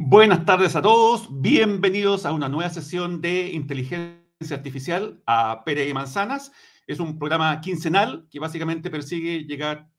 Buenas 0.00 0.44
tardes 0.44 0.76
a 0.76 0.80
todos, 0.80 1.26
bienvenidos 1.28 2.24
a 2.24 2.30
una 2.30 2.48
nueva 2.48 2.70
sesión 2.70 3.20
de 3.20 3.50
inteligencia 3.50 4.20
artificial 4.52 5.20
a 5.26 5.64
Pérez 5.64 5.90
y 5.90 5.92
Manzanas. 5.92 6.52
Es 6.86 7.00
un 7.00 7.18
programa 7.18 7.60
quincenal 7.60 8.24
que 8.30 8.38
básicamente 8.38 8.90
persigue 8.90 9.42
llegar, 9.42 9.90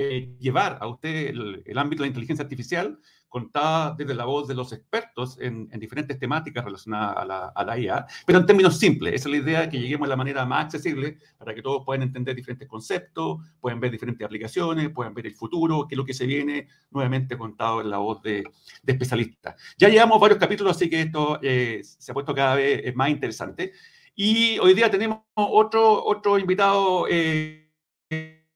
eh, 0.00 0.36
llevar 0.38 0.78
a 0.80 0.86
usted 0.86 1.26
el, 1.26 1.76
ámbito 1.76 2.02
de 2.02 2.06
la 2.06 2.10
inteligencia 2.10 2.44
artificial 2.44 3.00
contada 3.28 3.96
desde 3.98 4.14
la 4.14 4.26
voz 4.26 4.46
de 4.46 4.54
los 4.54 4.72
expertos 4.72 5.36
en, 5.40 5.68
diferentes 5.70 6.16
temáticas 6.20 6.64
relacionadas 6.64 7.16
a 7.16 7.24
la, 7.24 7.46
a 7.48 7.64
la, 7.64 7.76
IA, 7.76 8.06
pero 8.24 8.38
en 8.38 8.46
términos 8.46 8.78
simples. 8.78 9.14
Esa 9.14 9.28
es 9.28 9.32
la 9.32 9.36
idea, 9.38 9.68
que 9.68 9.80
lleguemos 9.80 10.06
de 10.06 10.10
la 10.10 10.16
manera 10.16 10.46
más 10.46 10.66
accesible 10.66 11.18
para 11.36 11.52
que 11.52 11.62
todos 11.62 11.84
puedan 11.84 12.02
entender 12.02 12.36
diferentes 12.36 12.68
conceptos, 12.68 13.38
pueden 13.60 13.80
ver 13.80 13.90
diferentes 13.90 14.24
aplicaciones, 14.24 14.90
puedan 14.90 15.14
ver 15.14 15.26
el 15.26 15.34
futuro, 15.34 15.88
qué 15.88 15.96
es 15.96 15.98
lo 15.98 16.04
que 16.04 16.14
se 16.14 16.26
viene, 16.26 16.68
nuevamente 16.92 17.36
contado 17.36 17.80
en 17.80 17.90
la 17.90 17.98
voz 17.98 18.22
de, 18.22 18.44
de 18.82 18.92
especialistas. 18.92 19.56
Ya 19.76 19.88
llevamos 19.88 20.20
varios 20.20 20.38
capítulos, 20.38 20.76
así 20.76 20.88
que 20.88 21.02
esto 21.02 21.40
eh, 21.42 21.82
se 21.82 22.12
ha 22.12 22.14
puesto 22.14 22.32
cada 22.32 22.54
vez 22.54 22.94
más 22.94 23.10
interesante. 23.10 23.72
Y 24.14 24.58
hoy 24.60 24.74
día 24.74 24.90
tenemos 24.90 25.22
otro, 25.34 26.04
otro 26.04 26.38
invitado. 26.38 27.06
Eh, 27.10 27.67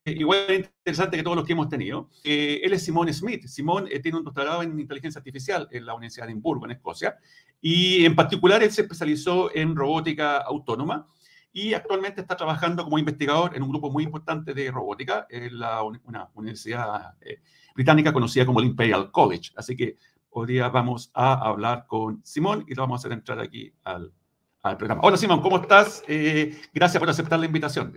igual 0.05 0.67
interesante 0.85 1.17
que 1.17 1.23
todos 1.23 1.37
los 1.37 1.47
que 1.47 1.53
hemos 1.53 1.69
tenido. 1.69 2.11
Eh, 2.25 2.61
él 2.63 2.73
es 2.73 2.85
Simón 2.85 3.13
Smith. 3.13 3.47
Simón 3.47 3.87
eh, 3.91 4.01
tiene 4.01 4.19
un 4.19 4.25
doctorado 4.25 4.63
en 4.63 4.79
inteligencia 4.79 5.19
artificial 5.19 5.69
en 5.71 5.87
la 5.87 5.95
Universidad 5.95 6.27
de 6.27 6.33
Edimburgo, 6.33 6.65
en 6.65 6.73
Escocia, 6.73 7.17
y 7.61 8.05
en 8.05 8.17
particular 8.17 8.63
él 8.63 8.73
se 8.73 8.83
especializó 8.83 9.55
en 9.55 9.77
robótica 9.77 10.39
autónoma 10.39 11.07
y 11.53 11.75
actualmente 11.75 12.23
está 12.23 12.37
trabajando 12.37 12.83
como 12.83 12.99
investigador 12.99 13.55
en 13.55 13.63
un 13.63 13.69
grupo 13.69 13.91
muy 13.91 14.05
importante 14.05 14.55
de 14.55 14.71
robótica 14.71 15.27
en 15.29 15.59
la, 15.59 15.83
una 15.83 16.31
universidad 16.35 17.15
eh, 17.21 17.41
británica 17.75 18.13
conocida 18.13 18.47
como 18.47 18.61
el 18.61 18.67
Imperial 18.67 19.11
College. 19.11 19.53
Así 19.57 19.77
que 19.77 19.99
hoy 20.31 20.47
día 20.47 20.69
vamos 20.71 21.11
a 21.15 21.35
hablar 21.35 21.87
con 21.87 22.25
Simón 22.25 22.65
y 22.67 22.75
lo 22.75 22.83
vamos 22.83 22.99
a 22.99 23.01
hacer 23.03 23.13
entrar 23.13 23.39
aquí 23.39 23.73
al, 23.85 24.13
al 24.63 24.77
programa. 24.79 25.03
Hola 25.05 25.19
Simón, 25.19 25.43
¿cómo 25.43 25.59
estás? 25.59 26.03
gracias 26.73 26.99
por 26.99 27.11
aceptar 27.11 27.39
la 27.39 27.47
invitación. 27.47 27.93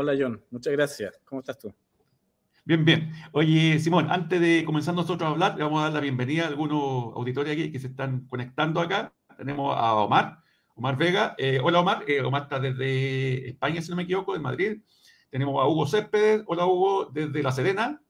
Hola 0.00 0.14
John, 0.16 0.40
muchas 0.52 0.72
gracias. 0.74 1.20
¿Cómo 1.24 1.40
estás 1.40 1.58
tú? 1.58 1.74
Bien, 2.64 2.84
bien. 2.84 3.12
Oye, 3.32 3.80
Simón, 3.80 4.06
antes 4.12 4.40
de 4.40 4.64
comenzar 4.64 4.94
nosotros 4.94 5.26
a 5.26 5.32
hablar, 5.32 5.56
le 5.56 5.64
vamos 5.64 5.80
a 5.80 5.86
dar 5.86 5.94
la 5.94 5.98
bienvenida 5.98 6.44
a 6.44 6.46
algunos 6.46 7.16
auditores 7.16 7.52
aquí 7.52 7.72
que 7.72 7.80
se 7.80 7.88
están 7.88 8.28
conectando 8.28 8.80
acá. 8.80 9.12
Tenemos 9.36 9.76
a 9.76 9.94
Omar, 9.94 10.38
Omar 10.76 10.96
Vega. 10.96 11.34
Eh, 11.36 11.58
hola 11.60 11.80
Omar, 11.80 12.04
eh, 12.06 12.20
Omar 12.20 12.42
está 12.42 12.60
desde 12.60 13.48
España, 13.48 13.82
si 13.82 13.90
no 13.90 13.96
me 13.96 14.04
equivoco, 14.04 14.34
de 14.34 14.38
Madrid. 14.38 14.82
Tenemos 15.30 15.60
a 15.60 15.66
Hugo 15.66 15.84
Céspedes, 15.88 16.44
hola 16.46 16.64
Hugo, 16.64 17.06
desde 17.06 17.42
La 17.42 17.50
Serena. 17.50 18.00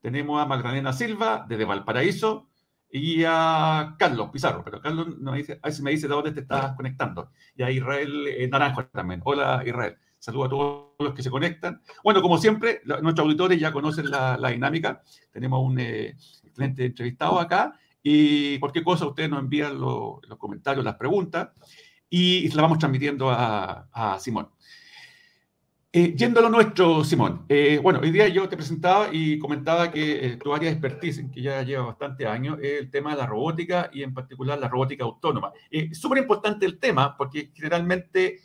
Tenemos 0.00 0.42
a 0.42 0.46
Magdalena 0.46 0.92
Silva, 0.92 1.46
desde 1.48 1.64
Valparaíso. 1.64 2.48
Y 2.90 3.22
a 3.24 3.94
Carlos 4.00 4.30
Pizarro, 4.30 4.64
pero 4.64 4.80
Carlos 4.80 5.16
no 5.20 5.30
me 5.30 5.38
dice, 5.38 5.60
a 5.62 5.68
ver 5.68 5.72
si 5.72 5.82
me 5.84 5.92
dice 5.92 6.08
de 6.08 6.14
dónde 6.14 6.32
te 6.32 6.40
estás 6.40 6.74
conectando. 6.74 7.30
Y 7.54 7.62
a 7.62 7.70
Israel 7.70 8.26
eh, 8.26 8.48
Naranjo 8.48 8.84
también. 8.86 9.20
Hola 9.24 9.62
Israel. 9.64 9.96
Saludos 10.26 10.46
a 10.46 10.50
todos 10.50 10.84
los 10.98 11.14
que 11.14 11.22
se 11.22 11.30
conectan. 11.30 11.80
Bueno, 12.02 12.20
como 12.20 12.36
siempre, 12.36 12.80
nuestros 12.84 13.26
auditores 13.26 13.60
ya 13.60 13.70
conocen 13.70 14.10
la, 14.10 14.48
dinámica. 14.50 15.00
Tenemos 15.30 15.64
un 15.64 15.78
eh, 15.78 16.16
excelente 16.42 16.84
entrevistado 16.84 17.38
acá. 17.38 17.78
Y 18.02 18.58
cualquier 18.58 18.82
cosa, 18.82 19.06
ustedes 19.06 19.30
nos 19.30 19.38
envían 19.38 19.78
los 19.78 20.18
comentarios, 20.36 20.84
las 20.84 20.96
preguntas. 20.96 21.50
Y, 22.10 22.48
la 22.48 22.62
vamos 22.62 22.80
transmitiendo 22.80 23.30
a, 23.30 24.18
Simón. 24.18 24.48
Eh, 25.92 26.16
yendo 26.16 26.40
a 26.40 26.42
lo 26.42 26.50
nuestro, 26.50 27.04
Simón. 27.04 27.44
Eh, 27.48 27.78
bueno, 27.80 28.00
hoy 28.02 28.10
día 28.10 28.26
yo 28.26 28.48
te 28.48 28.56
presentaba 28.56 29.10
y 29.12 29.38
comentaba 29.38 29.92
que 29.92 30.40
tu 30.42 30.52
área 30.52 30.68
de 30.70 30.72
expertise, 30.72 31.30
que 31.32 31.40
ya 31.40 31.62
lleva 31.62 31.86
bastante 31.86 32.26
años, 32.26 32.58
es 32.60 32.80
el 32.80 32.90
tema 32.90 33.12
de 33.12 33.18
la 33.18 33.26
robótica 33.26 33.90
y 33.92 34.02
en 34.02 34.12
particular 34.12 34.58
la 34.58 34.66
robótica 34.66 35.04
autónoma. 35.04 35.52
Es 35.70 35.96
súper 35.96 36.18
importante 36.18 36.66
el 36.66 36.80
tema 36.80 37.16
porque 37.16 37.52
generalmente 37.54 38.40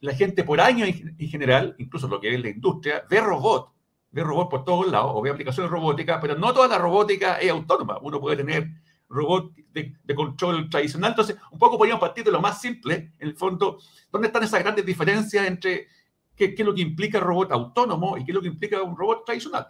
la 0.00 0.14
gente 0.14 0.44
por 0.44 0.60
año 0.60 0.84
en, 0.84 1.28
general, 1.28 1.74
incluso 1.78 2.08
lo 2.08 2.20
que 2.20 2.34
es 2.34 2.40
la 2.40 2.48
industria, 2.48 3.04
ve 3.08 3.20
robot, 3.20 3.72
ve 4.10 4.24
robot 4.24 4.48
por 4.48 4.64
todos 4.64 4.90
lados, 4.90 5.12
o 5.14 5.20
ve 5.20 5.30
aplicaciones 5.30 5.70
robóticas, 5.70 6.18
pero 6.20 6.36
no 6.36 6.52
toda 6.52 6.68
la 6.68 6.78
robótica 6.78 7.38
es 7.38 7.50
autónoma. 7.50 7.98
Uno 8.00 8.20
puede 8.20 8.38
tener 8.38 8.68
robot 9.08 9.52
de, 9.72 10.14
control 10.14 10.70
tradicional. 10.70 11.10
Entonces, 11.10 11.36
un 11.50 11.58
poco 11.58 11.76
podríamos 11.76 12.00
partir 12.00 12.24
de 12.24 12.30
lo 12.30 12.40
más 12.40 12.60
simple, 12.60 13.12
en 13.18 13.28
el 13.28 13.36
fondo, 13.36 13.78
¿dónde 14.10 14.28
están 14.28 14.42
esas 14.42 14.60
grandes 14.60 14.86
diferencias 14.86 15.46
entre 15.46 15.88
qué, 16.34 16.54
es 16.56 16.64
lo 16.64 16.74
que 16.74 16.80
implica 16.80 17.20
robot 17.20 17.52
autónomo 17.52 18.16
y 18.16 18.24
qué 18.24 18.30
es 18.30 18.34
lo 18.34 18.42
que 18.42 18.48
implica 18.48 18.82
un 18.82 18.96
robot 18.96 19.24
tradicional? 19.26 19.66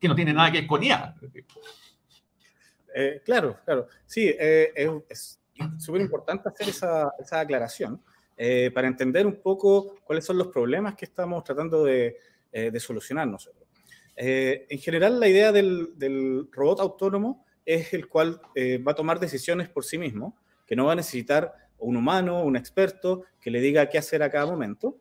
Que 0.00 0.08
no 0.08 0.14
tiene 0.14 0.32
nada 0.32 0.50
que 0.50 0.60
ver 0.60 0.66
con 0.66 0.82
IA. 0.82 1.14
Eh, 2.94 3.22
claro, 3.24 3.58
claro. 3.64 3.86
Sí, 4.06 4.26
eh, 4.26 4.72
es 5.08 5.40
súper 5.78 6.00
importante 6.00 6.48
hacer 6.48 6.68
esa, 6.68 7.12
esa 7.20 7.40
aclaración. 7.40 8.02
Eh, 8.40 8.70
para 8.72 8.86
entender 8.86 9.26
un 9.26 9.42
poco 9.42 9.96
cuáles 10.04 10.24
son 10.24 10.38
los 10.38 10.46
problemas 10.46 10.94
que 10.94 11.06
estamos 11.06 11.42
tratando 11.42 11.82
de, 11.84 12.18
eh, 12.52 12.78
solucionar 12.78 13.26
nosotros. 13.26 13.66
Eh, 14.14 14.64
en 14.70 14.78
general, 14.78 15.18
la 15.18 15.26
idea 15.26 15.50
del, 15.50 16.48
robot 16.52 16.78
autónomo 16.78 17.44
es 17.66 17.92
el 17.92 18.06
cual 18.08 18.40
va 18.86 18.92
a 18.92 18.94
tomar 18.94 19.18
decisiones 19.18 19.68
por 19.68 19.84
sí 19.84 19.98
mismo, 19.98 20.38
que 20.64 20.76
no 20.76 20.86
va 20.86 20.92
a 20.92 20.96
necesitar 20.96 21.52
un 21.78 21.96
humano, 21.96 22.44
un 22.44 22.56
experto, 22.56 23.24
que 23.40 23.50
le 23.50 23.60
diga 23.60 23.88
qué 23.88 23.98
hacer 23.98 24.22
a 24.22 24.30
cada 24.30 24.46
momento. 24.46 25.00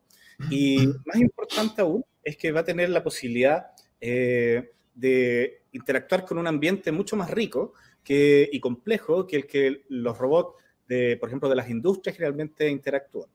Y 0.50 0.78
más 1.06 1.18
importante 1.18 1.82
aún 1.82 2.04
es 2.24 2.38
que 2.38 2.52
va 2.52 2.62
a 2.62 2.66
tener 2.66 2.90
la 2.90 3.04
posibilidad 3.04 3.68
de 4.00 5.62
interactuar 5.72 6.26
con 6.26 6.40
un 6.40 6.48
ambiente 6.48 6.92
mucho 6.92 7.16
más 7.16 7.30
rico 7.30 7.74
que, 8.04 8.50
y 8.52 8.60
complejo 8.60 9.28
que 9.28 9.36
el 9.38 9.48
que 9.48 9.84
los 9.90 10.18
robots 10.18 10.56
de, 10.88 11.18
por 11.18 11.30
ejemplo, 11.30 11.50
de 11.50 11.56
las 11.56 11.70
industrias 11.70 12.16
generalmente 12.16 12.70
interactúan. 12.70 13.30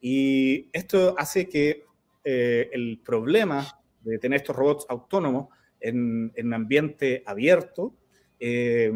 Y 0.00 0.68
esto 0.72 1.14
hace 1.18 1.48
que 1.48 1.84
eh, 2.24 2.68
el 2.72 3.00
problema 3.04 3.66
de 4.02 4.18
tener 4.18 4.40
estos 4.40 4.54
robots 4.54 4.86
autónomos 4.88 5.48
en, 5.80 6.32
en 6.34 6.46
un 6.46 6.54
ambiente 6.54 7.22
abierto 7.26 7.94
eh, 8.38 8.92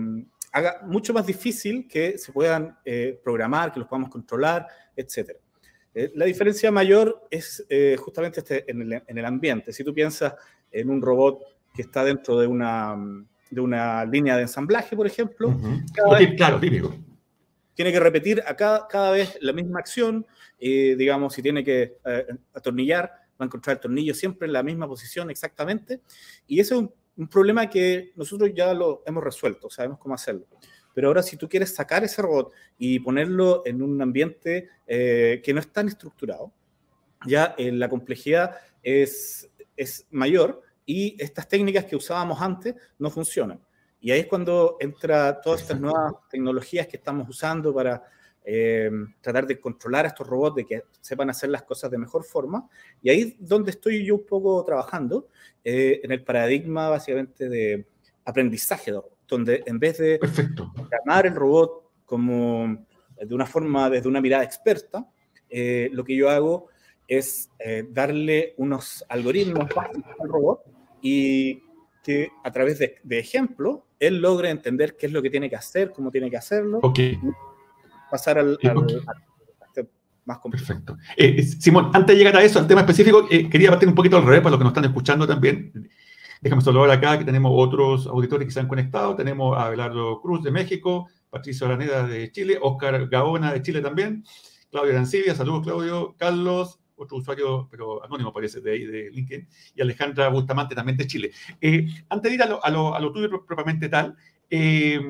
haga 0.53 0.83
mucho 0.85 1.13
más 1.13 1.27
difícil 1.27 1.89
que 1.89 2.19
se 2.19 2.33
puedan 2.33 2.77
eh, 2.85 3.19
programar, 3.23 3.73
que 3.73 3.81
los 3.81 3.89
podamos 3.89 4.11
controlar, 4.11 4.67
etc. 4.95 5.31
la 6.15 6.27
diferencia 6.27 6.71
mayor 6.71 7.27
es 7.31 7.65
justamente 7.99 8.41
este, 8.41 8.71
en, 8.71 8.83
el, 8.83 9.03
en, 9.07 9.19
el, 9.19 9.25
ambiente. 9.25 9.73
Si 9.73 9.83
tú 9.83 9.95
piensas 9.95 10.35
en 10.71 10.91
un 10.91 11.01
robot 11.01 11.43
que 11.75 11.83
está 11.83 12.05
dentro 12.05 12.39
de 12.39 12.47
una, 12.47 12.97
de 13.51 13.61
una 13.61 14.05
línea 14.05 14.37
de 14.37 14.43
ensamblaje, 14.43 14.95
por 14.95 15.07
ejemplo, 15.07 15.57
claro, 16.37 16.61
típico 16.61 16.95
tiene 17.75 17.93
que 17.93 18.01
repetir 18.01 18.43
a 18.47 18.57
cada, 18.57 19.11
vez 19.11 19.39
la 19.41 19.53
misma 19.53 19.81
acción, 19.81 20.27
eh, 20.59 20.95
digamos, 20.97 21.35
si 21.35 21.43
tiene 21.43 21.65
que 21.65 21.97
eh, 22.05 22.27
atornillar, 22.55 23.05
va 23.05 23.45
a 23.45 23.45
encontrar 23.45 23.77
el 23.77 23.81
tornillo 23.81 24.15
siempre 24.15 24.47
en 24.47 24.53
la 24.53 24.63
misma 24.63 24.87
posición 24.87 25.31
exactamente, 25.31 26.01
y 26.47 26.61
ese 26.61 26.75
es 26.75 26.81
un, 26.81 26.93
problema 27.31 27.69
que 27.69 28.13
nosotros 28.17 28.51
ya 28.55 28.73
lo 28.73 29.03
hemos 29.07 29.23
resuelto, 29.23 29.69
sabemos 29.69 29.99
cómo 29.99 30.15
hacerlo. 30.15 30.47
Pero 30.95 31.09
ahora 31.09 31.23
si 31.23 31.37
tú 31.37 31.47
quieres 31.49 31.75
sacar 31.75 32.03
ese 32.03 32.23
robot 32.23 32.53
y 32.79 32.99
ponerlo 33.01 33.63
en 33.67 33.83
un 33.83 34.01
ambiente 34.01 34.71
eh, 34.87 35.41
que 35.45 35.53
no 35.53 35.61
es 35.61 35.71
tan 35.71 35.89
estructurado, 35.89 36.53
ya 37.27 37.55
la 37.59 37.89
complejidad 37.89 38.57
es, 38.83 39.51
es 39.77 40.07
mayor 40.11 40.63
y 40.87 41.17
estas 41.23 41.49
técnicas 41.49 41.85
que 41.85 41.97
usábamos 41.97 42.41
antes 42.41 42.75
no 42.99 43.11
funcionan. 43.11 43.61
Y 44.03 44.11
ahí 44.11 44.21
es 44.21 44.27
cuando 44.27 44.77
entra 44.81 45.41
todas 45.41 45.63
estas 45.63 45.81
nuevas 45.81 46.15
tecnologías 46.29 46.89
que 46.89 46.97
estamos 46.97 47.29
usando 47.29 47.73
para 47.73 48.03
eh, 48.45 48.91
tratar 49.21 49.47
de 49.47 49.61
controlar 49.61 50.05
a 50.05 50.09
estos 50.09 50.27
robots, 50.27 50.57
de 50.57 50.67
que 50.67 50.83
sepan 51.01 51.31
hacer 51.31 51.49
las 51.51 51.63
cosas 51.63 51.89
de 51.89 51.99
mejor 51.99 52.25
forma. 52.25 52.69
Y 53.01 53.11
ahí 53.11 53.21
es 53.21 53.49
donde 53.49 53.71
estoy 53.71 54.05
yo 54.05 54.17
un 54.17 54.27
poco 54.27 54.65
trabajando, 54.65 55.29
eh, 55.63 56.01
en 56.03 56.11
el 56.11 56.25
paradigma 56.25 56.89
básicamente 56.89 57.49
de 57.49 57.87
aprendizaje, 58.25 58.93
donde 59.29 59.63
en 59.67 59.79
vez 59.79 59.99
de 59.99 60.19
llamar 60.91 61.27
el 61.27 61.37
robot 61.37 61.91
como 62.05 62.85
de 63.17 63.35
una 63.35 63.47
forma, 63.47 63.89
desde 63.89 64.09
una 64.09 64.21
mirada 64.21 64.43
experta, 64.43 65.09
eh, 65.49 65.89
lo 65.93 66.03
que 66.03 66.17
yo 66.17 66.29
hago 66.29 66.67
es 67.07 67.51
darle 67.91 68.55
unos 68.57 69.05
algoritmos 69.09 69.69
básicos 69.75 70.15
al 70.19 70.29
robot 70.29 70.65
y 71.03 71.63
que 72.03 72.31
a 72.43 72.51
través 72.51 72.79
de, 72.79 72.97
de 73.03 73.19
ejemplos 73.19 73.81
él 74.03 74.21
logre 74.21 74.51
entender 74.51 74.97
qué 74.99 75.07
es 75.07 75.13
lo 75.13 75.23
que 75.23 75.31
tiene 75.31 75.49
que 75.49 75.55
hacer, 75.55 75.93
cómo 75.93 76.11
tiene 76.11 76.29
que 76.29 76.37
hacerlo. 76.37 76.81
Pasar 78.11 78.39
al, 78.39 78.59
más 80.25 80.39
complejo. 80.39 80.67
Perfecto. 80.67 80.97
Eh, 81.17 81.43
Simón, 81.43 81.91
antes 81.95 82.15
de 82.15 82.17
llegar 82.17 82.37
a 82.37 82.43
eso, 82.43 82.59
al 82.59 82.67
tema 82.67 82.81
específico, 82.81 83.27
eh, 83.31 83.49
quería 83.49 83.71
partir 83.71 83.89
un 83.89 83.95
poquito 83.95 84.17
al 84.17 84.25
revés 84.25 84.41
para 84.41 84.51
los 84.51 84.59
que 84.59 84.65
nos 84.65 84.71
están 84.73 84.85
escuchando 84.85 85.27
también. 85.27 85.89
Déjame 86.41 86.63
saludar 86.63 86.91
acá 86.91 87.19
que 87.19 87.25
tenemos 87.25 87.53
otros 87.55 88.07
auditores 88.09 88.47
que 88.47 88.53
se 88.53 88.61
han 88.61 88.69
conectado. 88.69 89.15
Tenemos 89.15 89.57
a 89.57 89.67
Abelardo 89.67 90.21
Cruz 90.21 90.43
de 90.43 90.51
México, 90.51 91.09
Patricio 91.31 91.67
Araneda 91.67 92.07
de 92.07 92.31
Chile, 92.33 92.59
Oscar 92.61 93.09
Gaona 93.09 93.53
de 93.53 93.63
Chile 93.63 93.81
también, 93.81 94.25
Claudio 94.71 94.93
Arancibia, 94.93 95.35
saludos 95.35 95.63
Claudio, 95.63 96.15
Carlos, 96.19 96.81
otro 97.03 97.19
usuario, 97.19 97.69
pero 97.71 98.05
anónimo 98.05 98.33
parece, 98.33 98.61
de 98.61 98.73
ahí, 98.73 98.85
de 98.85 99.11
LinkedIn, 99.11 99.49
y 99.77 99.83
Alejandra 99.83 100.29
Bustamante 100.29 100.75
también 100.75 100.97
de 100.97 101.07
Chile. 101.07 101.31
Eh, 101.61 101.87
antes 102.09 102.31
de 102.31 102.35
ir 102.35 102.43
a 102.43 102.47
lo, 102.47 102.95
a, 102.95 103.01
lo, 103.01 103.13
tuyo 103.13 103.45
propiamente 103.45 103.89
tal, 103.89 104.17
eh, 104.51 105.01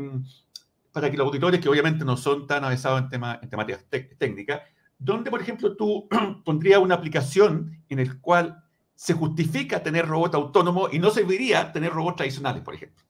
para 0.93 1.11
que 1.11 1.17
los 1.17 1.27
auditores, 1.27 1.61
que 1.61 1.69
obviamente 1.69 2.05
no 2.05 2.17
son 2.17 2.47
tan 2.47 2.65
avanzados 2.65 3.03
en, 3.03 3.09
tema, 3.09 3.39
en 3.43 3.49
temáticas 3.49 3.87
técnicas, 4.19 4.62
¿dónde, 4.99 5.31
por 5.31 5.41
ejemplo, 5.41 5.75
tú 5.77 6.09
pondrías 6.44 6.81
una 6.81 6.94
aplicación 6.94 7.83
en 7.89 7.99
el 7.99 8.21
cual 8.21 8.62
se 8.94 9.15
justifica 9.15 9.83
tener 9.83 10.06
robot 10.06 10.35
autónomo 10.35 10.89
y 10.93 10.99
no 10.99 11.11
serviría 11.11 11.73
tener 11.73 11.93
robots 11.93 12.17
tradicionales, 12.17 12.62
por 12.62 12.75
ejemplo? 12.75 13.05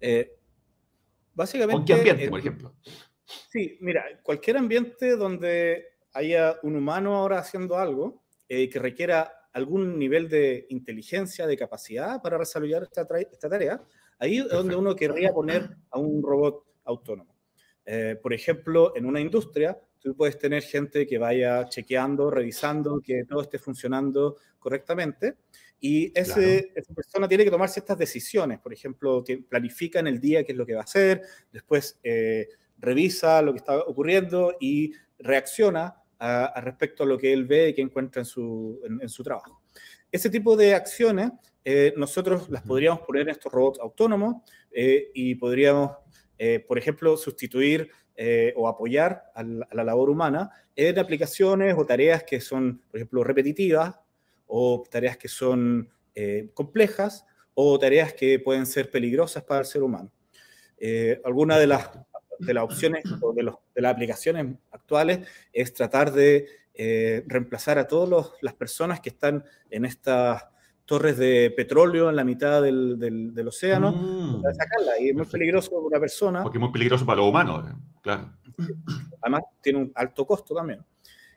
Eh, 0.00 0.36
básicamente... 1.34 1.76
¿Con 1.76 1.84
qué 1.84 1.94
ambiente, 1.94 2.28
por 2.28 2.40
ejemplo? 2.40 2.74
Sí, 3.50 3.78
mira, 3.80 4.04
cualquier 4.22 4.56
ambiente 4.56 5.16
donde 5.16 5.84
haya 6.18 6.58
un 6.62 6.74
humano 6.74 7.14
ahora 7.14 7.38
haciendo 7.38 7.78
algo 7.78 8.22
eh, 8.48 8.68
que 8.68 8.78
requiera 8.78 9.32
algún 9.52 9.98
nivel 9.98 10.28
de 10.28 10.66
inteligencia, 10.70 11.46
de 11.46 11.56
capacidad 11.56 12.20
para 12.20 12.38
desarrollar 12.38 12.82
esta, 12.82 13.06
esta 13.18 13.48
tarea, 13.48 13.80
ahí 14.18 14.38
es 14.38 14.48
donde 14.48 14.74
uno 14.74 14.94
querría 14.96 15.32
poner 15.32 15.76
a 15.90 15.98
un 15.98 16.22
robot 16.22 16.64
autónomo. 16.84 17.36
Eh, 17.84 18.16
por 18.20 18.32
ejemplo, 18.34 18.92
en 18.96 19.06
una 19.06 19.20
industria, 19.20 19.78
tú 20.00 20.14
puedes 20.16 20.38
tener 20.38 20.62
gente 20.62 21.06
que 21.06 21.18
vaya 21.18 21.68
chequeando, 21.68 22.30
revisando 22.30 23.00
que 23.00 23.24
todo 23.24 23.42
esté 23.42 23.58
funcionando 23.58 24.36
correctamente. 24.58 25.36
Y 25.80 26.12
ese, 26.18 26.72
esa 26.74 26.92
persona 26.92 27.28
tiene 27.28 27.44
que 27.44 27.50
tomar 27.50 27.68
ciertas 27.68 27.96
decisiones, 27.96 28.58
por 28.58 28.72
ejemplo, 28.72 29.22
que 29.22 29.38
planifica 29.38 30.00
en 30.00 30.08
el 30.08 30.20
día 30.20 30.42
qué 30.42 30.52
es 30.52 30.58
lo 30.58 30.66
que 30.66 30.74
va 30.74 30.80
a 30.80 30.84
hacer, 30.84 31.22
después 31.52 32.00
eh, 32.02 32.48
revisa 32.78 33.40
lo 33.42 33.52
que 33.52 33.58
está 33.58 33.78
ocurriendo 33.78 34.56
y 34.58 34.92
reacciona 35.18 35.97
a, 36.18 36.60
respecto 36.60 37.02
a 37.02 37.06
lo 37.06 37.18
que 37.18 37.32
él 37.32 37.44
ve 37.44 37.68
y 37.68 37.74
que 37.74 37.82
encuentra 37.82 38.22
en 38.22 38.26
su, 38.26 38.80
en, 39.00 39.08
su 39.08 39.22
trabajo. 39.22 39.62
Ese 40.10 40.30
tipo 40.30 40.56
de 40.56 40.74
acciones 40.74 41.32
eh, 41.70 41.92
nosotros 41.98 42.48
las 42.48 42.62
podríamos 42.62 43.00
poner 43.00 43.24
en 43.24 43.28
estos 43.28 43.52
robots 43.52 43.78
autónomos 43.80 44.36
eh, 44.70 45.10
y 45.12 45.34
podríamos, 45.34 45.98
eh, 46.38 46.64
por 46.66 46.78
ejemplo, 46.78 47.16
sustituir 47.16 47.90
o 48.56 48.66
apoyar 48.66 49.30
a 49.32 49.44
la, 49.44 49.84
labor 49.84 50.10
humana 50.10 50.50
en 50.74 50.98
aplicaciones 50.98 51.76
o 51.78 51.86
tareas 51.86 52.24
que 52.24 52.40
son, 52.40 52.82
por 52.90 52.98
ejemplo, 52.98 53.22
repetitivas 53.22 53.94
o 54.48 54.82
tareas 54.90 55.16
que 55.16 55.28
son 55.28 55.88
complejas 56.52 57.24
o 57.54 57.78
tareas 57.78 58.12
que 58.14 58.40
pueden 58.40 58.66
ser 58.66 58.90
peligrosas 58.90 59.44
para 59.44 59.60
el 59.60 59.66
ser 59.66 59.84
humano. 59.84 60.10
algunas 61.22 61.60
de 61.60 61.68
las 61.68 61.90
de 62.38 62.54
las 62.54 62.64
opciones 62.64 63.04
o 63.20 63.32
de, 63.32 63.42
los, 63.42 63.56
de 63.74 63.82
las 63.82 63.92
aplicaciones 63.92 64.56
actuales 64.70 65.26
es 65.52 65.72
tratar 65.74 66.12
de 66.12 66.46
eh, 66.74 67.24
reemplazar 67.26 67.78
a 67.78 67.86
todas 67.86 68.30
las 68.40 68.54
personas 68.54 69.00
que 69.00 69.08
están 69.08 69.44
en 69.70 69.84
estas 69.84 70.44
torres 70.84 71.18
de 71.18 71.52
petróleo 71.54 72.08
en 72.08 72.16
la 72.16 72.24
mitad 72.24 72.62
del, 72.62 72.98
del, 72.98 73.48
océano, 73.48 73.92
mm. 73.92 74.42
sacarla. 74.54 74.92
Y 75.00 75.10
es 75.10 75.14
muy 75.14 75.26
peligroso 75.26 75.70
para 75.70 75.82
una 75.82 76.00
persona. 76.00 76.42
Porque 76.42 76.58
es 76.58 76.62
muy 76.62 76.72
peligroso 76.72 77.04
para 77.04 77.16
los 77.16 77.28
humanos, 77.28 77.68
eh, 77.68 77.74
claro. 78.00 78.32
Además, 79.20 79.42
tiene 79.60 79.80
un 79.80 79.92
alto 79.94 80.26
costo 80.26 80.54
también. 80.54 80.84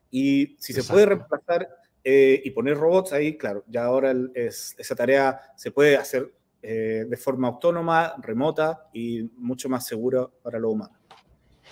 Y 0.10 0.56
si 0.60 0.74
se 0.74 0.84
puede 0.84 1.08
reemplazar 1.08 1.68
eh, 2.04 2.42
y 2.44 2.52
poner 2.52 2.78
robots 2.78 3.12
ahí, 3.12 3.38
claro, 3.38 3.64
ya 3.68 3.86
ahora 3.86 4.14
es, 4.34 4.76
esa 4.78 4.96
tarea 4.96 5.42
se 5.56 5.72
puede 5.72 5.98
hacer 5.98 6.34
eh, 6.62 7.06
de 7.08 7.18
forma 7.18 7.48
autónoma, 7.48 8.14
remota 8.20 8.88
y 8.94 9.24
mucho 9.38 9.68
más 9.68 9.88
segura 9.88 10.28
para 10.44 10.60
lo 10.60 10.72
humano. 10.72 11.02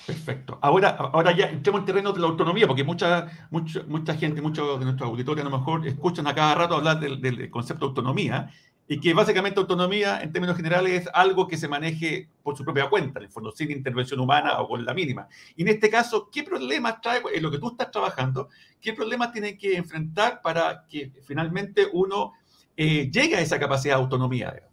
Perfecto. 0.06 0.57
Ahora, 0.62 0.89
ahora 0.89 1.36
ya 1.36 1.45
entremos 1.50 1.81
en 1.81 1.86
terreno 1.86 2.12
de 2.12 2.19
la 2.19 2.27
autonomía, 2.27 2.65
porque 2.65 2.83
mucha, 2.83 3.27
mucha, 3.51 4.15
gente, 4.15 4.41
muchos 4.41 4.80
de 4.80 4.86
nuestros 4.86 5.09
auditores 5.09 5.45
a 5.45 5.50
lo 5.50 5.57
mejor 5.57 5.86
escuchan 5.88 6.25
a 6.27 6.33
cada 6.33 6.56
rato 6.56 6.75
hablar 6.75 7.00
del, 7.00 7.50
concepto 7.50 7.86
de 7.86 7.89
autonomía, 7.89 8.50
y 8.88 9.00
que 9.00 9.13
básicamente 9.13 9.59
autonomía 9.59 10.21
en 10.24 10.31
términos 10.31 10.57
generales 10.57 11.03
es 11.03 11.09
algo 11.13 11.47
que 11.47 11.57
se 11.57 11.68
maneje 11.68 12.27
por 12.41 12.57
su 12.57 12.63
propia 12.65 12.89
cuenta, 12.89 13.19
en 13.19 13.25
el 13.25 13.31
fondo, 13.31 13.51
sin 13.51 13.69
intervención 13.69 14.19
humana 14.19 14.59
o 14.59 14.68
con 14.68 14.83
la 14.83 14.95
mínima. 14.95 15.27
Y 15.56 15.62
en 15.62 15.68
este 15.68 15.91
caso, 15.91 16.30
¿qué 16.31 16.41
problemas 16.41 17.00
trae, 17.00 17.21
en 17.31 17.44
lo 17.44 17.51
que 17.51 17.59
tú 17.59 17.68
estás 17.69 17.91
trabajando, 17.91 18.50
qué 18.81 18.94
problemas 18.94 19.31
tiene 19.31 19.56
que 19.59 19.75
enfrentar 19.75 20.41
para 20.41 20.88
que 20.88 21.12
finalmente 21.24 21.86
uno 21.94 22.33
eh, 22.75 23.12
llegue 23.12 23.36
a 23.36 23.41
esa 23.41 23.59
capacidad 23.59 23.95
de 23.95 24.01
autonomía? 24.01 24.69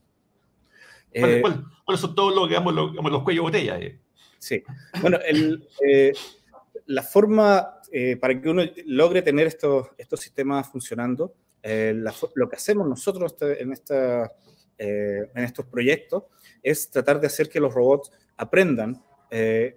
Eh, 1.16 1.42
¿Cuáles 1.84 2.00
son 2.00 2.14
todos 2.14 2.34
los, 2.34 2.48
digamos, 2.48 2.74
los, 2.74 2.94
los 2.94 3.22
cuellos 3.22 3.44
botella? 3.44 3.78
Eh? 3.78 3.98
Sí. 4.38 4.62
Bueno, 5.00 5.18
el, 5.24 5.66
eh, 5.86 6.12
la 6.86 7.02
forma 7.02 7.72
para 8.20 8.38
que 8.38 8.48
uno 8.50 8.62
logre 8.84 9.22
tener 9.22 9.46
estos, 9.46 9.88
estos 9.96 10.20
sistemas 10.20 10.68
funcionando, 10.68 11.34
lo 11.62 12.48
que 12.48 12.56
hacemos 12.56 12.86
nosotros 12.86 13.32
este, 13.32 13.62
en, 13.62 13.72
esta, 13.72 14.30
en 14.76 15.44
estos 15.44 15.64
proyectos 15.64 16.24
es 16.62 16.90
tratar 16.90 17.18
de 17.20 17.28
hacer 17.28 17.48
que 17.48 17.58
los 17.58 17.72
robots 17.72 18.12
aprendan 18.36 19.02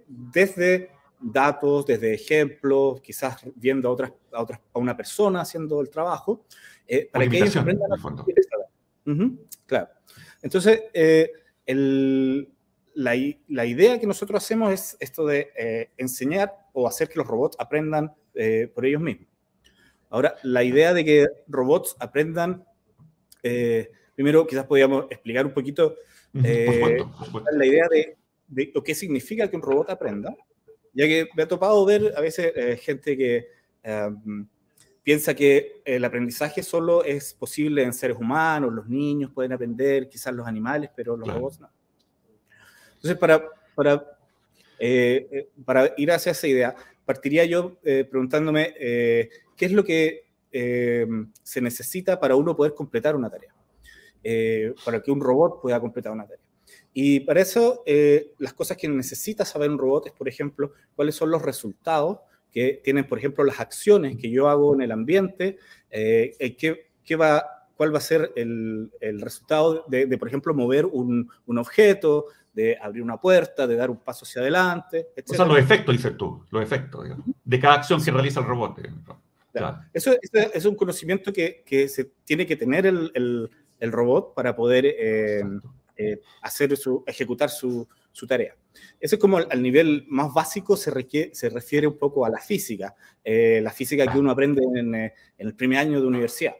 desde 0.06 0.90
datos, 1.18 1.86
desde 1.86 2.12
ejemplos, 2.12 3.00
quizás 3.00 3.40
viendo 3.54 3.88
a, 3.88 3.92
otras, 3.92 4.12
a, 4.32 4.42
otras, 4.42 4.60
a 4.74 4.78
una 4.78 4.94
persona 4.94 5.40
haciendo 5.40 5.80
el 5.80 5.88
trabajo, 5.88 6.44
para 7.12 7.26
que 7.26 7.38
ellos 7.38 7.56
aprendan 7.56 7.90
a... 7.92 7.96
claro. 9.66 9.88
Entonces, 10.42 10.82
eh, 10.94 11.30
la, 12.94 13.14
idea 13.66 13.98
que 13.98 14.06
nosotros 14.06 14.42
hacemos 14.42 14.72
es 14.72 14.96
esto 15.00 15.26
de 15.26 15.50
eh, 15.56 15.90
enseñar 15.96 16.52
o 16.72 16.86
hacer 16.86 17.08
que 17.08 17.18
los 17.18 17.26
robots 17.26 17.56
aprendan 17.58 18.12
eh, 18.34 18.70
por 18.74 18.86
ellos 18.86 19.00
mismos. 19.00 19.28
Ahora, 20.08 20.36
la 20.42 20.64
idea 20.64 20.92
de 20.92 21.04
que 21.04 21.26
robots 21.46 21.96
aprendan, 22.00 22.64
primero 24.14 24.46
quizás 24.46 24.66
podríamos 24.66 25.06
explicar 25.08 25.46
un 25.46 25.52
poquito 25.52 25.94
la 26.32 27.66
idea 27.66 27.86
de, 27.88 28.16
de, 28.48 28.72
lo 28.74 28.82
que 28.82 28.94
significa 28.94 29.48
que 29.48 29.56
un 29.56 29.62
robot 29.62 29.90
aprenda, 29.90 30.34
ya 30.92 31.06
que 31.06 31.28
me 31.36 31.44
ha 31.44 31.48
topado 31.48 31.84
ver 31.86 32.12
a 32.16 32.20
veces 32.20 32.52
gente 32.80 33.16
que 33.16 33.46
piensa 35.10 35.34
que 35.34 35.82
el 35.84 36.04
aprendizaje 36.04 36.62
solo 36.62 37.02
es 37.02 37.34
posible 37.34 37.82
en 37.82 37.92
seres 37.92 38.16
humanos, 38.16 38.72
los 38.72 38.86
niños 38.86 39.32
pueden 39.34 39.52
aprender, 39.52 40.08
quizás 40.08 40.32
los 40.32 40.46
animales, 40.46 40.88
pero 40.94 41.16
los 41.16 41.28
robots 41.28 41.58
no. 41.58 41.68
Entonces, 42.94 43.18
para, 43.18 43.44
para, 43.74 43.94
eh, 44.78 45.26
eh, 45.32 45.48
para 45.64 45.92
ir 45.96 46.12
hacia 46.12 46.30
esa 46.30 46.46
idea, 46.46 46.76
partiría 47.04 47.44
yo 47.44 47.76
eh, 47.82 48.06
preguntándome 48.08 48.72
qué 48.78 49.66
es 49.66 49.72
lo 49.72 49.82
que 49.82 50.26
se 51.42 51.60
necesita 51.60 52.20
para 52.20 52.36
uno 52.36 52.54
poder 52.54 52.74
completar 52.74 53.16
una 53.16 53.28
tarea, 53.28 53.52
para 54.84 55.02
que 55.02 55.10
un 55.10 55.20
robot 55.20 55.60
pueda 55.60 55.80
completar 55.80 56.12
una 56.12 56.22
tarea. 56.22 56.44
Y 56.92 57.18
para 57.18 57.40
eso, 57.40 57.82
las 58.38 58.54
cosas 58.54 58.76
que 58.76 58.88
necesita 58.88 59.44
saber 59.44 59.70
un 59.70 59.78
robot 59.78 60.06
es, 60.06 60.12
por 60.12 60.28
ejemplo, 60.28 60.72
cuáles 60.94 61.16
son 61.16 61.32
los 61.32 61.42
resultados 61.42 62.18
que 62.52 62.80
tienen, 62.82 63.06
por 63.06 63.18
ejemplo, 63.18 63.44
las 63.44 63.60
acciones 63.60 64.16
que 64.16 64.30
yo 64.30 64.48
hago 64.48 64.74
en 64.74 64.82
el 64.82 64.92
ambiente, 64.92 65.58
eh, 65.90 66.56
qué, 66.58 67.16
va, 67.16 67.44
cuál 67.76 67.94
va 67.94 67.98
a 67.98 68.02
ser 68.02 68.32
el, 68.36 68.90
el 69.00 69.20
resultado 69.20 69.84
de, 69.88 70.06
por 70.18 70.28
ejemplo, 70.28 70.54
mover 70.54 70.86
un, 70.86 71.30
un, 71.46 71.58
objeto, 71.58 72.26
de 72.52 72.76
abrir 72.80 73.02
una 73.02 73.16
puerta, 73.16 73.66
de 73.66 73.76
dar 73.76 73.90
un 73.90 73.98
paso 73.98 74.24
hacia 74.24 74.42
adelante, 74.42 75.08
etc. 75.16 75.30
O 75.30 75.34
sea, 75.34 75.44
los 75.46 75.58
efectos, 75.58 75.94
dices 75.94 76.16
tú, 76.16 76.44
los 76.50 76.62
efectos, 76.62 77.08
de 77.44 77.60
cada 77.60 77.74
acción 77.74 78.02
que 78.02 78.10
realiza 78.10 78.40
el 78.40 78.46
robot. 78.46 78.80
Eso, 79.92 80.12
es 80.22 80.64
un 80.64 80.74
conocimiento 80.74 81.32
que, 81.32 81.62
que, 81.64 81.88
se 81.88 82.10
tiene 82.24 82.46
que 82.46 82.56
tener 82.56 82.86
el, 82.86 83.10
el, 83.14 83.50
el 83.78 83.92
robot 83.92 84.34
para 84.34 84.54
poder 84.54 84.86
eh, 84.86 85.42
eh, 85.96 86.20
hacer 86.42 86.76
su, 86.76 87.02
ejecutar 87.06 87.50
su, 87.50 87.86
su 88.12 88.26
tarea. 88.26 88.54
Ese 89.00 89.16
es 89.16 89.20
como 89.20 89.38
al 89.38 89.62
nivel 89.62 90.04
más 90.08 90.32
básico 90.32 90.76
se, 90.76 90.90
se 91.32 91.48
refiere 91.48 91.86
un 91.86 91.98
poco 91.98 92.24
a 92.24 92.30
la 92.30 92.38
física, 92.38 92.94
eh, 93.24 93.60
la 93.62 93.70
física 93.70 94.06
que 94.06 94.18
uno 94.18 94.30
aprende 94.30 94.62
eh, 94.62 94.78
en, 95.38 95.48
el 95.48 95.54
primer 95.54 95.78
año 95.78 96.00
de 96.00 96.06
universidad. 96.06 96.54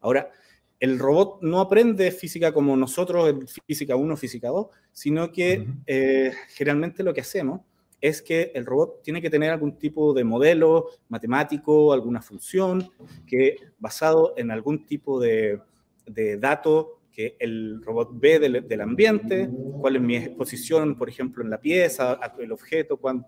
Ahora, 0.00 0.30
el 0.78 0.98
robot 0.98 1.42
no 1.42 1.60
aprende 1.60 2.10
física 2.12 2.52
como 2.52 2.76
nosotros, 2.76 3.34
física 3.66 3.96
1, 3.96 4.16
física 4.16 4.48
2, 4.48 4.68
sino 4.92 5.32
que 5.32 5.66
eh, 5.86 6.32
generalmente 6.50 7.02
lo 7.02 7.12
que 7.12 7.22
hacemos 7.22 7.62
es 8.00 8.22
que 8.22 8.52
el 8.54 8.64
robot 8.64 9.02
tiene 9.02 9.20
que 9.20 9.28
tener 9.28 9.50
algún 9.50 9.76
tipo 9.76 10.14
de 10.14 10.22
modelo 10.22 10.90
matemático, 11.08 11.92
alguna 11.92 12.22
función, 12.22 12.92
que 13.26 13.56
basado 13.80 14.34
en 14.36 14.52
algún 14.52 14.86
tipo 14.86 15.18
de, 15.18 15.60
de 16.06 16.36
dato 16.36 16.97
que 17.18 17.36
el 17.40 17.82
robot 17.82 18.10
ve 18.12 18.38
del, 18.38 18.80
ambiente, 18.80 19.50
cuál 19.80 19.96
es 19.96 20.02
mi 20.02 20.14
exposición, 20.14 20.96
por 20.96 21.08
ejemplo, 21.08 21.42
en 21.42 21.50
la 21.50 21.60
pieza, 21.60 22.16
el 22.38 22.52
objeto, 22.52 22.96
cuán, 22.96 23.26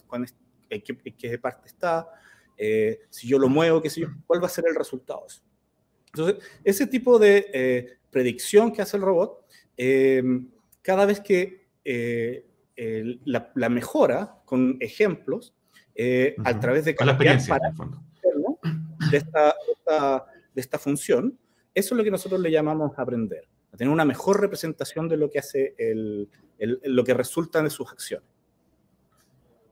en, 0.69 0.81
qué, 0.81 1.39
parte 1.39 1.67
está, 1.67 2.07
eh, 2.57 3.01
si 3.09 3.27
yo 3.27 3.37
lo 3.37 3.49
muevo, 3.49 3.83
qué 3.83 3.91
sé 3.91 4.03
yo, 4.03 4.07
cuál 4.29 4.41
va 4.41 4.47
a 4.47 4.51
ser 4.51 4.67
el 4.69 4.77
resultado. 4.77 5.27
Entonces, 6.07 6.37
ese 6.63 6.87
tipo 6.87 7.19
de 7.19 7.51
eh, 7.53 7.99
predicción 8.13 8.73
que 8.73 8.81
hace 8.81 8.97
el 8.97 9.03
robot, 9.03 9.45
eh, 9.77 10.23
cada 10.83 11.05
vez 11.05 11.19
que 11.19 11.67
la, 13.25 13.69
mejora 13.71 14.41
con 14.45 14.77
ejemplos, 14.79 15.53
a 16.45 16.61
través 16.61 16.85
de 16.85 16.95
cambiar 16.95 17.41
para 17.49 17.73
de 19.11 19.17
esta, 19.17 19.57
de 20.55 20.61
esta 20.61 20.79
función, 20.79 21.37
eso 21.75 21.95
es 21.95 21.99
lo 21.99 22.05
que 22.05 22.13
nosotros 22.13 22.41
le 22.41 22.53
llamamos 22.53 22.97
aprender 22.97 23.50
a 23.73 23.77
tener 23.77 23.93
una 23.93 24.05
mejor 24.05 24.41
representación 24.41 25.09
de 25.09 25.17
lo 25.17 25.31
que 25.31 25.39
hace 25.39 25.75
el, 25.79 26.29
lo 26.59 27.05
que 27.05 27.15
resulta 27.15 27.63
de 27.63 27.71
sus 27.71 27.91
acciones. 27.91 28.29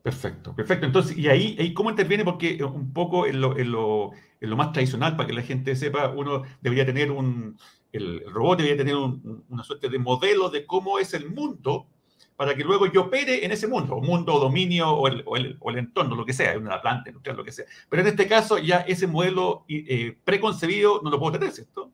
Perfecto, 0.02 0.54
perfecto. 0.54 0.86
Entonces, 0.86 1.16
y 1.18 1.28
ahí, 1.28 1.56
ahí 1.58 1.74
¿cómo 1.74 1.90
interviene? 1.90 2.24
Porque 2.24 2.62
un 2.64 2.92
poco 2.92 3.26
en 3.26 3.40
lo, 3.40 3.58
en, 3.58 3.72
lo, 3.72 4.12
en 4.40 4.50
lo, 4.50 4.56
más 4.56 4.72
tradicional, 4.72 5.16
para 5.16 5.26
que 5.26 5.34
la 5.34 5.42
gente 5.42 5.76
sepa, 5.76 6.08
uno 6.10 6.44
debería 6.62 6.86
tener 6.86 7.10
un, 7.10 7.58
el 7.92 8.22
robot 8.30 8.58
debería 8.58 8.76
tener 8.76 8.96
una 8.96 9.62
suerte 9.62 9.88
de 9.88 9.98
modelo 9.98 10.50
de 10.50 10.66
cómo 10.66 10.98
es 10.98 11.14
el 11.14 11.28
mundo 11.30 11.88
para 12.36 12.54
que 12.54 12.62
luego 12.62 12.86
yo 12.86 13.02
opere 13.02 13.44
en 13.44 13.50
ese 13.50 13.66
mundo, 13.66 13.96
o 13.96 14.00
mundo, 14.00 14.38
dominio 14.38 14.90
o 14.90 15.08
el, 15.08 15.24
o 15.26 15.36
el, 15.36 15.78
entorno, 15.78 16.14
lo 16.14 16.24
que 16.24 16.32
sea, 16.32 16.56
una 16.56 16.80
planta 16.80 17.10
lo 17.10 17.44
que 17.44 17.50
sea. 17.50 17.64
Pero 17.88 18.02
en 18.02 18.08
este 18.08 18.28
caso 18.28 18.58
ya 18.58 18.78
ese 18.78 19.08
modelo 19.08 19.64
eh, 19.68 20.16
preconcebido 20.22 21.00
no 21.02 21.10
lo 21.10 21.18
puedo 21.18 21.32
tener, 21.32 21.50
¿cierto? 21.50 21.90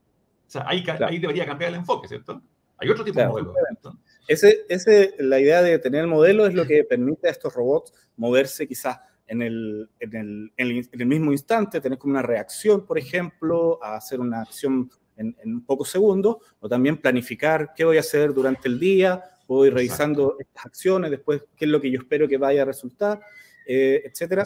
Sea, 0.55 0.65
ahí, 0.69 0.85
claro. 0.85 1.07
ahí 1.07 1.19
debería 1.19 1.45
cambiar 1.45 1.71
el 1.71 1.79
enfoque, 1.79 2.07
¿cierto? 2.07 2.41
Hay 2.79 2.89
otro 2.89 3.03
tipo 3.03 3.15
claro, 3.15 3.35
de 3.35 3.43
modelo. 3.43 3.99
Ese, 4.29 4.65
ese, 4.69 5.17
la 5.19 5.41
idea 5.41 5.63
de 5.63 5.81
tener 5.81 6.03
el 6.03 6.07
modelo 6.07 6.47
es 6.47 6.55
lo 6.55 6.65
que 6.65 6.85
permite 6.85 7.27
a 7.27 7.33
estos 7.33 7.53
robots 7.53 7.93
moverse 8.17 8.69
quizás 8.69 9.01
en 9.27 9.43
el, 9.43 9.91
en 9.99 10.15
el, 10.15 10.53
en 10.57 11.01
el 11.01 11.07
mismo 11.07 11.33
instante, 11.33 11.81
tener 11.81 11.99
como 11.99 12.13
una 12.13 12.23
reacción, 12.23 12.87
por 12.87 12.99
ejemplo, 12.99 13.83
a 13.83 13.97
hacer 13.97 14.21
una 14.21 14.43
acción 14.43 14.89
en, 15.17 15.37
en, 15.43 15.61
pocos 15.63 15.89
segundos, 15.89 16.37
o 16.61 16.69
también 16.69 16.99
planificar 16.99 17.73
qué 17.75 17.85
voy 17.85 17.97
a 17.97 18.01
hacer 18.01 18.33
durante 18.33 18.69
el 18.69 18.79
día, 18.79 19.25
puedo 19.49 19.67
ir 19.67 19.75
revisando 19.75 20.23
Exacto. 20.23 20.43
estas 20.43 20.67
acciones, 20.67 21.11
después 21.11 21.43
qué 21.57 21.65
es 21.65 21.71
lo 21.73 21.81
que 21.81 21.91
yo 21.91 21.99
espero 21.99 22.29
que 22.29 22.39
vaya 22.39 22.63
a 22.63 22.67
resultar, 22.67 23.21
eh, 23.67 24.03
etcétera, 24.05 24.45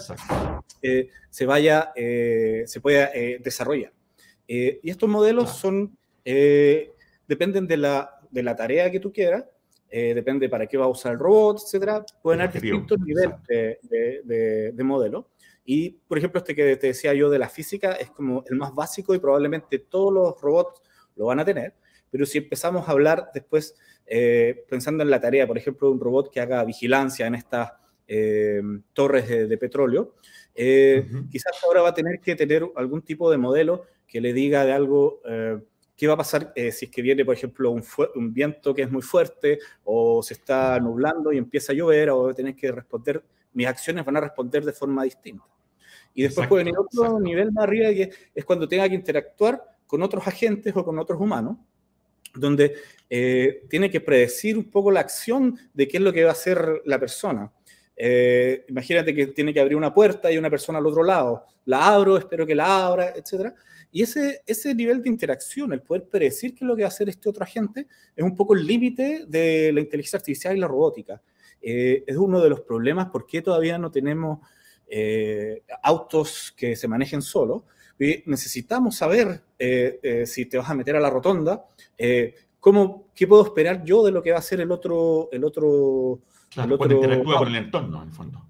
eh, 0.80 1.10
se 1.28 1.44
vaya, 1.44 1.92
eh, 1.94 2.62
se 2.66 2.80
pueda 2.80 3.10
eh, 3.14 3.40
desarrollar. 3.44 3.92
Eh, 4.50 4.80
y 4.82 4.88
estos 4.88 5.10
modelos 5.10 5.44
claro. 5.44 5.58
son, 5.58 5.97
eh, 6.30 6.92
dependen 7.26 7.66
de 7.66 7.76
la, 7.76 8.10
de 8.30 8.42
la 8.42 8.54
tarea 8.54 8.90
que 8.90 9.00
tú 9.00 9.12
quieras, 9.12 9.44
depende 9.90 10.50
para 10.50 10.66
qué 10.66 10.76
va 10.76 10.84
a 10.84 10.88
usar 10.88 11.12
el 11.12 11.18
robot, 11.18 11.62
etcétera, 11.64 12.04
pueden 12.22 12.42
haber 12.42 12.60
distintos 12.60 12.98
niveles 13.00 13.36
de, 13.48 13.78
de, 13.82 14.20
de, 14.22 14.72
de 14.72 14.84
modelo. 14.84 15.30
Y, 15.64 15.90
por 16.06 16.18
ejemplo, 16.18 16.38
este 16.38 16.54
que 16.54 16.76
te 16.76 16.88
decía 16.88 17.14
yo 17.14 17.30
de 17.30 17.38
la 17.38 17.48
física 17.48 17.92
es 17.92 18.10
como 18.10 18.44
el 18.50 18.56
más 18.56 18.74
básico 18.74 19.14
y 19.14 19.18
probablemente 19.18 19.78
todos 19.78 20.12
los 20.12 20.40
robots 20.42 20.82
lo 21.16 21.26
van 21.26 21.40
a 21.40 21.44
tener. 21.44 21.72
Pero 22.10 22.26
si 22.26 22.38
empezamos 22.38 22.88
a 22.88 22.92
hablar 22.92 23.30
después, 23.32 23.74
eh, 24.06 24.64
pensando 24.68 25.02
en 25.02 25.10
la 25.10 25.20
tarea, 25.20 25.46
por 25.46 25.56
ejemplo, 25.56 25.88
de 25.88 25.94
un 25.94 26.00
robot 26.00 26.30
que 26.30 26.40
haga 26.40 26.64
vigilancia 26.64 27.26
en 27.26 27.34
estas 27.34 27.72
eh, 28.06 28.62
torres 28.92 29.28
de, 29.28 29.58
petróleo, 29.58 30.14
eh, 30.54 31.04
uh 31.04 31.14
-huh. 31.14 31.28
quizás 31.30 31.52
ahora 31.64 31.82
va 31.82 31.90
a 31.90 31.94
tener 31.94 32.20
que 32.20 32.34
tener 32.34 32.62
algún 32.76 33.02
tipo 33.02 33.30
de 33.30 33.36
modelo 33.36 33.84
que 34.06 34.20
le 34.20 34.32
diga 34.32 34.64
de 34.64 34.72
algo, 34.72 35.20
eh, 35.26 35.58
qué 35.98 36.06
va 36.06 36.14
a 36.14 36.18
pasar 36.18 36.52
si 36.54 36.84
es 36.84 36.90
que 36.90 37.02
viene, 37.02 37.24
por 37.24 37.34
ejemplo, 37.34 37.72
un, 37.72 37.84
un, 38.14 38.32
viento 38.32 38.72
que 38.72 38.82
es 38.82 38.90
muy 38.90 39.02
fuerte 39.02 39.58
o 39.82 40.22
se 40.22 40.34
está 40.34 40.78
nublando 40.78 41.32
y 41.32 41.38
empieza 41.38 41.72
a 41.72 41.74
llover 41.74 42.10
o 42.10 42.32
tener 42.32 42.54
que 42.54 42.70
responder, 42.70 43.22
mis 43.52 43.66
acciones 43.66 44.04
van 44.04 44.16
a 44.16 44.20
responder 44.20 44.64
de 44.64 44.72
forma 44.72 45.02
distinta. 45.02 45.44
Y 46.14 46.22
después 46.22 46.44
exacto, 46.44 46.48
puede 46.50 46.64
venir 46.64 46.78
otro 46.78 47.02
exacto. 47.02 47.20
nivel 47.20 47.52
más 47.52 47.64
arriba, 47.64 47.88
que 47.90 48.10
es 48.32 48.44
cuando 48.44 48.68
tenga 48.68 48.88
que 48.88 48.94
interactuar 48.94 49.60
con 49.88 50.02
otros 50.02 50.24
agentes 50.26 50.72
o 50.76 50.84
con 50.84 50.98
otros 51.00 51.20
humanos, 51.20 51.56
donde 52.34 52.76
eh, 53.10 53.64
tiene 53.68 53.90
que 53.90 54.00
predecir 54.00 54.56
un 54.56 54.70
poco 54.70 54.92
la 54.92 55.00
acción 55.00 55.58
de 55.74 55.88
qué 55.88 55.96
es 55.96 56.02
lo 56.02 56.12
que 56.12 56.22
va 56.22 56.30
a 56.30 56.32
hacer 56.32 56.82
la 56.84 57.00
persona. 57.00 57.52
Eh, 58.00 58.64
imagínate 58.68 59.12
que 59.12 59.26
tiene 59.28 59.52
que 59.52 59.60
abrir 59.60 59.76
una 59.76 59.92
puerta 59.92 60.30
y 60.30 60.38
una 60.38 60.48
persona 60.48 60.78
al 60.78 60.86
otro 60.86 61.02
lado. 61.02 61.44
La 61.64 61.88
abro, 61.88 62.16
espero 62.16 62.46
que 62.46 62.54
la 62.54 62.86
abra, 62.86 63.12
etc. 63.16 63.52
Y 63.90 64.02
ese, 64.02 64.42
ese 64.46 64.74
nivel 64.74 65.02
de 65.02 65.08
interacción, 65.08 65.72
el 65.72 65.82
poder 65.82 66.04
predecir 66.04 66.54
qué 66.54 66.64
es 66.64 66.68
lo 66.68 66.76
que 66.76 66.82
va 66.82 66.88
a 66.88 66.90
hacer 66.90 67.08
este 67.08 67.28
otro 67.28 67.42
agente, 67.42 67.88
es 68.14 68.24
un 68.24 68.36
poco 68.36 68.54
el 68.54 68.64
límite 68.64 69.24
de 69.26 69.72
la 69.72 69.80
inteligencia 69.80 70.18
artificial 70.18 70.56
y 70.56 70.60
la 70.60 70.68
robótica. 70.68 71.20
Eh, 71.60 72.04
es 72.06 72.16
uno 72.16 72.40
de 72.40 72.50
los 72.50 72.60
problemas 72.60 73.08
por 73.08 73.26
qué 73.26 73.42
todavía 73.42 73.78
no 73.78 73.90
tenemos 73.90 74.38
eh, 74.86 75.62
autos 75.82 76.54
que 76.56 76.76
se 76.76 76.86
manejen 76.86 77.20
solos. 77.20 77.64
Necesitamos 78.26 78.96
saber 78.96 79.42
eh, 79.58 79.98
eh, 80.02 80.26
si 80.26 80.46
te 80.46 80.56
vas 80.56 80.70
a 80.70 80.74
meter 80.74 80.94
a 80.94 81.00
la 81.00 81.10
rotonda, 81.10 81.66
eh, 81.96 82.32
¿cómo, 82.60 83.08
¿qué 83.12 83.26
puedo 83.26 83.44
esperar 83.44 83.82
yo 83.84 84.04
de 84.04 84.12
lo 84.12 84.22
que 84.22 84.30
va 84.30 84.36
a 84.36 84.40
hacer 84.40 84.60
el 84.60 84.70
otro? 84.70 85.28
El 85.32 85.42
otro, 85.42 86.20
claro, 86.50 86.68
el 86.68 86.80
otro 86.80 86.92
interactúa 86.92 87.38
con 87.38 87.48
el 87.48 87.56
entorno, 87.56 88.02
en 88.02 88.08
el 88.08 88.14
fondo. 88.14 88.46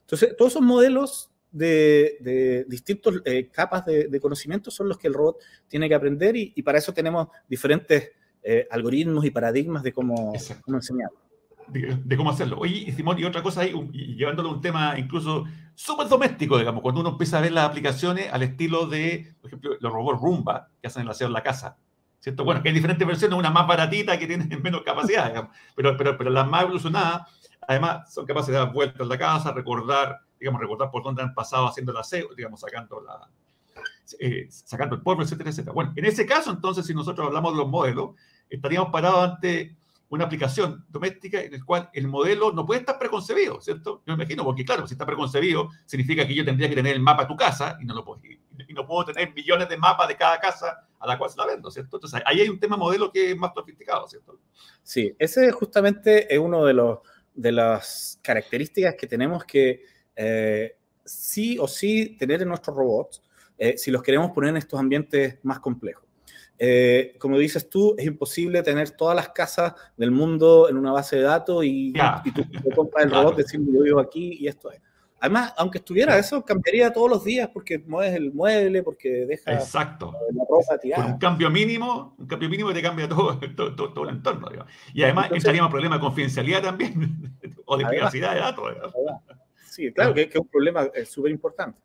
Entonces, 0.00 0.36
todos 0.36 0.52
esos 0.52 0.62
modelos 0.62 1.30
de, 1.50 2.16
de 2.20 2.64
distintas 2.68 3.14
eh, 3.24 3.48
capas 3.50 3.84
de, 3.86 4.08
de, 4.08 4.20
conocimiento 4.20 4.70
son 4.70 4.88
los 4.88 4.98
que 4.98 5.08
el 5.08 5.14
robot 5.14 5.36
tiene 5.68 5.88
que 5.88 5.94
aprender 5.94 6.36
y, 6.36 6.52
y 6.54 6.62
para 6.62 6.78
eso 6.78 6.92
tenemos 6.92 7.28
diferentes 7.48 8.10
eh, 8.42 8.66
algoritmos 8.70 9.24
y 9.24 9.30
paradigmas 9.30 9.82
de 9.82 9.92
cómo, 9.92 10.32
cómo 10.64 10.76
enseñarlo 10.76 11.18
de, 11.68 11.98
de, 12.04 12.16
cómo 12.16 12.30
hacerlo. 12.30 12.58
Oye, 12.58 12.92
Simón, 12.92 13.18
y 13.18 13.24
otra 13.24 13.42
cosa 13.42 13.62
ahí, 13.62 13.72
y 13.92 14.16
llevándolo 14.16 14.50
a 14.50 14.52
un 14.52 14.60
tema 14.60 14.98
incluso 14.98 15.44
súper 15.74 16.08
doméstico, 16.08 16.58
digamos, 16.58 16.82
cuando 16.82 17.00
uno 17.00 17.10
empieza 17.10 17.38
a 17.38 17.40
ver 17.40 17.52
las 17.52 17.68
aplicaciones 17.68 18.32
al 18.32 18.42
estilo 18.42 18.86
de, 18.86 19.34
por 19.40 19.48
ejemplo, 19.48 19.76
los 19.80 19.92
robots 19.92 20.20
Roomba 20.20 20.68
que 20.80 20.88
hacen 20.88 21.02
el 21.02 21.08
aseo 21.08 21.28
en 21.28 21.32
la 21.32 21.42
casa. 21.42 21.78
¿Cierto? 22.22 22.44
Bueno, 22.44 22.62
que 22.62 22.68
hay 22.68 22.74
diferentes 22.74 23.04
versiones, 23.04 23.36
una 23.36 23.50
más 23.50 23.66
baratita 23.66 24.16
que 24.16 24.28
tiene 24.28 24.46
menos 24.62 24.82
capacidad, 24.82 25.50
pero, 25.74 25.96
pero, 25.96 26.16
pero 26.16 26.30
las 26.30 26.48
más 26.48 26.62
evolucionadas, 26.62 27.22
además, 27.66 28.14
son 28.14 28.24
capaces 28.24 28.52
de 28.52 28.58
dar 28.58 28.72
vueltas 28.72 29.00
en 29.00 29.08
la 29.08 29.18
casa, 29.18 29.52
recordar, 29.52 30.20
digamos, 30.38 30.60
recordar 30.60 30.88
por 30.92 31.02
dónde 31.02 31.20
han 31.20 31.34
pasado 31.34 31.66
haciendo 31.66 31.90
el 31.90 31.98
aseo, 31.98 32.28
digamos, 32.36 32.60
sacando 32.60 33.00
la, 33.00 33.28
eh, 34.20 34.46
sacando 34.48 34.94
el 34.94 35.02
polvo, 35.02 35.22
etcétera, 35.22 35.50
etcétera. 35.50 35.72
Bueno, 35.72 35.92
en 35.96 36.04
ese 36.04 36.24
caso, 36.24 36.52
entonces, 36.52 36.86
si 36.86 36.94
nosotros 36.94 37.26
hablamos 37.26 37.54
de 37.54 37.58
los 37.58 37.68
modelos, 37.68 38.10
estaríamos 38.48 38.92
parados 38.92 39.32
ante 39.32 39.76
una 40.12 40.26
aplicación 40.26 40.84
doméstica 40.90 41.40
en 41.40 41.54
el 41.54 41.64
cual 41.64 41.88
el 41.94 42.06
modelo 42.06 42.52
no 42.52 42.66
puede 42.66 42.80
estar 42.80 42.98
preconcebido, 42.98 43.62
¿cierto? 43.62 44.02
Yo 44.06 44.14
me 44.14 44.22
imagino, 44.22 44.44
porque 44.44 44.62
claro, 44.62 44.86
si 44.86 44.92
está 44.92 45.06
preconcebido, 45.06 45.70
significa 45.86 46.26
que 46.26 46.34
yo 46.34 46.44
tendría 46.44 46.68
que 46.68 46.74
tener 46.74 46.94
el 46.94 47.00
mapa 47.00 47.22
de 47.22 47.28
tu 47.28 47.36
casa 47.36 47.78
y 47.80 47.86
no 47.86 47.94
lo 47.94 48.04
puedo, 48.04 48.20
y 48.22 48.74
no 48.74 48.86
puedo 48.86 49.06
tener 49.06 49.32
millones 49.32 49.70
de 49.70 49.78
mapas 49.78 50.08
de 50.08 50.16
cada 50.16 50.38
casa 50.38 50.86
a 50.98 51.06
la 51.06 51.16
cual 51.16 51.30
se 51.30 51.38
la 51.38 51.46
vendo, 51.46 51.70
¿cierto? 51.70 51.96
Entonces 51.96 52.20
ahí 52.26 52.42
hay 52.42 52.50
un 52.50 52.60
tema 52.60 52.76
modelo 52.76 53.10
que 53.10 53.30
es 53.30 53.36
más 53.38 53.52
sofisticado, 53.54 54.06
¿cierto? 54.06 54.38
Sí, 54.82 55.16
ese 55.18 55.50
justamente 55.50 56.32
es 56.32 56.38
uno 56.38 56.66
de, 56.66 56.74
los, 56.74 56.98
de 57.34 57.52
las 57.52 58.20
características 58.22 58.96
que 58.96 59.06
tenemos 59.06 59.46
que 59.46 59.82
eh, 60.14 60.76
sí 61.06 61.56
o 61.58 61.66
sí 61.66 62.18
tener 62.18 62.42
en 62.42 62.48
nuestros 62.48 62.76
robots 62.76 63.22
eh, 63.56 63.78
si 63.78 63.90
los 63.90 64.02
queremos 64.02 64.30
poner 64.32 64.50
en 64.50 64.58
estos 64.58 64.78
ambientes 64.78 65.38
más 65.42 65.58
complejos. 65.58 66.04
Eh, 66.64 67.16
como 67.18 67.38
dices 67.38 67.68
tú, 67.68 67.96
es 67.98 68.06
imposible 68.06 68.62
tener 68.62 68.90
todas 68.90 69.16
las 69.16 69.30
casas 69.30 69.74
del 69.96 70.12
mundo 70.12 70.68
en 70.68 70.76
una 70.76 70.92
base 70.92 71.16
de 71.16 71.22
datos 71.22 71.64
y, 71.64 71.92
yeah. 71.92 72.22
y 72.24 72.30
tú 72.30 72.44
te 72.44 72.70
compras 72.70 73.02
el 73.02 73.10
claro. 73.10 73.30
robot 73.30 73.38
diciendo 73.42 73.72
yo 73.74 73.82
vivo 73.82 73.98
aquí 73.98 74.36
y 74.38 74.46
esto 74.46 74.70
es. 74.70 74.80
Además, 75.18 75.52
aunque 75.56 75.78
estuviera 75.78 76.16
eso, 76.16 76.44
cambiaría 76.44 76.92
todos 76.92 77.10
los 77.10 77.24
días 77.24 77.50
porque 77.52 77.80
mueves 77.80 78.14
el 78.14 78.32
mueble, 78.32 78.84
porque 78.84 79.26
deja 79.26 79.54
Exacto. 79.54 80.12
la 80.32 80.44
ropa 80.48 80.78
tirada. 80.78 81.02
Con 81.02 81.12
un 81.14 81.18
cambio 81.18 81.50
mínimo, 81.50 82.14
un 82.16 82.26
cambio 82.28 82.48
mínimo 82.48 82.72
te 82.72 82.80
cambia 82.80 83.08
todo, 83.08 83.40
todo, 83.56 83.74
todo, 83.74 83.92
todo 83.92 84.04
el 84.04 84.14
entorno. 84.14 84.48
Digamos. 84.48 84.72
Y 84.94 85.02
además 85.02 85.24
Entonces, 85.24 85.42
entraríamos 85.42 85.70
problemas 85.72 85.98
de 85.98 86.00
confidencialidad 86.00 86.62
también, 86.62 87.38
o 87.64 87.76
de 87.76 87.86
privacidad 87.86 88.34
de 88.34 88.40
datos. 88.40 88.72
Sí, 89.68 89.92
claro, 89.92 90.14
que, 90.14 90.28
que, 90.28 90.38
es 90.38 90.40
un 90.40 90.48
problema 90.48 90.88
súper 91.06 91.32
importante. 91.32 91.80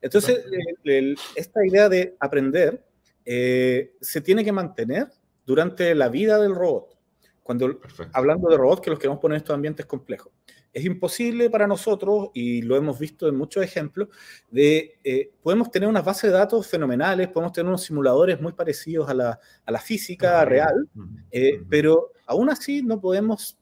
Entonces, 0.00 0.44
el, 0.82 0.92
el, 0.92 1.18
esta 1.36 1.64
idea 1.64 1.88
de 1.88 2.16
aprender 2.18 2.82
eh, 3.26 3.94
se 4.00 4.20
tiene 4.20 4.44
que 4.44 4.52
mantener 4.52 5.08
durante 5.44 5.94
la 5.94 6.08
vida 6.08 6.40
del 6.40 6.54
robot. 6.54 6.96
Cuando 7.42 7.78
Perfecto. 7.78 8.10
hablando 8.16 8.48
de 8.48 8.56
robots 8.56 8.80
que 8.80 8.90
los 8.90 8.98
queremos 8.98 9.20
poner 9.20 9.36
en 9.36 9.42
estos 9.42 9.54
ambientes 9.54 9.86
complejos. 9.86 10.32
Es 10.72 10.84
imposible 10.84 11.48
para 11.48 11.66
nosotros, 11.66 12.30
y 12.34 12.62
lo 12.62 12.76
hemos 12.76 12.98
visto 12.98 13.28
en 13.28 13.36
muchos 13.36 13.62
ejemplos, 13.62 14.08
de 14.50 14.98
eh, 15.04 15.30
podemos 15.42 15.70
tener 15.70 15.88
unas 15.88 16.04
bases 16.04 16.30
de 16.30 16.36
datos 16.36 16.66
fenomenales, 16.66 17.28
podemos 17.28 17.52
tener 17.52 17.68
unos 17.68 17.82
simuladores 17.82 18.40
muy 18.40 18.52
parecidos 18.52 19.08
a 19.08 19.14
la, 19.14 19.40
a 19.64 19.72
la 19.72 19.78
física 19.78 20.44
real, 20.44 20.88
eh, 21.30 21.62
pero 21.68 22.12
aún 22.26 22.50
así 22.50 22.82
no 22.82 23.00
podemos 23.00 23.58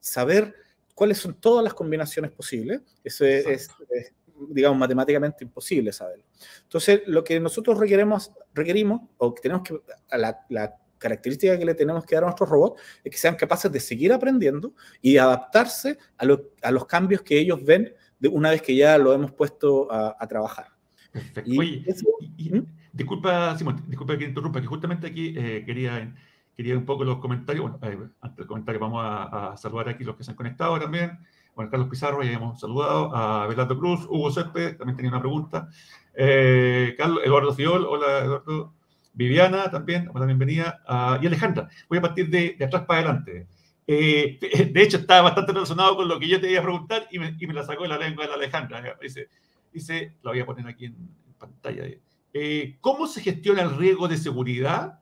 saber 0.00 0.54
cuáles 0.94 1.18
son 1.18 1.34
todas 1.34 1.62
las 1.62 1.74
combinaciones 1.74 2.30
posibles. 2.32 2.80
Eso 3.04 3.24
es, 3.24 3.46
es, 3.46 3.70
es 3.90 4.12
digamos, 4.50 4.78
matemáticamente 4.78 5.44
imposible 5.44 5.92
saberlo. 5.92 6.24
Entonces, 6.62 7.02
lo 7.06 7.22
que 7.22 7.38
nosotros 7.40 7.78
requeremos, 7.78 8.32
requerimos 8.54 9.02
o 9.18 9.34
que 9.34 9.42
tenemos 9.42 9.62
que, 9.62 9.80
la, 10.16 10.38
la, 10.48 10.74
característica 10.98 11.58
que 11.58 11.64
le 11.64 11.74
tenemos 11.74 12.04
que 12.04 12.14
dar 12.14 12.22
a 12.22 12.26
nuestros 12.28 12.48
robots 12.48 12.80
es 13.02 13.10
que 13.10 13.18
sean 13.18 13.34
capaces 13.34 13.72
de 13.72 13.80
seguir 13.80 14.12
aprendiendo 14.12 14.72
y 15.00 15.16
adaptarse 15.16 15.98
a, 16.16 16.24
lo, 16.24 16.50
a 16.62 16.70
los 16.70 16.86
cambios 16.86 17.22
que 17.22 17.38
ellos 17.40 17.62
ven 17.64 17.92
de 18.20 18.28
una 18.28 18.50
vez 18.50 18.62
que 18.62 18.76
ya 18.76 18.96
lo 18.98 19.12
hemos 19.12 19.32
puesto 19.32 19.92
a, 19.92 20.16
a 20.16 20.28
trabajar. 20.28 20.68
Perfecto. 21.10 21.42
Y, 21.44 21.58
Oye, 21.58 21.82
eso, 21.86 22.06
y, 22.20 22.56
y, 22.56 22.64
disculpa, 22.92 23.58
Simón, 23.58 23.82
disculpa 23.88 24.16
que 24.16 24.24
interrumpa, 24.24 24.60
que 24.60 24.66
justamente 24.66 25.08
aquí 25.08 25.34
eh, 25.36 25.64
quería, 25.66 26.14
quería 26.56 26.78
un 26.78 26.86
poco 26.86 27.04
los 27.04 27.18
comentarios. 27.18 27.68
Bueno, 27.68 27.78
eh, 27.82 28.08
antes 28.20 28.36
del 28.36 28.46
comentario 28.46 28.80
vamos 28.80 29.04
a, 29.04 29.52
a 29.52 29.56
saludar 29.56 29.88
aquí 29.88 30.04
los 30.04 30.16
que 30.16 30.24
se 30.24 30.30
han 30.30 30.36
conectado 30.36 30.78
también. 30.78 31.18
Bueno, 31.54 31.70
Carlos 31.70 31.88
Pizarro, 31.88 32.22
ya 32.22 32.32
hemos 32.32 32.58
saludado, 32.58 33.14
a 33.14 33.46
Belardo 33.46 33.78
Cruz, 33.78 34.06
Hugo 34.08 34.30
Césped, 34.30 34.76
también 34.76 34.96
tenía 34.96 35.10
una 35.10 35.20
pregunta. 35.20 35.68
Eh, 36.14 36.94
Carlos, 36.96 37.20
Eduardo 37.24 37.52
Fiol, 37.52 37.84
hola 37.84 38.18
Eduardo. 38.20 38.74
Viviana 39.14 39.70
también, 39.70 40.08
hola, 40.12 40.24
bienvenida. 40.24 40.82
Uh, 40.88 41.22
y 41.22 41.26
Alejandra, 41.26 41.68
voy 41.88 41.98
a 41.98 42.00
partir 42.00 42.30
de, 42.30 42.56
atrás 42.64 42.84
para 42.86 43.00
adelante. 43.00 43.46
Eh, 43.86 44.38
de 44.72 44.82
hecho, 44.82 44.96
está 44.96 45.20
bastante 45.20 45.52
relacionado 45.52 45.96
con 45.96 46.08
lo 46.08 46.18
que 46.18 46.28
yo 46.28 46.40
te 46.40 46.50
iba 46.50 46.60
a 46.60 46.64
preguntar 46.64 47.06
y 47.10 47.18
me, 47.18 47.36
la 47.52 47.62
sacó 47.62 47.82
de 47.82 47.90
la 47.90 47.98
lengua 47.98 48.24
de 48.24 48.30
la 48.30 48.36
Alejandra. 48.36 48.96
Dice, 49.00 49.28
dice, 49.72 50.16
lo 50.22 50.30
voy 50.30 50.40
a 50.40 50.46
poner 50.46 50.66
aquí 50.66 50.86
en 50.86 50.96
pantalla. 51.38 51.84
Eh, 52.32 52.78
¿Cómo 52.80 53.06
se 53.06 53.20
gestiona 53.20 53.62
el 53.62 53.76
riesgo 53.76 54.08
de 54.08 54.16
seguridad 54.16 55.01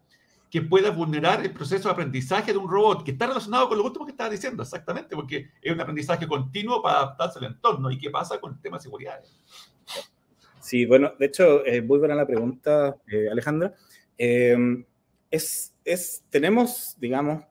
que 0.50 0.62
pueda 0.62 0.90
vulnerar 0.90 1.44
el 1.44 1.52
proceso 1.52 1.88
de 1.88 1.92
aprendizaje 1.92 2.52
de 2.52 2.58
un 2.58 2.68
robot, 2.68 3.04
que 3.04 3.12
está 3.12 3.26
relacionado 3.26 3.68
con 3.68 3.78
lo 3.78 3.84
último 3.84 4.04
que 4.04 4.10
estaba 4.10 4.28
diciendo, 4.28 4.62
exactamente, 4.62 5.14
porque 5.14 5.50
es 5.62 5.72
un 5.72 5.80
aprendizaje 5.80 6.26
continuo 6.26 6.82
para 6.82 6.98
adaptarse 6.98 7.38
al 7.38 7.44
entorno. 7.46 7.90
¿Y 7.90 7.98
qué 7.98 8.10
pasa 8.10 8.40
con 8.40 8.54
el 8.54 8.60
tema 8.60 8.78
de 8.78 8.82
seguridad? 8.82 9.20
Sí, 10.60 10.86
bueno, 10.86 11.12
de 11.18 11.26
hecho, 11.26 11.64
es 11.64 11.84
muy 11.84 11.98
buena 11.98 12.16
la 12.16 12.26
pregunta, 12.26 12.96
eh, 13.06 13.28
Alejandra. 13.30 13.74
Em, 14.18 14.84
es, 15.30 15.72
es, 15.84 16.24
tenemos, 16.30 16.96
digamos, 16.98 17.44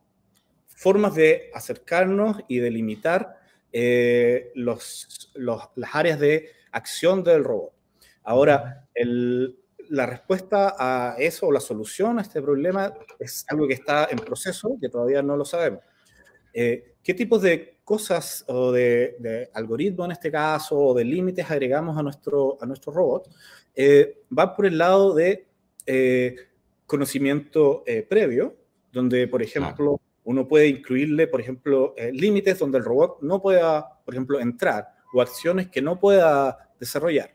formas 0.68 1.16
de 1.16 1.50
acercarnos 1.54 2.38
y 2.50 2.60
delimitar 2.60 3.40
eh, 3.72 4.52
los, 4.56 5.32
los, 5.36 5.70
las 5.76 5.96
áreas 5.96 6.20
de 6.20 6.50
acción 6.72 7.24
del 7.24 7.46
robot. 7.46 7.74
Ahora, 8.24 8.88
el, 8.94 9.58
la 9.90 10.06
respuesta 10.06 10.76
a 10.78 11.16
eso 11.18 11.48
o 11.48 11.52
la 11.52 11.60
solución 11.60 12.20
a 12.20 12.22
este 12.22 12.42
problema 12.42 12.94
es 13.18 13.46
algo 13.50 13.68
que 13.68 13.74
está 13.74 14.08
en 14.10 14.20
proceso, 14.20 14.78
que 14.80 14.90
todavía 14.90 15.22
no 15.22 15.36
lo 15.36 15.46
sabemos. 15.46 15.82
Eh, 16.54 16.96
¿Qué 17.04 17.14
tipos 17.14 17.42
de 17.42 17.80
cosas 17.84 18.44
o 18.48 18.72
de, 18.72 19.50
algoritmos 19.54 20.06
en 20.06 20.12
este 20.12 20.32
caso 20.32 20.78
o 20.78 20.94
de 20.94 21.04
límites 21.04 21.50
agregamos 21.50 21.98
a 21.98 22.04
nuestro, 22.04 22.58
a 22.62 22.66
nuestro 22.66 22.94
robot? 22.94 23.30
Eh, 23.76 24.24
va 24.38 24.56
por 24.56 24.66
el 24.66 24.78
lado 24.78 25.14
de 25.14 25.48
eh, 25.86 26.36
conocimiento 26.86 27.84
previo, 28.08 28.56
donde, 28.92 29.28
por 29.28 29.42
ejemplo, 29.42 30.00
uno 30.24 30.48
puede 30.48 30.68
incluirle, 30.68 31.28
por 31.28 31.42
ejemplo, 31.42 31.96
límites 32.12 32.60
donde 32.60 32.78
el 32.78 32.84
robot 32.84 33.22
no 33.22 33.42
pueda, 33.42 34.00
por 34.06 34.14
ejemplo, 34.14 34.40
entrar 34.40 34.96
o 35.14 35.22
acciones 35.22 35.70
que 35.70 35.82
no 35.82 36.00
pueda 36.00 36.70
desarrollar. 36.80 37.32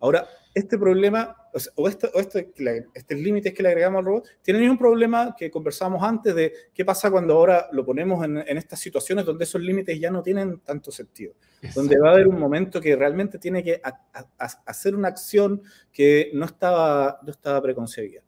Ahora, 0.00 0.28
este 0.54 0.78
problema, 0.78 1.36
o, 1.76 1.88
este, 1.88 2.08
o 2.12 2.20
este, 2.20 2.52
estos 2.94 3.18
límites 3.18 3.52
que 3.52 3.62
le 3.62 3.68
agregamos 3.68 4.00
al 4.00 4.04
robot, 4.04 4.28
tienen 4.42 4.68
un 4.70 4.78
problema 4.78 5.34
que 5.36 5.50
conversábamos 5.50 6.02
antes 6.02 6.34
de 6.34 6.52
qué 6.74 6.84
pasa 6.84 7.10
cuando 7.10 7.34
ahora 7.34 7.68
lo 7.72 7.84
ponemos 7.84 8.24
en, 8.24 8.38
en 8.38 8.58
estas 8.58 8.80
situaciones 8.80 9.24
donde 9.24 9.44
esos 9.44 9.60
límites 9.60 9.98
ya 9.98 10.10
no 10.10 10.22
tienen 10.22 10.60
tanto 10.60 10.90
sentido. 10.90 11.34
Donde 11.74 11.98
va 11.98 12.10
a 12.10 12.12
haber 12.12 12.28
un 12.28 12.38
momento 12.38 12.80
que 12.80 12.94
realmente 12.94 13.38
tiene 13.38 13.62
que 13.62 13.80
a, 13.82 13.88
a, 14.14 14.48
hacer 14.66 14.94
una 14.94 15.08
acción 15.08 15.62
que 15.92 16.30
no 16.34 16.46
estaba, 16.46 17.20
no 17.22 17.30
estaba 17.30 17.60
preconcebida. 17.62 18.22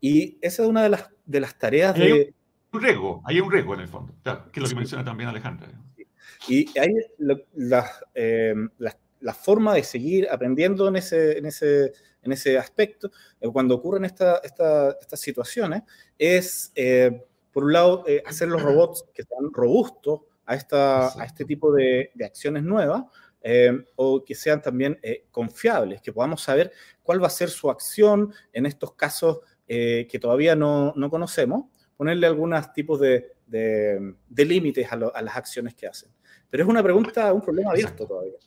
Y 0.00 0.38
esa 0.40 0.62
es 0.62 0.68
una 0.68 0.82
de 0.82 0.88
las, 0.88 1.10
de 1.24 1.40
las 1.40 1.58
tareas 1.58 1.94
hay 1.94 2.12
de... 2.12 2.34
Un 2.72 2.80
riesgo, 2.80 3.22
hay 3.24 3.40
un 3.40 3.50
riesgo 3.50 3.74
en 3.74 3.80
el 3.80 3.88
fondo, 3.88 4.14
claro, 4.22 4.50
que 4.50 4.58
es 4.58 4.62
lo 4.62 4.64
que 4.64 4.70
sí. 4.70 4.76
menciona 4.76 5.04
también 5.04 5.28
Alejandra. 5.28 5.68
Y 6.48 6.66
hay 6.78 6.90
la, 7.18 7.90
eh, 8.14 8.54
las 8.78 8.96
la 9.22 9.34
forma 9.34 9.74
de 9.74 9.82
seguir 9.84 10.28
aprendiendo 10.30 10.88
en 10.88 10.96
ese, 10.96 11.38
en 11.38 11.46
ese, 11.46 11.92
en 12.22 12.32
ese 12.32 12.58
aspecto, 12.58 13.10
eh, 13.40 13.48
cuando 13.52 13.74
ocurren 13.74 14.04
esta, 14.04 14.40
esta, 14.42 14.96
estas 15.00 15.20
situaciones, 15.20 15.82
es, 16.18 16.72
eh, 16.74 17.24
por 17.52 17.64
un 17.64 17.72
lado, 17.72 18.04
eh, 18.06 18.22
hacer 18.26 18.48
los 18.48 18.62
robots 18.62 19.04
que 19.14 19.22
sean 19.22 19.52
robustos 19.52 20.20
a, 20.46 20.54
esta, 20.54 21.20
a 21.20 21.24
este 21.24 21.44
tipo 21.44 21.72
de, 21.72 22.10
de 22.14 22.24
acciones 22.24 22.62
nuevas, 22.62 23.04
eh, 23.44 23.72
o 23.96 24.24
que 24.24 24.34
sean 24.34 24.62
también 24.62 24.98
eh, 25.02 25.24
confiables, 25.30 26.00
que 26.00 26.12
podamos 26.12 26.42
saber 26.42 26.72
cuál 27.02 27.20
va 27.20 27.26
a 27.26 27.30
ser 27.30 27.50
su 27.50 27.70
acción 27.70 28.32
en 28.52 28.66
estos 28.66 28.94
casos 28.94 29.40
eh, 29.66 30.06
que 30.08 30.20
todavía 30.20 30.54
no, 30.54 30.92
no, 30.94 31.10
conocemos, 31.10 31.64
ponerle 31.96 32.28
algunos 32.28 32.72
tipos 32.72 33.00
de, 33.00 33.32
de, 33.46 34.14
de 34.28 34.44
límites 34.44 34.86
a, 34.92 34.94
a, 34.94 35.22
las 35.22 35.36
acciones 35.36 35.74
que 35.74 35.88
hacen. 35.88 36.10
Pero 36.50 36.62
es 36.62 36.68
una 36.68 36.82
pregunta, 36.82 37.32
un 37.32 37.40
problema 37.40 37.72
abierto 37.72 38.06
todavía 38.06 38.38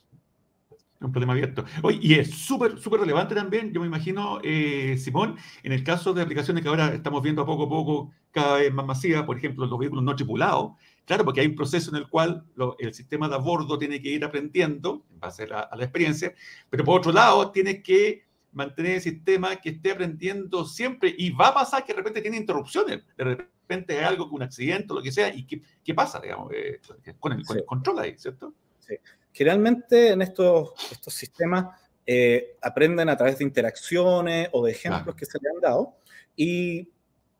un 1.00 1.12
problema 1.12 1.32
abierto. 1.32 1.64
Oye, 1.82 1.98
y 2.00 2.14
es 2.14 2.30
súper, 2.30 2.78
súper 2.78 3.00
relevante 3.00 3.34
también, 3.34 3.72
yo 3.72 3.80
me 3.80 3.86
imagino, 3.86 4.40
eh, 4.42 4.96
Simón, 4.98 5.36
en 5.62 5.72
el 5.72 5.84
caso 5.84 6.14
de 6.14 6.22
aplicaciones 6.22 6.62
que 6.62 6.68
ahora 6.68 6.94
estamos 6.94 7.22
viendo 7.22 7.42
a 7.42 7.46
poco 7.46 7.64
a 7.64 7.68
poco 7.68 8.12
cada 8.30 8.58
vez 8.58 8.72
más 8.72 8.86
masivas, 8.86 9.24
por 9.24 9.36
ejemplo, 9.36 9.66
los 9.66 9.78
vehículos 9.78 10.04
no 10.04 10.16
tripulados, 10.16 10.72
claro, 11.04 11.24
porque 11.24 11.40
hay 11.40 11.46
un 11.46 11.54
proceso 11.54 11.90
en 11.90 11.96
el 11.96 12.08
cual 12.08 12.44
lo, 12.54 12.76
el 12.78 12.94
sistema 12.94 13.28
de 13.28 13.34
a 13.34 13.38
bordo 13.38 13.78
tiene 13.78 14.00
que 14.00 14.10
ir 14.10 14.24
aprendiendo 14.24 15.04
en 15.10 15.20
base 15.20 15.44
a 15.44 15.46
la, 15.46 15.60
a 15.60 15.76
la 15.76 15.84
experiencia, 15.84 16.34
pero 16.70 16.84
por 16.84 17.00
otro 17.00 17.12
lado, 17.12 17.50
tiene 17.50 17.82
que 17.82 18.26
mantener 18.52 18.92
el 18.92 19.00
sistema 19.02 19.56
que 19.56 19.70
esté 19.70 19.92
aprendiendo 19.92 20.64
siempre 20.64 21.14
y 21.16 21.30
va 21.30 21.48
a 21.48 21.54
pasar 21.54 21.84
que 21.84 21.92
de 21.92 21.98
repente 21.98 22.22
tiene 22.22 22.38
interrupciones, 22.38 23.02
de 23.16 23.24
repente 23.24 23.98
hay 23.98 24.04
algo, 24.04 24.28
un 24.30 24.42
accidente 24.42 24.92
o 24.92 24.96
lo 24.96 25.02
que 25.02 25.12
sea, 25.12 25.34
y 25.34 25.44
qué, 25.44 25.60
qué 25.84 25.94
pasa, 25.94 26.20
digamos, 26.20 26.50
eh, 26.54 26.80
con, 27.20 27.32
el, 27.32 27.44
con 27.44 27.58
el 27.58 27.64
control 27.66 27.98
ahí, 27.98 28.14
¿cierto? 28.16 28.54
Sí. 28.78 28.94
Generalmente 29.36 30.12
en 30.12 30.22
estos, 30.22 30.72
estos 30.90 31.12
sistemas 31.12 31.66
eh, 32.06 32.56
aprenden 32.62 33.10
a 33.10 33.16
través 33.18 33.36
de 33.36 33.44
interacciones 33.44 34.48
o 34.52 34.64
de 34.64 34.72
ejemplos 34.72 35.02
claro. 35.02 35.16
que 35.16 35.26
se 35.26 35.38
le 35.42 35.50
han 35.50 35.60
dado 35.60 35.98
y 36.34 36.88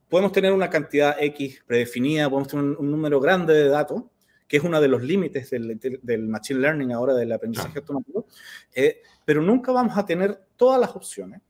podemos 0.06 0.30
tener 0.30 0.52
una 0.52 0.68
cantidad 0.68 1.16
X 1.18 1.64
predefinida, 1.66 2.28
podemos 2.28 2.48
tener 2.48 2.66
un, 2.66 2.76
un 2.78 2.90
número 2.90 3.18
grande 3.18 3.54
de 3.54 3.68
datos, 3.70 4.02
que 4.46 4.58
es 4.58 4.62
uno 4.62 4.78
de 4.78 4.88
los 4.88 5.02
límites 5.02 5.48
del, 5.48 5.80
del, 6.02 6.28
Machine 6.28 6.60
Learning 6.60 6.92
ahora, 6.92 7.14
del 7.14 7.32
aprendizaje 7.32 7.80
claro. 7.80 7.94
automático, 7.94 8.26
eh, 8.74 9.00
pero 9.24 9.40
nunca 9.40 9.72
vamos 9.72 9.96
a 9.96 10.04
tener 10.04 10.38
todas 10.54 10.78
las 10.78 10.94
opciones. 10.94 11.40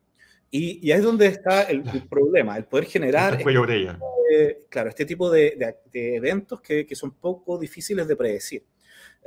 Y, 0.49 0.79
y 0.87 0.93
ahí 0.93 0.99
es 0.99 1.05
donde 1.05 1.27
está 1.27 1.65
el, 1.65 1.83
el 1.93 2.07
problema, 2.07 2.57
el 2.57 2.67
poder 2.67 2.85
generar 2.85 3.33
este 3.35 3.45
tipo, 3.45 3.67
de, 3.67 4.67
claro, 4.69 4.91
este 4.91 5.05
tipo 5.05 5.29
de, 5.29 5.57
de, 5.59 5.77
de 5.91 6.15
eventos 6.15 6.61
que, 6.61 6.87
que, 6.87 6.95
son 6.95 7.17
poco 7.17 7.59
difíciles 7.59 8.07
de 8.07 8.15
predecir. 8.15 8.65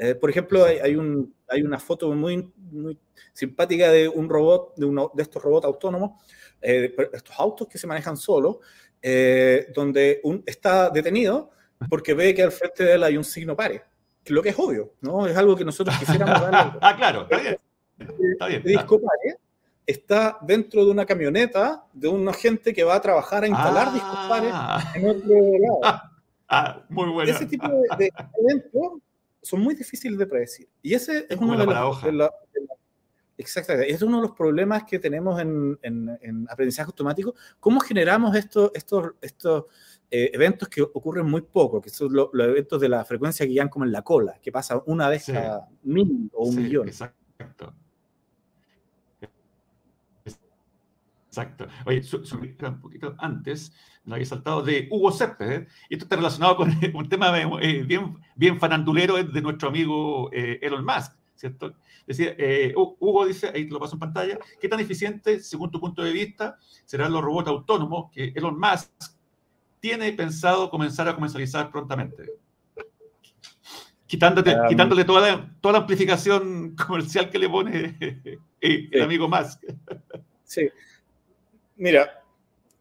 Eh, 0.02 0.16
por 0.16 0.30
ejemplo, 0.30 0.64
hay, 0.64 0.78
hay, 0.78 0.96
un, 0.96 1.36
hay, 1.50 1.62
una 1.62 1.78
foto 1.78 2.10
muy, 2.14 2.50
muy 2.56 2.98
simpática 3.34 3.92
de 3.92 4.08
un 4.08 4.30
robot, 4.30 4.74
de, 4.78 4.86
uno, 4.86 5.12
de 5.14 5.24
estos 5.24 5.44
robots 5.44 5.66
autónomos, 5.66 6.12
eh, 6.62 6.96
estos 7.12 7.38
autos 7.38 7.68
que 7.68 7.78
se 7.78 7.86
manejan 7.86 8.16
solos, 8.16 8.58
eh, 9.02 9.68
donde 9.76 10.22
un, 10.24 10.42
está 10.46 10.90
detenido 10.90 11.52
porque 11.90 12.14
ve 12.14 12.34
que 12.34 12.44
al 12.44 12.54
frente 12.54 12.86
de 12.86 12.94
él 12.94 13.04
hay 13.04 13.18
un 13.18 13.26
signo 13.26 13.58
pare, 13.58 13.84
lo 14.28 14.42
que 14.42 14.50
es 14.50 14.60
obvio, 14.60 14.94
¿no? 15.02 15.28
Es 15.28 15.36
algo 15.36 15.54
que 15.58 15.66
nosotros 15.66 15.98
quisiéramos 15.98 16.42
darle. 16.50 16.78
ah, 16.80 16.96
claro, 16.96 17.24
está 17.24 17.38
bien. 17.38 17.58
Está 17.98 18.48
bien. 18.48 18.62
El 18.66 18.72
disco 18.72 19.02
pare 19.02 19.38
está 19.86 20.38
dentro 20.42 20.86
de 20.86 20.92
una 20.92 21.06
camioneta 21.06 21.84
de 21.92 22.08
un 22.08 22.28
agente 22.30 22.74
que 22.74 22.86
va 22.86 22.96
a 22.96 23.02
trabajar 23.02 23.44
a 23.44 23.48
instalar 23.48 23.88
ah. 23.90 23.92
discos 23.92 24.20
pares 24.30 24.54
en 24.96 25.10
otro 25.10 25.36
lado. 25.60 26.02
Ah, 26.52 26.84
muy 26.90 27.08
bueno. 27.12 27.32
Ese 27.32 27.46
tipo 27.46 27.68
de, 27.68 27.84
de 27.96 28.12
eventos 28.40 28.94
son 29.42 29.62
muy 29.62 29.76
difíciles 29.76 30.18
de 30.18 30.28
predecir. 30.28 30.70
Y 30.82 30.94
ese 30.94 31.26
es 31.30 31.38
uno 31.38 31.58
de 31.58 31.66
los, 31.66 32.04
de 32.04 32.12
la, 32.12 32.32
de 32.54 32.62
la, 32.62 32.74
exactamente, 33.38 33.92
es 33.92 34.02
uno 34.02 34.18
de 34.18 34.28
los 34.28 34.36
problemas 34.36 34.84
que 34.84 35.00
tenemos 35.00 35.40
en, 35.40 35.78
en, 35.82 36.18
en 36.22 36.48
aprendizaje 36.50 36.88
automático. 36.88 37.36
¿Cómo 37.60 37.80
generamos 37.80 38.36
estos, 38.36 38.72
estos, 38.74 39.12
estos 39.22 39.66
eh, 40.12 40.32
eventos 40.34 40.68
que 40.68 40.82
ocurren 40.82 41.26
muy 41.26 41.42
poco, 41.42 41.80
que 41.82 41.90
son 41.90 42.14
lo, 42.14 42.30
los 42.34 42.48
eventos 42.48 42.82
de 42.82 42.90
la 42.90 43.06
frecuencia 43.06 43.46
que 43.46 43.54
llegan 43.54 43.70
como 43.70 43.86
en 43.86 43.92
la 43.92 44.02
cola, 44.02 44.40
que 44.42 44.52
pasa 44.52 44.82
una 44.86 45.08
vez 45.08 45.24
sí. 45.26 45.34
cada 45.34 45.68
mil 45.84 46.30
o 46.34 46.46
un 46.48 46.54
sí, 46.54 46.60
millón? 46.62 46.88
Exacto. 46.88 47.74
Exacto. 51.40 51.68
Oye, 51.86 52.04
su, 52.04 52.26
su, 52.26 52.38
un 52.38 52.82
poquito 52.82 53.16
antes, 53.18 53.74
no 54.04 54.16
había 54.16 54.26
saltado 54.26 54.62
de 54.62 54.88
Hugo 54.92 55.12
Céspedes, 55.12 55.72
y 55.90 55.94
esto 55.94 56.06
está 56.06 56.18
relacionado 56.18 56.58
con 56.58 56.70
un 56.94 57.10
tema 57.10 57.32
eh, 57.40 57.84
bien, 57.84 58.18
bien 58.36 58.60
farandulero 58.60 59.24
de 59.24 59.42
nuestro 59.42 59.70
amigo 59.70 60.30
eh, 60.34 60.60
Elon 60.62 60.84
Musk, 60.84 61.14
¿cierto? 61.36 61.76
Decía, 62.06 62.36
eh, 62.38 62.74
Hugo 62.76 63.26
dice, 63.26 63.52
ahí 63.54 63.66
te 63.66 63.72
lo 63.72 63.80
paso 63.80 63.96
en 63.96 64.00
pantalla, 64.00 64.40
¿qué 64.60 64.68
tan 64.68 64.80
eficiente, 64.80 65.40
según 65.40 65.72
tu 65.72 65.80
punto 65.80 66.04
de 66.04 66.12
vista, 66.12 66.58
serán 66.86 67.14
los 67.14 67.24
robots 67.24 67.48
autónomos 67.48 68.12
que 68.12 68.34
Elon 68.36 68.60
Musk 68.60 68.92
tiene 69.80 70.12
pensado 70.12 70.70
comenzar 70.70 71.08
a 71.08 71.16
comercializar 71.16 71.72
prontamente? 71.72 72.24
Quitándote, 74.08 74.60
um, 74.60 74.68
quitándole 74.68 75.06
toda 75.06 75.22
la, 75.22 75.56
toda 75.62 75.74
la 75.74 75.80
amplificación 75.80 76.76
comercial 76.76 77.30
que 77.30 77.38
le 77.38 77.48
pone 77.48 77.96
el 78.60 79.02
amigo 79.02 79.30
Musk. 79.30 79.64
Sí, 80.44 80.68
Mira, 81.80 82.24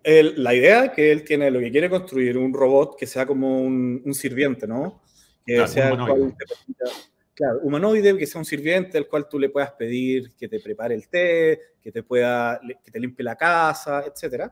él, 0.02 0.42
la 0.42 0.54
idea 0.54 0.92
que 0.92 1.12
él 1.12 1.24
tiene, 1.24 1.50
lo 1.50 1.60
que 1.60 1.70
quiere 1.70 1.88
construir, 1.88 2.36
un 2.36 2.52
robot 2.52 2.96
que 2.98 3.06
sea 3.06 3.26
como 3.26 3.60
un, 3.60 4.02
un 4.04 4.14
sirviente, 4.14 4.66
¿no? 4.66 5.02
Que 5.46 5.54
claro, 5.54 5.68
sea 5.68 5.94
humanoide. 5.94 6.34
Cual, 6.34 6.90
claro, 7.32 7.60
humanoide, 7.62 8.18
que 8.18 8.26
sea 8.26 8.40
un 8.40 8.44
sirviente 8.44 8.98
al 8.98 9.06
cual 9.06 9.28
tú 9.28 9.38
le 9.38 9.50
puedas 9.50 9.70
pedir 9.72 10.34
que 10.34 10.48
te 10.48 10.58
prepare 10.58 10.96
el 10.96 11.08
té, 11.08 11.60
que 11.80 11.92
te 11.92 12.02
pueda, 12.02 12.60
que 12.84 12.90
te 12.90 12.98
limpie 12.98 13.24
la 13.24 13.36
casa, 13.36 14.04
etc. 14.04 14.50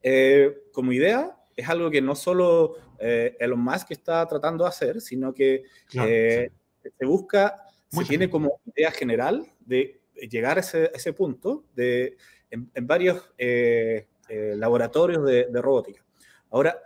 Eh, 0.00 0.68
como 0.72 0.92
idea, 0.92 1.36
es 1.56 1.68
algo 1.68 1.90
que 1.90 2.00
no 2.00 2.14
solo 2.14 2.76
eh, 3.00 3.36
Elon 3.40 3.60
Musk 3.60 3.90
está 3.90 4.26
tratando 4.28 4.62
de 4.62 4.70
hacer, 4.70 5.00
sino 5.00 5.34
que 5.34 5.64
claro, 5.88 6.08
eh, 6.08 6.52
sí. 6.82 6.88
se 6.96 7.04
busca, 7.04 7.56
Muy 7.90 8.04
se 8.04 8.10
tiene 8.10 8.30
como 8.30 8.60
idea 8.76 8.92
general 8.92 9.44
de 9.58 10.02
llegar 10.30 10.58
a 10.58 10.60
ese, 10.60 10.84
a 10.84 10.96
ese 10.96 11.12
punto 11.12 11.64
de 11.74 12.16
en, 12.52 12.70
en 12.72 12.86
varios 12.86 13.28
eh, 13.36 14.06
eh, 14.28 14.54
laboratorios 14.56 15.24
de, 15.24 15.46
de, 15.50 15.60
robótica. 15.62 16.04
Ahora, 16.50 16.78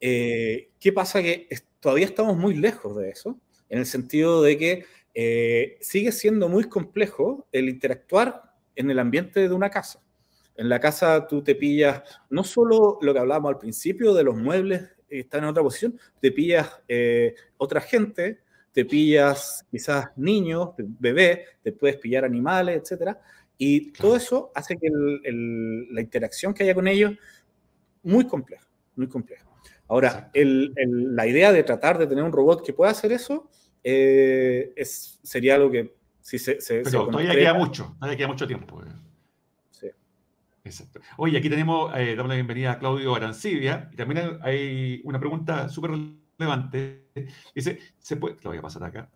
eh, 0.00 0.70
¿qué 0.80 0.92
pasa? 0.92 1.22
Que 1.22 1.48
todavía 1.78 2.06
estamos 2.06 2.36
muy 2.36 2.54
lejos 2.56 2.96
de 2.96 3.10
eso, 3.10 3.38
en 3.68 3.78
el 3.78 3.86
sentido 3.86 4.42
de 4.42 4.58
que 4.58 4.84
eh, 5.14 5.78
sigue 5.80 6.10
siendo 6.12 6.48
muy 6.48 6.64
complejo 6.64 7.46
el 7.52 7.68
interactuar 7.68 8.54
en 8.74 8.90
el 8.90 8.98
ambiente 8.98 9.46
de 9.46 9.54
una 9.54 9.70
casa. 9.70 10.02
En 10.56 10.68
la 10.68 10.80
casa 10.80 11.26
tú 11.26 11.42
te 11.42 11.54
pillas 11.54 12.02
no 12.30 12.44
solo 12.44 12.98
lo 13.00 13.12
que 13.12 13.18
hablábamos 13.18 13.50
al 13.50 13.58
principio 13.58 14.14
de 14.14 14.24
los 14.24 14.36
muebles 14.36 14.82
están 15.08 15.42
en 15.42 15.50
otra 15.50 15.62
posición, 15.62 15.98
te 16.20 16.32
pillas 16.32 16.80
eh, 16.88 17.34
otra 17.58 17.80
gente, 17.80 18.40
te 18.72 18.86
pillas 18.86 19.66
quizás 19.70 20.06
niños, 20.16 20.70
bebés, 20.78 21.40
te 21.62 21.72
puedes 21.72 21.96
pillar 21.98 22.24
animales, 22.24 22.90
etc. 22.90 23.18
Y 23.64 23.92
todo 23.92 24.16
eso 24.16 24.50
hace 24.56 24.76
que 24.76 24.88
la 24.90 26.00
interacción 26.00 26.52
que 26.52 26.64
haya 26.64 26.74
con 26.74 26.88
ellos 26.88 27.12
muy 28.02 28.26
compleja, 28.26 28.66
muy 28.96 29.06
compleja. 29.06 29.46
Ahora, 29.86 30.32
la 30.34 31.26
idea 31.28 31.52
de 31.52 31.62
tratar 31.62 31.96
de 31.96 32.08
tener 32.08 32.24
un 32.24 32.32
robot 32.32 32.66
que 32.66 32.72
pueda 32.72 32.90
hacer 32.90 33.12
eso 33.12 33.48
eh, 33.84 34.72
es, 34.74 35.20
sería 35.22 35.54
algo 35.54 35.70
que 35.70 35.94
si 36.20 36.40
se... 36.40 36.60
se 36.60 36.80
Pero 36.80 37.06
todavía 37.06 37.36
queda 37.36 37.54
mucho, 37.54 37.94
todavía 38.00 38.16
queda 38.16 38.26
mucho 38.26 38.48
tiempo. 38.48 38.82
Eh. 38.82 38.88
Sí. 39.70 39.86
Exacto. 40.64 41.00
Oye, 41.18 41.38
aquí 41.38 41.48
tenemos, 41.48 41.96
eh, 41.96 42.16
damos 42.16 42.30
la 42.30 42.34
bienvenida 42.34 42.72
a 42.72 42.78
Claudio 42.80 43.14
Arancibia, 43.14 43.88
y 43.92 43.94
también 43.94 44.40
hay 44.42 45.00
una 45.04 45.20
pregunta 45.20 45.68
súper 45.68 45.92
relevante. 46.36 47.10
Dice, 47.54 47.78
¿se 48.00 48.16
puede, 48.16 48.38
lo 48.42 48.50
voy 48.50 48.58
a 48.58 48.62
pasar 48.62 48.82
acá, 48.82 49.08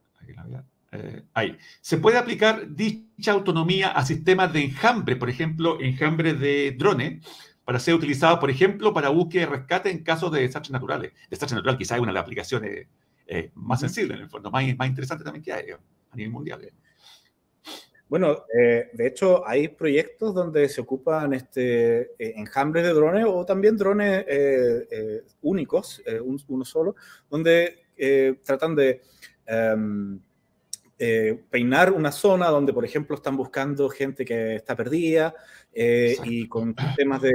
eh, 0.97 1.23
ahí. 1.35 1.57
¿Se 1.81 1.99
puede 1.99 2.19
aplicar 2.19 2.75
dicha 2.75 3.33
autonomía 3.33 3.89
a 3.89 4.05
sistemas 4.05 4.53
de 4.53 4.65
enjambre, 4.65 5.17
por 5.17 5.31
ejemplo, 5.31 5.79
enjambre 5.81 6.35
de 6.35 6.73
drones, 6.79 7.25
para 7.65 7.79
ser 7.79 7.95
utilizado, 7.95 8.39
por 8.39 8.51
ejemplo, 8.51 8.95
para 8.95 9.09
búsqueda 9.09 9.43
y 9.43 9.47
rescate 9.47 9.91
en 9.91 10.03
casos 10.03 10.33
de 10.33 10.41
desastres 10.43 10.73
naturales? 10.73 11.13
Desastre 11.31 11.57
natural 11.57 11.79
quizá 11.79 11.97
es 11.97 12.01
una 12.01 12.11
de 12.11 12.15
las 12.15 12.23
aplicaciones 12.23 12.87
eh, 13.27 13.51
más 13.55 13.81
sensibles, 13.81 14.17
en 14.17 14.25
el 14.25 14.31
fondo, 14.31 14.51
más, 14.51 14.65
más 14.77 14.89
interesante 14.89 15.25
también 15.25 15.43
que 15.43 15.53
hay 15.53 15.71
a 15.71 16.17
nivel 16.17 16.33
mundial. 16.33 16.61
Bueno, 18.09 18.45
eh, 18.57 18.89
de 18.93 19.07
hecho 19.07 19.47
hay 19.47 19.67
proyectos 19.67 20.33
donde 20.33 20.69
se 20.69 20.81
ocupan 20.81 21.35
este, 21.35 22.03
eh, 22.03 22.35
enjambres 22.37 22.85
de 22.85 22.93
drones 22.93 23.25
o 23.27 23.45
también 23.45 23.77
drones 23.77 24.25
eh, 24.29 25.23
únicos, 25.43 26.03
uno 26.49 26.65
solo, 26.65 26.95
donde 27.29 27.85
tratan 28.45 28.77
de 28.77 29.03
em, 30.99 31.39
peinar 31.51 31.93
una 31.93 32.13
zona 32.13 32.49
donde, 32.49 32.73
por 32.73 32.85
ejemplo, 32.85 33.17
están 33.17 33.37
buscando 33.37 33.89
gente 33.89 34.25
que 34.25 34.57
está 34.57 34.75
perdida 34.77 35.35
y 35.75 36.49
con 36.49 36.75
temas 36.97 37.21
de, 37.21 37.35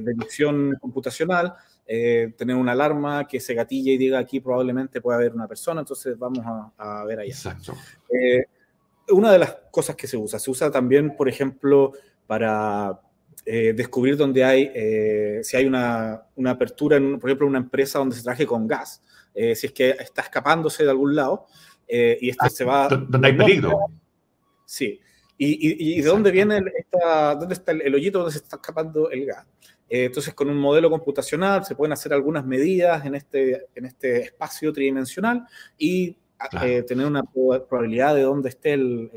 de 0.00 0.14
visión 0.14 0.74
computacional. 0.80 1.54
tener 1.84 2.56
una 2.56 2.72
alarma 2.72 3.28
que 3.28 3.40
se 3.40 3.52
gatille 3.52 3.92
y 3.92 3.98
diga 3.98 4.18
aquí 4.18 4.40
probablemente 4.40 5.02
puede 5.02 5.18
haber 5.18 5.34
una 5.34 5.46
persona, 5.46 5.80
entonces 5.80 6.18
vamos 6.18 6.44
a, 6.46 7.00
a 7.00 7.04
ver 7.04 7.20
allá. 7.20 7.32
Exacto 7.32 7.74
una 9.10 9.32
de 9.32 9.38
las 9.38 9.56
cosas 9.70 9.96
que 9.96 10.06
se 10.06 10.16
usa. 10.16 10.38
Se 10.38 10.50
usa 10.50 10.70
también, 10.70 11.16
por 11.16 11.28
ejemplo, 11.28 11.92
para 12.26 13.00
eh, 13.44 13.72
descubrir 13.74 14.16
dónde 14.16 14.44
hay, 14.44 14.70
eh, 14.74 15.40
si 15.42 15.56
hay 15.56 15.66
una, 15.66 16.22
una 16.36 16.52
apertura, 16.52 16.96
en, 16.96 17.18
por 17.18 17.30
ejemplo, 17.30 17.46
una 17.46 17.58
empresa 17.58 17.98
donde 17.98 18.16
se 18.16 18.22
traje 18.22 18.46
con 18.46 18.66
gas, 18.66 19.02
eh, 19.34 19.54
si 19.54 19.66
es 19.66 19.72
que 19.72 19.90
está 19.90 20.22
escapándose 20.22 20.84
de 20.84 20.90
algún 20.90 21.14
lado 21.14 21.46
y 21.88 22.30
este 22.30 22.50
se 22.50 22.64
va... 22.64 22.88
Donde 22.88 23.28
hay 23.28 23.36
peligro. 23.36 23.78
Sí. 24.64 25.00
¿Y, 25.38 25.98
y, 25.98 26.00
de 26.00 26.08
dónde 26.08 26.30
viene 26.30 26.62
esta, 26.78 27.34
dónde 27.34 27.54
está 27.54 27.72
el, 27.72 27.94
hoyito 27.94 28.18
donde 28.18 28.32
se 28.32 28.38
está 28.38 28.56
escapando 28.56 29.10
el 29.10 29.26
gas? 29.26 29.46
entonces, 29.88 30.34
con 30.34 30.50
un 30.50 30.56
modelo 30.56 30.90
computacional 30.90 31.64
se 31.64 31.76
pueden 31.76 31.92
hacer 31.92 32.12
algunas 32.12 32.44
medidas 32.44 33.04
en 33.06 33.14
este, 33.14 33.66
en 33.74 33.84
este 33.84 34.22
espacio 34.22 34.72
tridimensional 34.72 35.46
y 35.78 36.16
eh, 36.62 36.82
tener 36.82 37.06
una 37.06 37.22
probabilidad 37.22 38.14
de 38.14 38.22
dónde 38.22 38.48
esté 38.48 38.74
el, 38.74 39.10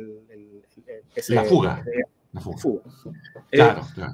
la 1.28 1.44
fuga. 1.44 1.84
la 2.32 2.42
fuga. 2.42 2.84
Eh, 3.52 3.58
claro, 3.58 3.82
claro. 3.94 4.14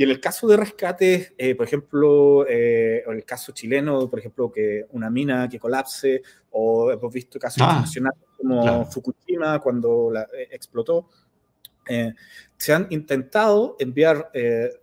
Y 0.00 0.04
en 0.04 0.08
el 0.08 0.18
caso 0.18 0.48
de 0.48 0.56
rescate, 0.56 1.34
eh, 1.36 1.54
por 1.54 1.66
ejemplo, 1.66 2.38
o 2.38 2.44
el 2.46 3.22
caso 3.26 3.52
chileno, 3.52 4.08
por 4.08 4.18
ejemplo, 4.18 4.50
que 4.50 4.86
una 4.92 5.10
mina 5.10 5.46
que 5.46 5.58
colapse, 5.58 6.22
o 6.52 6.90
hemos 6.90 7.12
visto 7.12 7.38
casos 7.38 7.60
ah, 7.60 7.66
internacionales 7.66 8.18
como 8.34 8.86
Fukushima 8.86 9.58
cuando 9.58 10.10
la, 10.10 10.26
explotó, 10.50 11.10
se 12.56 12.72
han 12.72 12.86
intentado 12.88 13.76
enviar 13.78 14.30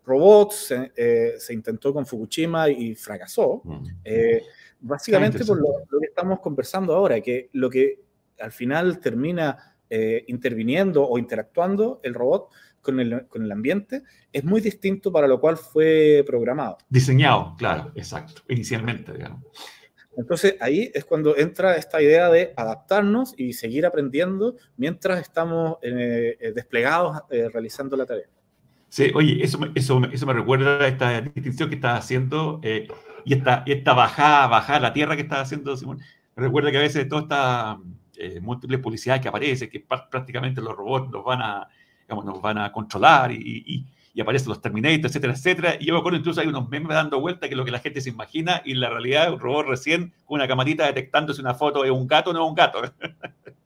robots, 0.05 0.75
se 0.95 1.51
intentó 1.51 1.91
con 1.95 2.05
Fukushima 2.05 2.69
y 2.69 2.93
fracasó. 2.93 3.63
Mm. 3.63 3.87
Básicamente 4.81 5.43
por 5.45 5.59
lo, 5.59 5.99
que 5.99 6.05
estamos 6.09 6.41
conversando 6.41 6.93
ahora, 6.93 7.19
que 7.21 7.49
lo 7.53 7.71
que 7.71 8.03
al 8.39 8.51
final 8.51 8.99
termina 8.99 9.77
eh, 9.89 10.25
interviniendo 10.27 11.07
o 11.07 11.17
interactuando 11.17 12.01
el 12.03 12.13
robot 12.13 12.49
con 12.87 13.01
el, 13.01 13.27
con 13.27 13.43
el, 13.43 13.51
ambiente 13.51 14.03
es 14.31 14.45
muy 14.45 14.61
distinto 14.61 15.11
para 15.11 15.27
lo 15.27 15.41
cual 15.41 15.57
fue 15.57 16.23
programado. 16.25 16.77
Diseñado, 16.87 17.53
claro, 17.57 17.91
exacto, 17.95 18.43
inicialmente, 18.47 19.11
digamos. 19.11 19.43
Entonces 20.15 20.55
ahí 20.61 20.89
es 20.93 21.03
cuando 21.03 21.37
entra 21.37 21.75
esta 21.75 22.01
idea 22.01 22.29
de 22.29 22.53
adaptarnos 22.55 23.33
y 23.37 23.51
seguir 23.51 23.85
aprendiendo 23.85 24.55
mientras 24.77 25.19
estamos 25.19 25.79
eh, 25.81 26.37
eh, 26.39 26.53
desplegados 26.55 27.17
realizando 27.29 27.97
la 27.97 28.05
tarea. 28.05 28.27
Sí, 28.87 29.11
oye, 29.13 29.43
eso, 29.43 29.59
eso, 29.75 30.01
eso 30.09 30.25
me 30.25 30.33
recuerda 30.33 30.85
a 30.85 30.87
esta 30.87 31.19
distinción 31.19 31.67
que 31.67 31.75
estás 31.75 31.99
haciendo 31.99 32.61
y 33.25 33.33
esta, 33.33 33.63
esta 33.65 33.93
bajada, 33.93 34.47
bajada 34.47 34.77
a 34.77 34.81
la 34.81 34.93
tierra 34.93 35.17
que 35.17 35.23
está 35.23 35.41
haciendo 35.41 35.75
Simón. 35.75 35.99
Recuerda 36.37 36.71
que 36.71 36.77
a 36.77 36.81
veces 36.81 37.09
toda 37.09 37.23
esta 37.23 37.77
eh, 38.19 38.39
múltiples 38.41 38.79
publicidades 38.79 39.21
que 39.21 39.27
aparece, 39.27 39.69
que 39.69 39.79
prácticamente 39.79 40.59
los 40.59 40.75
robots 40.75 41.11
nos 41.11 41.23
van 41.23 41.39
a, 41.39 41.69
digamos, 42.07 42.25
nos 42.25 42.41
van 42.41 42.57
a 42.57 42.71
controlar 42.71 43.31
y, 43.31 43.63
y, 43.65 43.85
aparecen 44.19 44.49
los 44.49 44.59
Terminators, 44.59 45.11
etcétera, 45.11 45.33
etcétera. 45.33 45.77
Y 45.79 45.85
yo 45.85 45.93
me 45.93 45.99
acuerdo 45.99 46.17
incluso 46.17 46.41
hay 46.41 46.47
unos 46.47 46.67
memes 46.69 46.89
dando 46.89 47.19
vuelta 47.19 47.47
que 47.47 47.53
es 47.53 47.57
lo 47.57 47.63
que 47.63 47.69
la 47.69 47.77
gente 47.77 48.01
se 48.01 48.09
imagina 48.09 48.63
y 48.65 48.73
la 48.73 48.89
realidad 48.89 49.31
un 49.31 49.39
robot 49.39 49.67
recién 49.67 50.11
con 50.25 50.39
una 50.39 50.47
camarita 50.47 50.87
detectando 50.87 51.35
si 51.35 51.41
una 51.41 51.53
foto 51.53 51.85
es 51.85 51.91
un 51.91 52.07
gato 52.07 52.31
o 52.31 52.33
no 52.33 52.43
es 52.43 52.49
un 52.49 52.55
gato. 52.55 52.81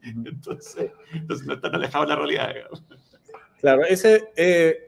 entonces, 0.02 0.90
entonces 1.14 1.46
no 1.46 1.54
están 1.54 1.74
alejados 1.74 2.06
de 2.06 2.14
la 2.14 2.16
realidad. 2.16 2.54
Claro, 3.60 3.82
ese, 3.86 4.28
eh, 4.36 4.84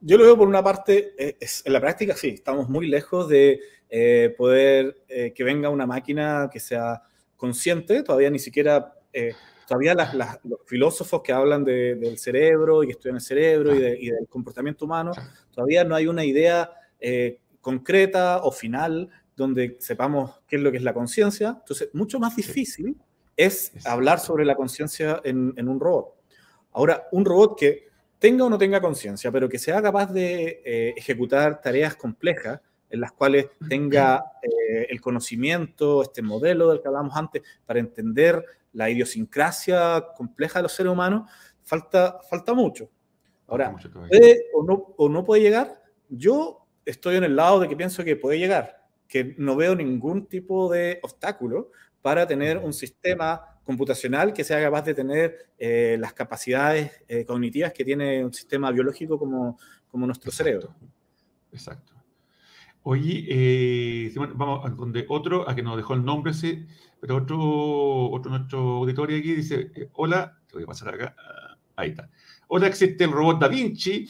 yo 0.00 0.18
lo 0.18 0.24
veo 0.24 0.36
por 0.36 0.46
una 0.46 0.62
parte, 0.62 1.14
eh, 1.18 1.38
en 1.64 1.72
la 1.72 1.80
práctica 1.80 2.14
sí, 2.14 2.28
estamos 2.28 2.68
muy 2.68 2.86
lejos 2.86 3.30
de 3.30 3.60
eh, 3.88 4.34
poder 4.36 5.04
que 5.34 5.42
venga 5.42 5.70
una 5.70 5.86
máquina 5.86 6.50
que 6.52 6.60
sea 6.60 7.02
consciente, 7.38 8.02
todavía 8.02 8.28
ni 8.28 8.38
siquiera, 8.38 8.92
eh, 9.12 9.32
todavía 9.68 9.94
los 9.94 10.60
filósofos 10.64 11.20
que 11.22 11.30
hablan 11.30 11.62
del 11.62 12.16
cerebro 12.16 12.82
y 12.82 12.90
estudian 12.90 13.16
el 13.16 13.20
cerebro 13.20 13.74
y, 13.74 14.10
del 14.10 14.26
comportamiento 14.26 14.86
humano, 14.86 15.12
todavía 15.52 15.84
no 15.84 15.94
hay 15.94 16.06
una 16.06 16.24
idea 16.24 16.72
concreta 17.60 18.38
o 18.38 18.50
final 18.50 19.10
donde 19.36 19.76
sepamos 19.78 20.40
qué 20.48 20.56
es 20.56 20.62
lo 20.62 20.70
que 20.70 20.78
es 20.78 20.82
la 20.82 20.94
conciencia. 20.94 21.58
Entonces, 21.60 21.90
mucho 21.92 22.18
más 22.18 22.34
difícil 22.34 22.96
es 23.36 23.70
hablar 23.84 24.20
sobre 24.20 24.46
la 24.46 24.56
conciencia 24.56 25.20
en, 25.22 25.52
en 25.56 25.68
un 25.68 25.78
robot. 25.78 26.14
Ahora, 26.72 27.06
un 27.12 27.26
robot 27.26 27.58
que 27.58 27.88
tenga 28.18 28.46
o 28.46 28.50
no 28.50 28.56
tenga 28.56 28.80
conciencia, 28.80 29.30
pero 29.30 29.50
que 29.50 29.58
sea 29.58 29.82
capaz 29.82 30.10
de 30.12 30.62
ejecutar 30.96 31.60
tareas 31.60 31.94
complejas, 31.94 32.60
en 32.90 33.00
las 33.00 33.12
cuales 33.12 33.46
tenga 33.68 34.24
eh, 34.42 34.86
el 34.88 35.00
conocimiento, 35.00 36.02
este 36.02 36.22
modelo 36.22 36.70
del 36.70 36.80
que 36.80 36.88
hablamos 36.88 37.16
antes, 37.16 37.42
para 37.66 37.80
entender 37.80 38.44
la 38.72 38.90
idiosincrasia 38.90 40.06
compleja 40.16 40.58
de 40.58 40.64
los 40.64 40.72
seres 40.72 40.92
humanos, 40.92 41.30
falta, 41.62 42.18
falta 42.28 42.54
mucho. 42.54 42.90
Ahora, 43.46 43.74
¿puede 44.08 44.46
o 44.54 44.62
no, 44.62 44.94
o 44.96 45.08
no 45.08 45.24
puede 45.24 45.42
llegar? 45.42 45.82
Yo 46.08 46.66
estoy 46.84 47.16
en 47.16 47.24
el 47.24 47.36
lado 47.36 47.60
de 47.60 47.68
que 47.68 47.76
pienso 47.76 48.04
que 48.04 48.16
puede 48.16 48.38
llegar, 48.38 48.86
que 49.06 49.34
no 49.38 49.56
veo 49.56 49.74
ningún 49.74 50.26
tipo 50.26 50.70
de 50.70 51.00
obstáculo 51.02 51.70
para 52.02 52.26
tener 52.26 52.58
un 52.58 52.72
sistema 52.72 53.58
computacional 53.64 54.32
que 54.32 54.44
sea 54.44 54.62
capaz 54.62 54.82
de 54.82 54.94
tener 54.94 55.50
eh, 55.58 55.96
las 56.00 56.14
capacidades 56.14 56.90
eh, 57.06 57.24
cognitivas 57.24 57.72
que 57.72 57.84
tiene 57.84 58.24
un 58.24 58.32
sistema 58.32 58.70
biológico 58.70 59.18
como, 59.18 59.58
como 59.88 60.06
nuestro 60.06 60.30
cerebro. 60.30 60.74
Exacto. 61.52 61.97
Oye, 62.90 63.26
eh, 63.28 64.14
vamos 64.16 64.64
a 64.64 64.70
donde 64.70 65.04
otro, 65.10 65.46
a 65.46 65.54
que 65.54 65.62
nos 65.62 65.76
dejó 65.76 65.92
el 65.92 66.02
nombre 66.02 66.32
ese, 66.32 66.66
pero 66.98 67.16
otro, 67.16 67.38
otro 68.10 68.30
nuestro 68.30 68.60
auditorio 68.78 69.18
aquí 69.18 69.34
dice, 69.34 69.70
eh, 69.74 69.90
hola, 69.92 70.38
te 70.46 70.54
voy 70.54 70.62
a 70.62 70.68
pasar 70.68 70.94
acá, 70.94 71.14
ah, 71.18 71.58
ahí 71.76 71.90
está. 71.90 72.08
Hola, 72.46 72.66
existe 72.66 73.04
el 73.04 73.12
robot 73.12 73.40
Da 73.40 73.48
Vinci, 73.48 74.08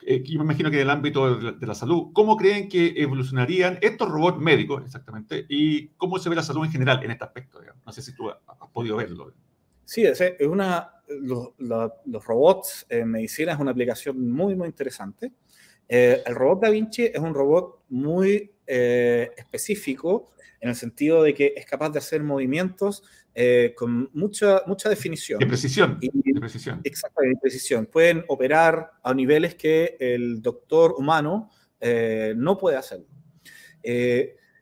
eh, 0.00 0.22
yo 0.24 0.38
me 0.38 0.46
imagino 0.46 0.70
que 0.70 0.76
en 0.76 0.84
el 0.84 0.90
ámbito 0.90 1.36
de 1.36 1.66
la, 1.66 1.74
salud. 1.74 2.06
¿Cómo 2.14 2.38
creen 2.38 2.70
que 2.70 2.94
evolucionarían 2.96 3.78
estos 3.82 4.08
robots 4.08 4.40
médicos 4.40 4.82
exactamente? 4.82 5.44
¿Y 5.50 5.88
cómo 5.98 6.18
se 6.18 6.30
ve 6.30 6.36
la 6.36 6.42
salud 6.42 6.64
en 6.64 6.72
general 6.72 7.04
en 7.04 7.10
este 7.10 7.24
aspecto? 7.24 7.60
No 7.84 7.92
sé 7.92 8.00
si 8.00 8.14
tú 8.14 8.30
has, 8.30 8.38
podido 8.72 8.96
verlo. 8.96 9.34
Sí, 9.84 10.04
es, 10.06 10.22
una, 10.40 10.90
los, 11.20 11.50
los 11.58 12.24
robots 12.24 12.86
en 12.88 13.10
medicina 13.10 13.52
es 13.52 13.58
una 13.58 13.72
aplicación 13.72 14.30
muy, 14.30 14.56
muy 14.56 14.68
interesante. 14.68 15.32
El 15.88 16.34
robot 16.34 16.62
Da 16.62 16.70
Vinci 16.70 17.04
es 17.04 17.18
un 17.18 17.34
robot 17.34 17.84
muy 17.88 18.52
específico 18.66 20.32
en 20.60 20.70
el 20.70 20.74
sentido 20.74 21.22
de 21.22 21.34
que 21.34 21.54
es 21.56 21.66
capaz 21.66 21.90
de 21.90 21.98
hacer 21.98 22.22
movimientos 22.22 23.02
con 23.76 24.10
mucha, 24.12 24.62
mucha 24.66 24.88
definición. 24.88 25.38
De 25.38 25.46
precisión. 25.46 25.98
de 26.00 26.40
precisión. 26.40 26.80
Exacto, 26.82 27.22
de 27.22 27.36
precisión. 27.40 27.86
Pueden 27.86 28.24
operar 28.28 28.92
a 29.02 29.14
niveles 29.14 29.54
que 29.54 29.96
el 30.00 30.42
doctor 30.42 30.94
humano 30.98 31.50
no 31.80 32.58
puede 32.58 32.76
hacerlo. 32.76 33.06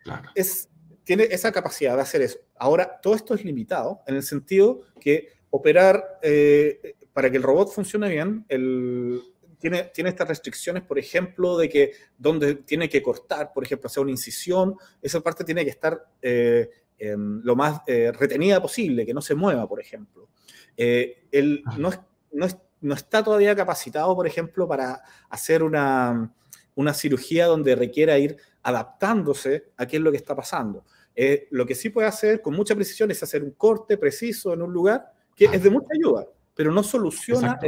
Claro. 0.02 0.28
Es, 0.34 0.68
tiene 1.04 1.24
esa 1.30 1.52
capacidad 1.52 1.96
de 1.96 2.02
hacer 2.02 2.22
eso. 2.22 2.38
Ahora, 2.56 3.00
todo 3.00 3.14
esto 3.14 3.34
es 3.34 3.44
limitado 3.44 4.02
en 4.06 4.16
el 4.16 4.22
sentido 4.22 4.82
que 5.00 5.28
operar, 5.50 6.18
eh, 6.22 6.96
para 7.12 7.30
que 7.30 7.36
el 7.36 7.42
robot 7.42 7.72
funcione 7.72 8.08
bien, 8.08 8.44
el, 8.48 9.22
tiene, 9.70 9.84
tiene 9.94 10.10
estas 10.10 10.28
restricciones, 10.28 10.82
por 10.82 10.98
ejemplo, 10.98 11.56
de 11.56 11.70
que 11.70 11.92
donde 12.18 12.56
tiene 12.56 12.86
que 12.86 13.02
cortar, 13.02 13.50
por 13.50 13.64
ejemplo, 13.64 13.86
hacer 13.86 14.02
una 14.02 14.10
incisión, 14.10 14.76
esa 15.00 15.20
parte 15.20 15.42
tiene 15.42 15.64
que 15.64 15.70
estar 15.70 16.06
eh, 16.20 16.68
lo 16.98 17.56
más 17.56 17.80
eh, 17.86 18.12
retenida 18.12 18.60
posible, 18.60 19.06
que 19.06 19.14
no 19.14 19.22
se 19.22 19.34
mueva, 19.34 19.66
por 19.66 19.80
ejemplo. 19.80 20.28
él 20.76 21.62
no, 21.78 21.90
no, 22.32 22.46
no, 22.82 22.94
está 22.94 23.24
todavía 23.24 23.56
capacitado, 23.56 24.14
por 24.14 24.26
ejemplo, 24.26 24.68
para 24.68 25.00
hacer 25.30 25.62
una, 25.62 26.30
una 26.74 26.92
cirugía 26.92 27.46
donde 27.46 27.74
requiera 27.74 28.18
ir 28.18 28.36
adaptándose 28.62 29.70
a 29.78 29.86
qué 29.86 29.96
es 29.96 30.02
lo 30.02 30.10
que 30.10 30.18
está 30.18 30.36
pasando. 30.36 30.84
Eh, 31.16 31.48
lo 31.52 31.64
que 31.64 31.74
sí 31.74 31.88
puede 31.88 32.06
hacer 32.06 32.42
con 32.42 32.54
mucha 32.54 32.74
precisión 32.74 33.10
es 33.10 33.22
hacer 33.22 33.42
un 33.42 33.52
corte 33.52 33.96
preciso 33.96 34.52
en 34.52 34.60
un 34.60 34.72
lugar 34.74 35.10
que 35.34 35.46
es 35.46 35.62
de 35.62 35.70
mucha 35.70 35.88
ayuda, 35.94 36.26
pero 36.54 36.70
no 36.70 36.82
soluciona, 36.82 37.58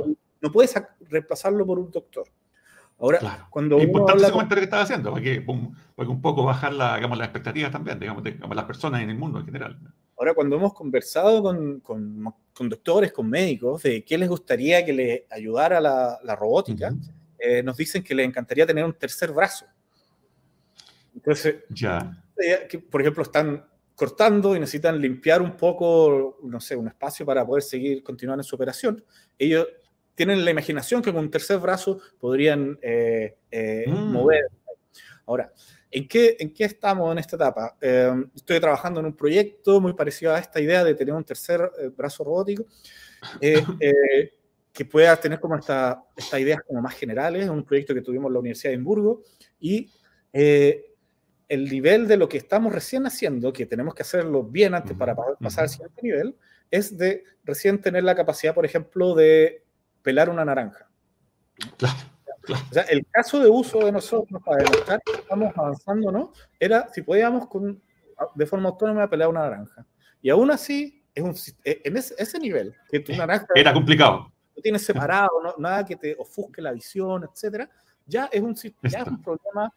no 0.41 0.53
puedes 0.53 0.75
reemplazarlo 1.09 1.67
por 1.67 1.79
un 1.79 1.91
doctor. 1.91 2.29
Ahora, 2.99 3.47
cuando 3.51 3.77
es 3.77 3.85
importante 3.85 4.23
ese 4.23 4.33
comentario 4.33 4.61
que 4.63 4.65
estás 4.65 4.85
haciendo, 4.85 5.11
porque, 5.11 5.45
un 6.11 6.23
poco 6.23 6.45
bajar 6.45 6.73
la, 6.73 6.97
digamos, 6.97 7.19
las 7.19 7.27
expectativas 7.27 7.71
también, 7.71 7.99
digamos, 7.99 8.25
de 8.25 8.39
las 8.55 8.65
personas 8.65 9.03
en 9.03 9.11
el 9.11 9.19
mundo 9.19 9.41
en 9.41 9.45
general. 9.45 9.79
Ahora, 10.19 10.33
cuando 10.33 10.57
hemos 10.57 10.73
conversado 10.73 11.43
con, 11.43 11.81
con, 11.81 12.35
con 12.55 12.69
doctores, 12.71 13.13
con 13.13 13.29
médicos, 13.29 13.83
de 13.83 14.03
qué 14.03 14.17
les 14.17 14.31
gustaría 14.31 14.83
que 14.85 14.95
le 14.95 15.27
ayudara 15.31 15.79
la, 15.79 16.19
la 16.23 16.35
robótica, 16.35 16.95
eh, 17.39 17.63
nos 17.63 17.77
dicen 17.77 18.03
que 18.03 18.15
les 18.15 18.27
encantaría 18.27 18.67
tener 18.67 18.85
un 18.85 18.95
tercer 18.95 19.31
brazo. 19.31 19.67
Entonces, 21.15 21.57
ya 21.69 22.23
que, 22.69 22.79
por 22.79 23.01
ejemplo, 23.01 23.23
están 23.23 23.65
cortando 23.95 24.55
y 24.55 24.61
necesitan 24.61 25.01
limpiar 25.01 25.41
un 25.41 25.57
poco, 25.57 26.39
no 26.43 26.61
sé, 26.61 26.77
un 26.77 26.89
espacio 26.89 27.25
para 27.25 27.47
poder 27.47 27.63
seguir 27.63 28.03
continuando 28.03 28.41
en 28.41 28.45
su 28.45 28.55
operación. 28.55 29.03
Ellos 29.39 29.67
tienen 30.17 30.45
la 30.45 30.51
imaginación 30.51 31.03
que 31.03 31.13
con 31.13 31.25
un 31.25 31.31
tercer 31.31 31.59
brazo 31.59 32.01
podrían 32.19 32.77
eh, 32.83 33.37
eh, 33.51 33.85
mm. 33.87 34.13
mover. 34.13 34.49
Ahora, 35.27 35.53
¿en 35.91 36.09
qué, 36.09 36.37
¿en 36.41 36.53
qué 36.53 36.65
estamos 36.65 37.13
en 37.13 37.19
esta 37.19 37.37
etapa? 37.37 37.77
Eh, 37.81 38.25
estoy 38.35 38.59
trabajando 38.59 39.01
en 39.01 39.07
un 39.07 39.15
proyecto 39.15 39.81
muy 39.81 39.93
parecido 39.93 40.35
a 40.35 40.39
esta 40.39 40.61
idea 40.61 40.83
de 40.83 40.95
tener 40.95 41.15
un 41.15 41.23
tercer 41.23 41.71
brazo 41.97 42.25
robótico. 42.25 42.65
que 44.73 44.85
pueda 44.85 45.17
tener 45.17 45.41
como 45.41 45.57
estas 45.57 45.97
esta 46.15 46.39
ideas 46.39 46.61
como 46.67 46.83
más 46.83 46.95
generales, 46.95 47.49
un 47.49 47.65
proyecto 47.65 47.95
que 47.95 48.03
tuvimos 48.03 48.29
en 48.29 48.35
la 48.35 48.41
Universidad 48.41 48.71
de 48.71 48.75
Edimburgo, 48.75 49.23
y 49.59 49.91
el 50.33 51.65
nivel 51.65 52.07
de 52.07 52.19
lo 52.19 52.29
que 52.29 52.37
estamos 52.37 52.75
recién 52.75 53.07
haciendo, 53.07 53.55
que 53.55 53.65
tenemos 53.65 53.95
que 53.95 54.03
hacerlo 54.03 54.43
bien 54.43 54.75
antes 54.75 54.95
para 54.95 55.17
pasar 55.41 55.65
al 55.65 55.71
siguiente 55.71 56.03
nivel, 56.03 56.37
es 56.71 56.97
de 56.99 57.25
recién 57.43 57.81
tener 57.81 58.05
la 58.05 58.15
capacidad, 58.15 58.55
por 58.55 58.67
ejemplo, 58.67 59.15
de 59.15 59.66
pelar 60.07 60.31
una 60.31 60.45
naranja. 60.45 60.89
Claro, 61.77 61.99
O 62.71 62.73
sea, 62.73 62.85
el 62.85 63.05
caso 63.11 63.41
de 63.41 63.49
uso 63.49 63.81
de 63.81 63.91
nosotros 63.91 64.41
para 64.45 64.63
demostrar 64.63 65.03
que 65.05 65.21
estamos 65.21 65.53
avanzando, 65.57 66.13
¿no? 66.13 66.33
Era 66.61 66.87
si 66.95 67.03
podíamos 67.03 67.49
con, 67.49 67.83
de 68.37 68.47
forma 68.47 68.69
autónoma 68.69 69.11
pelar 69.11 69.27
una 69.27 69.41
naranja. 69.41 69.85
Y 70.23 70.31
aún 70.31 70.53
así, 70.53 71.05
es 71.13 71.25
un, 71.25 71.35
e, 71.65 71.83
en 71.85 71.97
ese, 71.97 72.15
ese 72.19 72.39
nivel, 72.39 72.73
que 72.89 73.01
tu 73.01 73.17
naranja... 73.17 73.49
Era 73.57 73.73
complicado. 73.73 74.33
No 74.55 74.63
tienes 74.63 74.85
separado, 74.85 75.57
nada 75.59 75.85
que 75.85 75.97
te 75.97 76.15
ofusque 76.17 76.63
la 76.63 76.71
visión, 76.71 77.25
etcétera, 77.25 77.69
ya 78.07 78.27
es 78.27 78.41
un, 78.41 78.55
ya 78.55 79.01
es 79.01 79.09
un 79.09 79.21
problema 79.21 79.73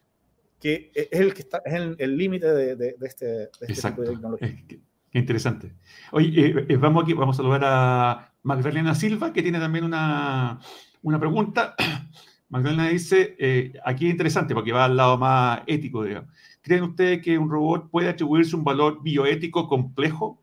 que 0.62 0.92
es 0.94 1.20
el 1.20 1.34
que 1.34 1.42
está, 1.42 1.60
es 1.66 1.74
el 1.98 2.16
límite 2.16 2.54
de, 2.54 2.76
de, 2.76 2.96
este, 3.02 3.26
de 3.26 3.50
este 3.62 3.90
tipo 3.90 4.02
de 4.04 4.10
tecnología. 4.10 4.56
Qué, 4.68 5.18
interesante. 5.18 5.74
Oye, 6.12 6.50
eh, 6.50 6.66
eh, 6.70 6.78
vamos 6.78 7.04
aquí, 7.04 7.14
vamos 7.14 7.36
a 7.36 7.38
saludar 7.38 7.62
a 7.64 8.29
Magdalena 8.44 8.96
Silva, 8.96 9.34
que 9.34 9.42
tiene 9.42 9.60
también 9.60 9.86
una, 9.86 10.60
una 11.02 11.20
pregunta. 11.20 11.76
Magdalena 12.50 12.88
dice, 12.88 13.36
eh, 13.38 13.74
aquí 13.86 14.08
es 14.08 14.12
interesante 14.12 14.54
porque 14.54 14.72
va 14.72 14.86
al 14.86 14.98
lado 14.98 15.18
más 15.18 15.62
ético, 15.68 16.04
digamos. 16.04 16.30
¿Creen 16.62 16.84
ustedes 16.84 17.22
que 17.22 17.38
un 17.38 17.50
robot 17.50 17.90
puede 17.90 18.10
atribuirse 18.10 18.56
un 18.56 18.64
valor 18.64 19.02
bioético 19.04 19.68
complejo? 19.68 20.42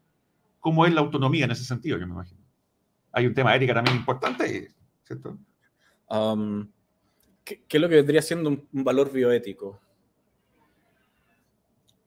¿Cómo 0.61 0.87
es 0.87 0.95
la 0.95 1.01
autonomía 1.01 1.45
en 1.45 1.51
ese 1.51 1.65
sentido, 1.65 1.99
yo 1.99 2.07
me 2.07 2.13
imagino? 2.13 2.41
Hay 3.13 3.27
un 3.27 3.35
tema 3.35 3.55
ético 3.55 3.75
también 3.75 3.97
importante, 3.97 4.75
¿cierto? 5.05 5.39
Um, 6.09 6.69
¿qué, 7.45 7.65
¿qué, 7.67 7.77
es 7.77 7.81
lo 7.81 7.89
que 7.89 7.97
vendría 7.97 8.23
siendo 8.23 8.51
un, 8.51 8.69
un 8.73 8.85
valor 8.85 9.13
bioético? 9.13 9.81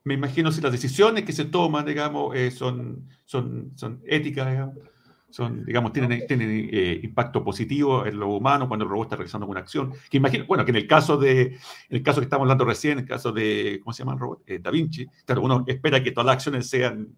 me 0.04 0.14
imagino 0.14 0.50
si 0.50 0.60
las 0.60 0.72
decisiones 0.72 1.24
que 1.24 1.32
se 1.32 1.44
toman, 1.44 1.84
digamos, 1.84 2.34
eh, 2.34 2.50
son, 2.50 3.08
son, 3.24 3.72
son 3.76 4.02
éticas, 4.06 4.50
digamos, 4.50 4.76
son, 5.30 5.64
digamos, 5.64 5.92
tienen, 5.92 6.26
tienen 6.26 6.68
eh, 6.72 7.00
impacto 7.02 7.42
positivo 7.44 8.06
en 8.06 8.18
lo 8.18 8.28
humano 8.34 8.68
cuando 8.68 8.84
el 8.84 8.90
robot 8.90 9.06
está 9.06 9.16
realizando 9.16 9.46
una 9.46 9.60
acción. 9.60 9.92
Que 10.10 10.16
imagino, 10.16 10.44
bueno, 10.46 10.64
que 10.64 10.70
en 10.70 10.76
el 10.76 10.86
caso 10.86 11.16
de, 11.16 11.42
en 11.42 11.58
el 11.88 12.02
caso 12.02 12.20
que 12.20 12.24
estamos 12.24 12.44
hablando 12.44 12.64
recién, 12.64 12.92
en 12.94 12.98
el 13.00 13.06
caso 13.06 13.32
de, 13.32 13.80
¿cómo 13.82 13.92
se 13.92 14.00
llama 14.00 14.14
el 14.14 14.18
robot? 14.18 14.42
Eh, 14.46 14.58
da 14.60 14.70
Vinci, 14.70 15.06
claro, 15.24 15.42
uno 15.42 15.64
espera 15.66 16.02
que 16.02 16.12
todas 16.12 16.26
las 16.26 16.34
acciones 16.34 16.68
sean, 16.68 17.16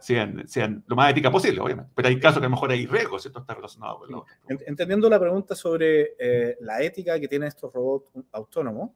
sean, 0.00 0.46
sean 0.46 0.84
lo 0.86 0.96
más 0.96 1.10
éticas 1.10 1.32
posible, 1.32 1.60
obviamente. 1.60 1.90
Pero 1.94 2.08
hay 2.08 2.20
casos 2.20 2.40
que 2.40 2.46
a 2.46 2.48
lo 2.48 2.54
mejor 2.54 2.70
hay 2.70 2.86
riesgos, 2.86 3.24
esto 3.24 3.40
está 3.40 3.54
relacionado 3.54 4.00
con 4.00 4.10
lo 4.10 4.26
Entendiendo 4.48 5.08
la 5.08 5.18
pregunta 5.18 5.54
sobre 5.54 6.14
la 6.60 6.82
ética 6.82 7.18
que 7.18 7.28
tienen 7.28 7.48
estos 7.48 7.72
robots 7.72 8.10
autónomos, 8.32 8.90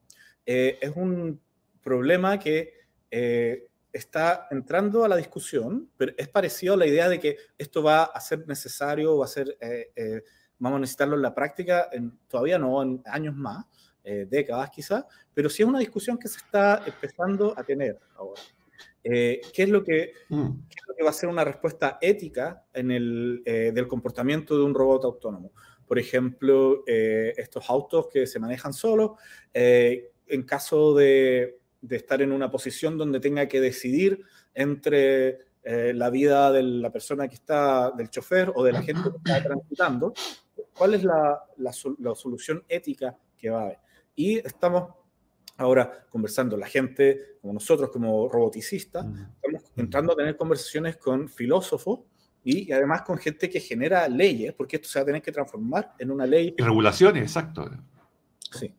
es 0.45 0.93
un 0.95 1.41
problema 1.83 2.39
que 2.39 2.81
eh, 3.11 3.67
está 3.93 4.47
entrando 4.51 5.05
a 5.05 5.09
la 5.09 5.17
discusión, 5.17 5.91
pero 5.97 6.13
es 6.17 6.29
parecido 6.29 6.75
a 6.75 6.77
la 6.77 6.87
idea 6.87 7.09
de 7.09 7.19
que 7.19 7.37
esto 7.59 7.83
va 7.83 8.05
a 8.05 8.21
ser 8.21 8.47
necesario, 8.47 9.19
va 9.19 9.25
a 9.25 9.29
ser, 9.29 9.57
eh, 9.61 9.91
eh, 9.95 10.23
vamos 10.59 10.79
a 10.79 10.81
necesitarlo 10.81 11.17
en 11.17 11.23
la 11.23 11.35
práctica, 11.35 11.89
en, 11.93 12.19
todavía 12.29 12.59
no 12.59 12.83
en 12.83 13.03
años 13.07 13.35
más, 13.35 13.65
décadas 14.03 14.71
quizás, 14.71 15.05
pero 15.33 15.49
sí 15.49 15.63
es 15.63 15.69
una 15.69 15.79
discusión 15.79 16.19
que 16.19 16.27
se 16.27 16.39
está 16.39 16.83
empezando 16.85 17.55
a 17.57 17.63
tener 17.63 17.97
ahora. 18.17 18.41
¿qué, 19.05 19.41
es 19.55 19.69
lo 19.69 19.85
que, 19.85 20.15
mm. 20.31 20.49
¿qué, 20.69 20.77
es 20.77 20.87
lo 20.89 20.95
que, 20.97 21.05
va 21.05 21.11
a 21.11 21.13
ser 21.13 21.29
una 21.29 21.45
respuesta 21.45 21.99
ética 22.01 22.65
en 22.73 22.91
el, 22.91 23.43
del 23.45 23.87
comportamiento 23.87 24.57
de 24.57 24.65
un 24.65 24.75
robot 24.75 25.05
autónomo? 25.05 25.53
Por 25.87 25.99
ejemplo, 25.99 26.83
estos 26.87 27.71
autos 27.71 28.09
que 28.09 28.27
se 28.27 28.41
manejan 28.41 28.73
solos, 28.73 29.13
en 29.53 30.43
caso 30.45 30.95
de 30.95 31.60
de 31.81 31.97
estar 31.97 32.21
en 32.23 32.33
una 32.33 32.51
posición 32.51 32.99
donde 32.99 33.21
tenga 33.21 33.47
que 33.47 33.61
decidir 33.61 34.23
entre 34.55 35.39
eh, 35.63 35.93
la 35.95 36.11
vida 36.11 36.51
de 36.53 36.63
la 36.63 36.91
persona 36.91 37.29
que 37.29 37.35
está, 37.35 37.91
del 37.91 38.11
chofer 38.11 38.53
o 38.55 38.65
de 38.65 38.73
la 38.73 38.83
gente 38.83 39.11
que 39.11 39.17
está 39.17 39.43
transitando, 39.43 40.15
cuál 40.75 40.95
es 40.95 41.05
la, 41.05 41.39
la, 41.59 42.15
solución 42.15 42.65
ética 42.69 43.17
que 43.37 43.51
va 43.51 43.61
a 43.61 43.65
haber. 43.65 43.79
Y 44.15 44.39
estamos 44.39 44.95
ahora 45.59 46.07
conversando, 46.09 46.57
la 46.57 46.67
gente 46.67 47.37
como 47.43 47.53
nosotros, 47.55 47.91
como 47.91 48.29
roboticistas, 48.29 49.05
estamos 49.05 49.73
entrando 49.77 50.13
a 50.13 50.17
tener 50.17 50.37
conversaciones 50.37 50.97
con 50.97 51.29
filósofos 51.29 52.01
y 52.43 52.73
además 52.73 53.03
con 53.03 53.19
gente 53.19 53.51
que 53.51 53.61
genera 53.61 54.09
leyes, 54.09 54.55
porque 54.55 54.77
esto 54.77 54.89
se 54.89 54.99
va 54.99 55.03
a 55.03 55.07
tener 55.07 55.23
que 55.23 55.33
transformar 55.33 55.93
en 55.99 56.11
una 56.11 56.27
ley. 56.27 56.55
Y 56.57 56.63
regulaciones, 56.63 57.23
exacto. 57.23 57.71
Sí. 58.51 58.75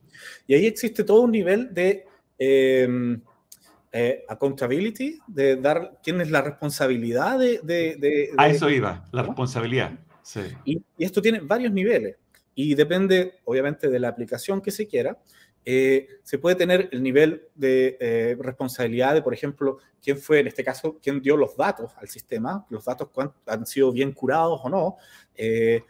Y 0.47 0.55
ahí 0.55 0.65
existe 0.65 1.03
todo 1.03 1.21
un 1.21 1.31
nivel 1.31 1.73
de 1.73 2.05
eh, 2.43 4.25
accountability, 4.27 5.19
de 5.27 5.57
dar 5.57 5.99
quién 6.01 6.21
es 6.21 6.31
la 6.31 6.41
responsabilidad 6.41 7.37
de... 7.37 8.31
a 8.37 8.47
eso 8.49 8.69
iba, 8.69 9.05
la 9.11 9.23
responsabilidad. 9.23 9.91
Sí. 10.23 10.41
Y, 10.65 10.81
esto 10.97 11.21
tiene 11.21 11.39
varios 11.39 11.71
niveles 11.71 12.17
y 12.55 12.73
depende, 12.73 13.35
obviamente, 13.45 13.89
de 13.89 13.99
la 13.99 14.09
aplicación 14.09 14.61
que 14.61 14.71
se 14.71 14.87
quiera. 14.87 15.17
Eh, 15.63 16.07
se 16.23 16.39
puede 16.39 16.55
tener 16.55 16.89
el 16.91 17.03
nivel 17.03 17.47
de 17.53 17.97
eh, 17.99 18.35
responsabilidad 18.39 19.13
de, 19.13 19.21
por 19.21 19.33
ejemplo, 19.33 19.77
quién 20.01 20.17
fue, 20.17 20.39
en 20.39 20.47
este 20.47 20.63
caso, 20.63 20.97
quién 21.01 21.21
dio 21.21 21.37
los 21.37 21.55
datos 21.55 21.91
al 21.97 22.07
sistema, 22.07 22.65
los 22.69 22.85
datos 22.85 23.09
han 23.45 23.65
sido 23.67 23.91
bien 23.91 24.11
curados 24.11 24.59
o 24.63 24.69
no, 24.69 24.97
eh, 25.35 25.83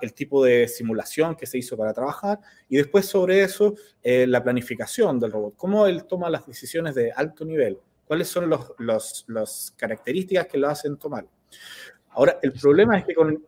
el 0.00 0.14
tipo 0.14 0.42
de 0.42 0.66
simulación 0.68 1.36
que 1.36 1.46
se 1.46 1.58
hizo 1.58 1.76
para 1.76 1.92
trabajar 1.92 2.40
y 2.68 2.76
después 2.76 3.06
sobre 3.06 3.42
eso 3.42 3.76
la 4.02 4.42
planificación 4.42 5.20
del 5.20 5.30
robot, 5.30 5.54
cómo 5.56 5.86
él 5.86 6.06
toma 6.06 6.28
las 6.28 6.44
decisiones 6.44 6.96
de 6.96 7.12
alto 7.12 7.44
nivel, 7.44 7.78
cuáles 8.04 8.26
son 8.26 8.50
las 8.50 9.24
los, 9.28 9.72
características 9.76 10.48
que 10.48 10.58
lo 10.58 10.68
hacen 10.68 10.96
tomar. 10.96 11.24
Ahora, 12.08 12.40
el 12.42 12.52
problema 12.52 12.98
es 12.98 13.04
que 13.04 13.14
con, 13.14 13.44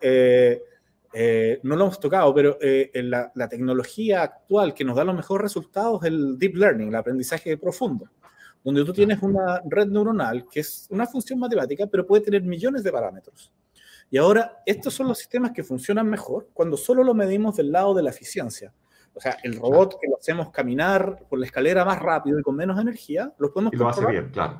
eh, 1.12 1.60
no 1.62 1.76
lo 1.76 1.84
hemos 1.84 2.00
tocado, 2.00 2.34
pero 2.34 2.58
eh, 2.60 2.90
la, 2.94 3.30
la, 3.34 3.48
tecnología 3.48 4.22
actual 4.22 4.74
que 4.74 4.84
nos 4.84 4.96
da 4.96 5.04
los 5.04 5.14
mejores 5.14 5.42
resultados 5.42 6.02
es 6.02 6.08
el 6.08 6.38
deep 6.38 6.56
learning, 6.56 6.88
el 6.88 6.94
aprendizaje 6.94 7.56
profundo, 7.56 8.08
donde 8.64 8.84
tú 8.84 8.92
tienes 8.92 9.22
una 9.22 9.60
red 9.64 9.88
neuronal 9.88 10.46
que 10.50 10.60
es 10.60 10.86
una 10.90 11.06
función 11.06 11.38
matemática, 11.38 11.86
pero 11.86 12.06
puede 12.06 12.24
tener 12.24 12.42
millones 12.42 12.82
de 12.82 12.92
parámetros. 12.92 13.52
Y 14.10 14.18
ahora, 14.18 14.62
estos 14.66 14.92
son 14.92 15.08
los 15.08 15.18
sistemas 15.18 15.52
que 15.52 15.64
funcionan 15.64 16.06
mejor 16.06 16.48
cuando 16.52 16.76
solo 16.76 17.02
lo 17.02 17.14
medimos 17.14 17.56
del 17.56 17.72
lado 17.72 17.94
de 17.94 18.02
la 18.02 18.10
eficiencia. 18.10 18.72
O 19.14 19.20
sea, 19.20 19.36
el 19.42 19.56
robot 19.56 19.98
que 20.00 20.08
lo 20.08 20.16
hacemos 20.16 20.50
caminar 20.50 21.24
por 21.28 21.38
la 21.38 21.46
escalera 21.46 21.84
más 21.84 21.98
rápido 21.98 22.38
y 22.38 22.42
con 22.42 22.56
menos 22.56 22.78
energía, 22.78 23.32
lo 23.38 23.52
podemos 23.52 23.72
y 23.72 23.76
lo 23.76 23.88
hace 23.88 24.06
bien, 24.06 24.30
claro. 24.30 24.58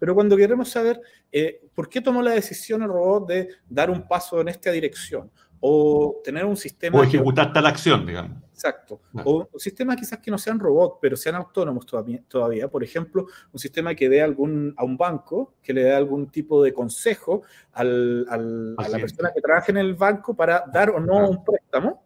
Pero 0.00 0.14
cuando 0.14 0.36
queremos 0.36 0.68
saber 0.68 1.00
eh, 1.30 1.60
por 1.74 1.88
qué 1.88 2.00
tomó 2.00 2.22
la 2.22 2.32
decisión 2.32 2.82
el 2.82 2.88
robot 2.88 3.28
de 3.28 3.48
dar 3.68 3.90
un 3.90 4.08
paso 4.08 4.40
en 4.40 4.48
esta 4.48 4.72
dirección 4.72 5.30
o 5.60 6.20
tener 6.24 6.44
un 6.44 6.56
sistema... 6.56 6.98
O 6.98 7.04
ejecutar 7.04 7.52
tal 7.52 7.66
acción, 7.66 8.04
digamos. 8.04 8.42
Exacto. 8.52 9.00
O 9.24 9.48
sistemas 9.56 9.96
quizás 9.96 10.18
que 10.18 10.30
no 10.30 10.38
sean 10.38 10.58
robots, 10.58 10.98
pero 11.00 11.16
sean 11.16 11.36
autónomos 11.36 11.86
todavía, 11.86 12.68
Por 12.68 12.82
ejemplo, 12.82 13.26
un 13.52 13.58
sistema 13.60 13.94
que 13.94 14.08
dé 14.08 14.22
algún, 14.22 14.74
a 14.76 14.84
un 14.84 14.96
banco, 14.96 15.54
que 15.62 15.72
le 15.72 15.84
dé 15.84 15.94
algún 15.94 16.30
tipo 16.30 16.62
de 16.62 16.72
consejo 16.72 17.42
al, 17.72 18.26
al, 18.28 18.74
a 18.76 18.88
la 18.88 18.98
persona 18.98 19.30
que 19.34 19.40
trabaja 19.40 19.70
en 19.70 19.78
el 19.78 19.94
banco 19.94 20.34
para 20.34 20.64
dar 20.72 20.90
o 20.90 20.98
no 21.00 21.28
un 21.28 21.44
préstamo 21.44 22.02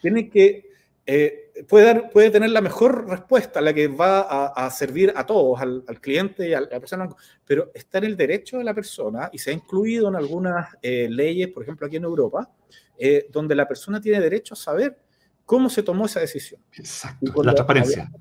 tiene 0.00 0.28
que, 0.28 0.67
eh, 1.10 1.64
puede, 1.66 1.86
dar, 1.86 2.10
puede 2.10 2.28
tener 2.28 2.50
la 2.50 2.60
mejor 2.60 3.08
respuesta, 3.08 3.62
la 3.62 3.72
que 3.72 3.88
va 3.88 4.48
a, 4.48 4.70
servir 4.70 5.10
a 5.16 5.24
todos, 5.24 5.58
al, 5.58 5.82
cliente 6.02 6.50
y 6.50 6.52
a 6.52 6.60
la 6.60 6.78
persona, 6.78 7.08
pero 7.46 7.70
está 7.72 7.96
en 7.96 8.04
el 8.04 8.16
derecho 8.18 8.58
de 8.58 8.64
la 8.64 8.74
persona 8.74 9.30
y 9.32 9.38
se 9.38 9.48
ha 9.48 9.54
incluido 9.54 10.08
en 10.08 10.16
algunas 10.16 10.76
eh, 10.82 11.08
leyes, 11.10 11.48
por 11.48 11.62
ejemplo 11.62 11.86
aquí 11.86 11.96
en 11.96 12.04
Europa, 12.04 12.50
eh, 12.98 13.26
donde 13.32 13.54
la 13.54 13.66
persona 13.66 14.02
tiene 14.02 14.20
derecho 14.20 14.52
a 14.52 14.58
saber 14.58 14.98
cómo 15.46 15.70
se 15.70 15.82
tomó 15.82 16.04
esa 16.04 16.20
decisión. 16.20 16.60
Exacto, 16.74 17.42
la 17.42 17.54
transparencia. 17.54 18.12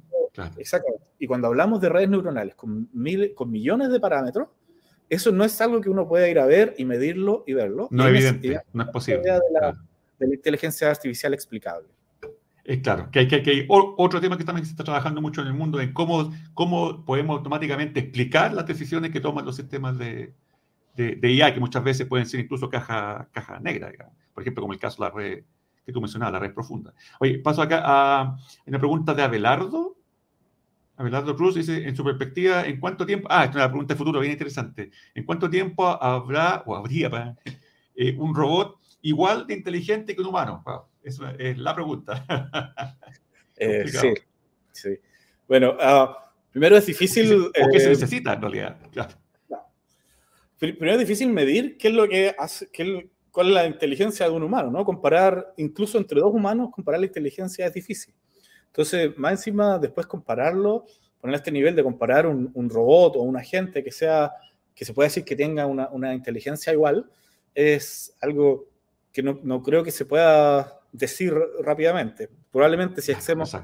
Exactamente. 0.55 1.03
Y 1.19 1.27
cuando 1.27 1.47
hablamos 1.47 1.81
de 1.81 1.89
redes 1.89 2.07
neuronales 2.07 2.55
con, 2.55 2.87
mil, 2.93 3.33
con 3.35 3.51
millones 3.51 3.89
de 3.89 3.99
parámetros, 3.99 4.47
eso 5.09 5.33
no 5.33 5.43
es 5.43 5.59
algo 5.59 5.81
que 5.81 5.89
uno 5.89 6.07
pueda 6.07 6.29
ir 6.29 6.39
a 6.39 6.45
ver 6.45 6.73
y 6.77 6.85
medirlo 6.85 7.43
y 7.45 7.51
verlo. 7.51 7.89
No 7.91 8.07
es 8.07 8.11
evidente, 8.11 8.61
no 8.71 8.83
es 8.83 8.89
posible 8.91 9.23
de 9.23 10.25
la 10.25 10.33
inteligencia 10.33 10.89
artificial 10.89 11.33
explicable. 11.33 11.96
Es 12.67 12.81
claro, 12.81 13.09
que 13.11 13.19
hay, 13.19 13.27
que, 13.29 13.49
hay 13.49 13.65
otro 13.69 14.19
tema 14.19 14.37
que 14.37 14.43
también 14.43 14.65
se 14.65 14.71
está 14.71 14.83
trabajando 14.83 15.21
mucho 15.21 15.41
en 15.41 15.47
el 15.47 15.53
mundo 15.53 15.79
en 15.79 15.93
cómo, 15.93 16.33
cómo 16.53 17.05
podemos 17.05 17.37
automáticamente 17.37 18.01
explicar 18.01 18.53
las 18.53 18.67
decisiones 18.67 19.11
que 19.11 19.21
toman 19.21 19.45
los 19.45 19.55
sistemas 19.55 19.97
de, 19.97 20.33
de, 20.93 21.31
IA, 21.31 21.53
que 21.53 21.61
muchas 21.61 21.81
veces 21.81 22.07
pueden 22.07 22.25
ser 22.25 22.41
incluso 22.41 22.69
caja, 22.69 23.29
caja 23.31 23.57
negra, 23.61 23.89
digamos. 23.89 24.13
por 24.33 24.43
ejemplo, 24.43 24.59
como 24.59 24.73
el 24.73 24.79
caso 24.79 25.01
de 25.01 25.09
la 25.09 25.15
red 25.15 25.43
que 25.85 25.93
tú 25.93 26.01
mencionabas, 26.01 26.33
la 26.33 26.39
red 26.39 26.53
profunda. 26.53 26.93
Oye, 27.21 27.39
paso 27.39 27.61
acá 27.61 27.83
a 27.85 28.37
una 28.65 28.79
pregunta 28.79 29.13
de 29.13 29.23
Abelardo. 29.23 29.95
Abelardo 30.97 31.37
Cruz 31.37 31.55
dice, 31.55 31.87
en 31.87 31.95
su 31.95 32.03
perspectiva, 32.03 32.65
¿en 32.65 32.81
cuánto 32.81 33.05
tiempo? 33.05 33.29
Ah, 33.31 33.45
es 33.45 33.55
una 33.55 33.69
pregunta 33.69 33.93
de 33.93 33.97
futuro 33.97 34.19
bien 34.19 34.33
interesante. 34.33 34.91
¿En 35.15 35.23
cuánto 35.23 35.49
tiempo 35.49 35.87
habrá 35.87 36.63
o 36.65 36.75
habría 36.75 37.37
eh, 37.95 38.13
un 38.17 38.35
robot 38.35 38.77
igual 39.03 39.47
de 39.47 39.53
inteligente 39.53 40.13
que 40.13 40.19
un 40.19 40.27
humano? 40.27 40.65
esa 40.65 40.96
es 41.07 41.57
la 41.57 41.73
pregunta. 41.73 42.25
Eh, 43.59 43.87
sí, 43.87 44.13
sí. 44.71 44.99
Bueno, 45.47 45.75
ah, 45.79 46.31
primero 46.51 46.77
es 46.77 46.85
difícil... 46.85 47.45
¿O 47.45 47.69
qué 47.71 47.79
se 47.79 47.87
eh, 47.87 47.89
necesita 47.89 48.33
en 48.33 48.41
realidad? 48.41 48.77
Primero 50.59 50.91
es 50.93 50.99
difícil 50.99 51.29
medir 51.29 51.75
qué 51.75 51.87
es 51.87 51.93
lo 51.95 52.07
que 52.07 52.35
hace, 52.37 52.69
qué, 52.71 53.09
cuál 53.31 53.47
es 53.47 53.53
la 53.53 53.65
inteligencia 53.65 54.27
de 54.27 54.31
un 54.31 54.43
humano, 54.43 54.69
¿no? 54.69 54.85
Comparar, 54.85 55.53
incluso 55.57 55.97
entre 55.97 56.19
dos 56.19 56.31
humanos, 56.33 56.69
comparar 56.71 56.99
la 56.99 57.07
inteligencia 57.07 57.65
es 57.65 57.73
difícil. 57.73 58.13
Entonces, 58.67 59.17
más 59.17 59.31
encima, 59.31 59.79
después 59.79 60.05
compararlo, 60.05 60.85
poner 61.19 61.35
este 61.35 61.51
nivel 61.51 61.75
de 61.75 61.83
comparar 61.83 62.27
un, 62.27 62.51
un 62.53 62.69
robot 62.69 63.15
o 63.15 63.21
un 63.21 63.37
agente 63.37 63.83
que 63.83 63.91
sea, 63.91 64.31
que 64.75 64.85
se 64.85 64.93
puede 64.93 65.09
decir 65.09 65.23
que 65.23 65.35
tenga 65.35 65.65
una, 65.65 65.89
una 65.89 66.13
inteligencia 66.13 66.73
igual, 66.73 67.09
es 67.55 68.15
algo 68.21 68.65
que 69.11 69.23
no, 69.23 69.39
no, 69.43 69.63
creo 69.63 69.83
que 69.83 69.91
se 69.91 70.05
pueda 70.05 70.76
decir 70.97 71.33
rápidamente. 71.61 72.29
Probablemente 72.51 73.01
si 73.01 73.11
hacemos 73.11 73.55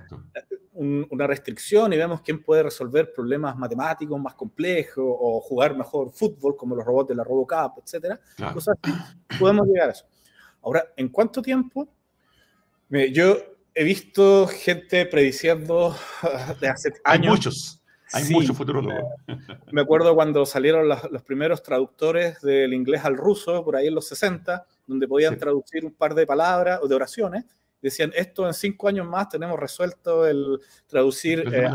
una 0.74 1.28
restricción 1.28 1.94
y 1.94 1.98
vemos 1.98 2.22
quién 2.22 2.44
puede 2.44 2.64
resolver 2.64 3.14
problemas 3.14 3.56
matemáticos 3.58 4.20
más 4.20 4.34
complejos 4.36 5.04
o 5.06 5.40
jugar 5.42 5.76
mejor 5.76 6.12
fútbol 6.12 6.56
como 6.56 6.76
los 6.76 6.86
robots 6.86 7.10
de 7.10 7.16
la 7.16 7.24
RoboCup, 7.24 7.84
etcétera, 7.84 8.20
cosas 8.54 8.78
podemos 9.40 9.68
llegar 9.68 9.90
a 9.90 9.92
eso. 9.92 10.06
Ahora, 10.62 10.86
¿en 10.96 11.10
cuánto 11.10 11.42
tiempo? 11.42 11.88
Yo 12.90 13.38
he 13.74 13.84
visto 13.84 14.48
gente 14.48 15.06
prediciendo 15.06 15.96
de 16.62 16.68
hace 16.68 16.90
años. 17.04 17.26
Hay 17.26 17.30
muchos. 17.30 17.80
Hay 18.14 18.30
muchos 18.30 18.56
futurólogos. 18.56 19.04
Me 19.72 19.82
acuerdo 19.82 20.14
cuando 20.14 20.46
salieron 20.46 20.88
los, 20.88 21.12
los, 21.12 21.24
primeros 21.24 21.64
traductores 21.64 22.40
del 22.42 22.74
inglés 22.74 23.04
al 23.06 23.18
ruso, 23.18 23.64
por 23.64 23.76
ahí 23.76 23.88
en 23.88 23.96
los 23.96 24.08
60, 24.08 24.68
donde 24.86 25.08
podían 25.08 25.38
traducir 25.38 25.86
un 25.86 25.94
par 25.94 26.14
de 26.14 26.26
palabras 26.26 26.80
o 26.82 26.88
de 26.88 26.96
oraciones. 26.96 27.46
Decían, 27.82 28.12
esto 28.16 28.48
en 28.48 28.54
cinco 28.54 28.88
años 28.88 29.08
más 29.08 29.30
tenemos 29.30 29.60
resuelto 29.60 30.26
el 30.26 30.60
traducir, 30.88 31.40
eh, 31.54 31.70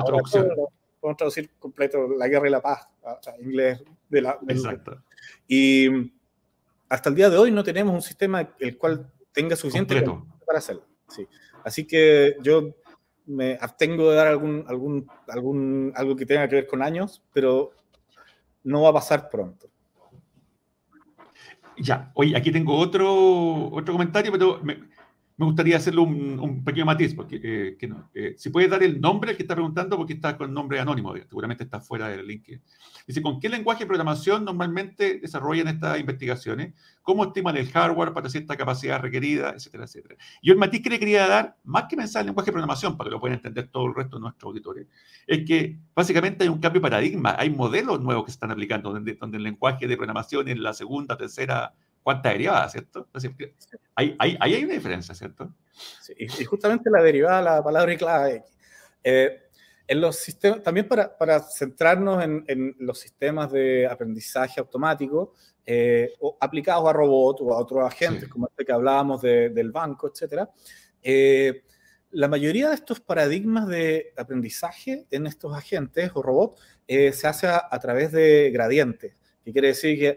podemos 1.00 1.16
traducir 1.16 1.50
completo 1.58 2.08
la 2.16 2.28
guerra 2.28 2.48
y 2.48 2.50
la 2.50 2.62
paz 2.62 2.88
a, 3.04 3.18
inglés 3.40 3.82
de 4.08 4.22
la... 4.22 4.38
Exacto. 4.48 5.02
Y 5.46 6.10
hasta 6.88 7.10
el 7.10 7.14
día 7.14 7.28
de 7.28 7.36
hoy 7.36 7.50
no 7.50 7.62
tenemos 7.62 7.94
un 7.94 8.02
sistema 8.02 8.54
el 8.58 8.78
cual 8.78 9.10
tenga 9.32 9.54
suficiente 9.54 10.02
para 10.46 10.58
hacerlo. 10.58 10.86
Sí. 11.08 11.26
Así 11.64 11.86
que 11.86 12.36
yo 12.40 12.74
me 13.26 13.58
abstengo 13.60 14.10
de 14.10 14.16
dar 14.16 14.26
algún, 14.28 14.64
algún, 14.66 15.06
algún, 15.28 15.92
algo 15.94 16.16
que 16.16 16.24
tenga 16.24 16.48
que 16.48 16.56
ver 16.56 16.66
con 16.66 16.82
años, 16.82 17.22
pero 17.32 17.72
no 18.64 18.82
va 18.82 18.90
a 18.90 18.94
pasar 18.94 19.28
pronto. 19.28 19.68
Ya, 21.80 22.10
oye, 22.14 22.36
aquí 22.36 22.50
tengo 22.50 22.76
otro, 22.76 23.70
otro 23.70 23.94
comentario, 23.94 24.32
pero 24.32 24.60
me 25.38 25.46
gustaría 25.46 25.76
hacerle 25.76 26.00
un, 26.00 26.64
pequeño 26.64 26.84
matiz, 26.84 27.14
porque 27.14 27.40
eh, 27.40 27.76
que 27.78 27.86
no, 27.86 28.10
eh, 28.12 28.34
si 28.36 28.50
puedes 28.50 28.68
dar 28.68 28.82
el 28.82 29.00
nombre 29.00 29.36
que 29.36 29.44
está 29.44 29.54
preguntando, 29.54 29.96
porque 29.96 30.14
está 30.14 30.36
con 30.36 30.52
nombre 30.52 30.80
anónimo, 30.80 31.14
seguramente 31.14 31.62
está 31.62 31.80
fuera 31.80 32.08
del 32.08 32.26
link. 32.26 32.48
Dice, 33.06 33.22
¿con 33.22 33.38
qué 33.38 33.48
lenguaje 33.48 33.84
de 33.84 33.86
programación 33.86 34.44
normalmente 34.44 35.20
desarrollan 35.20 35.68
estas 35.68 36.00
investigaciones? 36.00 36.74
¿Cómo 37.02 37.24
estiman 37.24 37.56
el 37.56 37.70
hardware 37.70 38.12
para 38.12 38.28
cierta 38.28 38.56
capacidad 38.56 39.00
requerida, 39.00 39.50
etcétera, 39.50 39.84
etcétera? 39.84 40.16
Yo 40.42 40.54
el 40.54 40.58
matiz 40.58 40.82
que 40.82 40.90
le 40.90 40.98
quería 40.98 41.28
dar, 41.28 41.56
más 41.62 41.84
que 41.84 41.96
pensar 41.96 42.22
en 42.22 42.26
lenguaje 42.26 42.46
de 42.46 42.52
programación, 42.52 42.96
para 42.96 43.08
que 43.08 43.12
lo 43.14 43.20
puedan 43.20 43.36
entender 43.36 43.68
todo 43.68 43.86
el 43.86 43.94
resto 43.94 44.16
de 44.16 44.22
nuestros 44.22 44.48
auditores, 44.48 44.88
es 45.24 45.44
que 45.46 45.78
básicamente 45.94 46.42
hay 46.42 46.48
un 46.48 46.58
cambio 46.58 46.80
de 46.80 46.82
paradigma, 46.82 47.36
hay 47.38 47.50
modelos 47.50 48.00
nuevos 48.00 48.24
que 48.24 48.32
se 48.32 48.36
están 48.36 48.50
aplicando, 48.50 48.92
donde, 48.92 49.14
donde 49.14 49.36
el 49.36 49.44
lenguaje 49.44 49.86
de 49.86 49.96
programación 49.96 50.48
en 50.48 50.64
la 50.64 50.74
segunda, 50.74 51.16
tercera 51.16 51.74
cuánta 52.02 52.30
derivada, 52.30 52.68
¿cierto? 52.68 53.08
ahí, 53.94 54.16
hay 54.18 54.64
una 54.64 54.74
diferencia, 54.74 55.14
¿cierto? 55.14 55.54
Sí, 56.00 56.14
y 56.18 56.44
justamente 56.44 56.90
la 56.90 57.02
derivada, 57.02 57.42
la 57.42 57.62
palabra 57.62 57.96
clave. 57.96 58.44
Eh, 59.02 59.42
en 59.86 60.00
los 60.00 60.16
sistemas, 60.16 60.62
también 60.62 60.86
para, 60.86 61.16
para 61.16 61.40
centrarnos 61.40 62.22
en, 62.22 62.44
en, 62.46 62.76
los 62.78 62.98
sistemas 62.98 63.50
de 63.50 63.86
aprendizaje 63.86 64.60
automático 64.60 65.32
eh, 65.64 66.12
aplicados 66.40 66.88
a 66.88 66.92
robots 66.92 67.40
o 67.42 67.54
a 67.54 67.58
otros 67.58 67.86
agentes, 67.86 68.28
como 68.28 68.48
este 68.48 68.64
que 68.64 68.72
hablábamos 68.72 69.22
del 69.22 69.70
banco, 69.70 70.10
etc. 70.12 70.46
Eh, 71.02 71.62
la 72.10 72.28
mayoría 72.28 72.68
de 72.68 72.74
estos 72.74 73.00
paradigmas 73.00 73.66
de 73.66 74.12
aprendizaje 74.16 75.06
en 75.10 75.26
estos 75.26 75.56
agentes 75.56 76.10
o 76.14 76.22
robots 76.22 76.60
se 76.86 77.26
hace 77.26 77.46
a, 77.46 77.68
a, 77.70 77.78
través 77.78 78.12
de 78.12 78.50
gradientes, 78.50 79.14
que 79.44 79.52
quiere 79.52 79.68
decir 79.68 79.98
que 79.98 80.16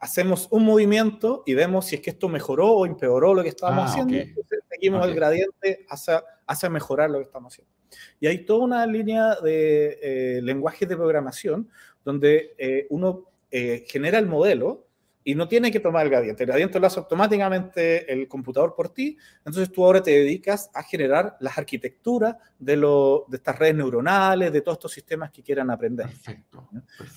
hacemos 0.00 0.48
un 0.50 0.64
movimiento 0.64 1.42
y 1.46 1.54
vemos 1.54 1.86
si 1.86 1.96
es 1.96 2.00
que 2.00 2.10
esto 2.10 2.28
mejoró 2.28 2.72
o 2.72 2.86
empeoró 2.86 3.34
lo 3.34 3.42
que 3.42 3.48
estábamos 3.48 3.90
ah, 3.90 4.02
haciendo. 4.02 4.42
seguimos 4.68 5.06
el 5.06 5.14
gradiente 5.14 5.86
hacia, 5.88 6.70
mejorar 6.70 7.10
lo 7.10 7.18
que 7.18 7.24
estamos 7.24 7.52
haciendo. 7.52 7.72
Y 8.20 8.26
hay 8.26 8.44
toda 8.44 8.64
una 8.64 8.86
línea 8.86 9.36
de 9.36 9.98
eh, 10.02 10.42
lenguajes 10.42 10.88
de 10.88 10.96
programación 10.96 11.68
donde 12.04 12.54
eh, 12.58 12.86
uno 12.90 13.24
eh, 13.50 13.84
genera 13.88 14.18
el 14.18 14.26
modelo 14.26 14.87
y 15.28 15.34
no 15.34 15.46
tiene 15.46 15.70
que 15.70 15.78
tomar 15.78 16.06
el 16.06 16.10
gradiente. 16.10 16.44
El 16.44 16.46
gradiente 16.46 16.80
lo 16.80 16.86
hace 16.86 17.00
automáticamente 17.00 18.10
el 18.10 18.26
computador 18.28 18.74
por 18.74 18.88
ti. 18.88 19.18
Entonces 19.44 19.70
tú 19.70 19.84
ahora 19.84 20.02
te 20.02 20.10
dedicas 20.10 20.70
a 20.72 20.82
generar 20.82 21.36
las 21.40 21.58
arquitecturas 21.58 22.36
de, 22.58 22.76
lo, 22.76 23.26
de 23.28 23.36
estas 23.36 23.58
redes 23.58 23.74
neuronales, 23.74 24.50
de 24.50 24.62
todos 24.62 24.78
estos 24.78 24.92
sistemas 24.92 25.30
que 25.30 25.42
quieran 25.42 25.70
aprender. 25.70 26.06
Perfecto. 26.06 26.70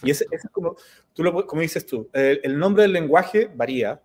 Y 0.03 0.12
ese, 0.12 0.26
es 0.30 0.45
como, 0.51 0.76
tú 1.14 1.24
lo, 1.24 1.47
como 1.47 1.62
dices 1.62 1.86
tú, 1.86 2.09
el, 2.12 2.59
nombre 2.59 2.82
del 2.82 2.91
lenguaje 2.91 3.49
varía. 3.55 4.01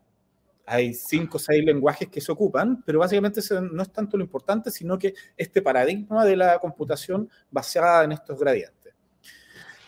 Hay 0.67 0.95
cinco 0.95 1.39
o 1.39 1.41
seis 1.41 1.65
lenguajes 1.65 2.09
que 2.09 2.21
se 2.21 2.31
ocupan, 2.31 2.85
pero 2.87 3.01
básicamente 3.01 3.41
no 3.61 3.83
es 3.83 3.93
tanto 3.93 4.17
lo 4.17 4.23
importante, 4.23 4.71
sino 4.71 4.97
que 4.97 5.15
este 5.37 5.63
paradigma 5.63 6.25
de 6.25 6.37
la 6.37 6.61
computación 6.61 7.29
basada 7.51 8.05
en 8.05 8.13
estos 8.13 8.39
gradientes. 8.39 8.95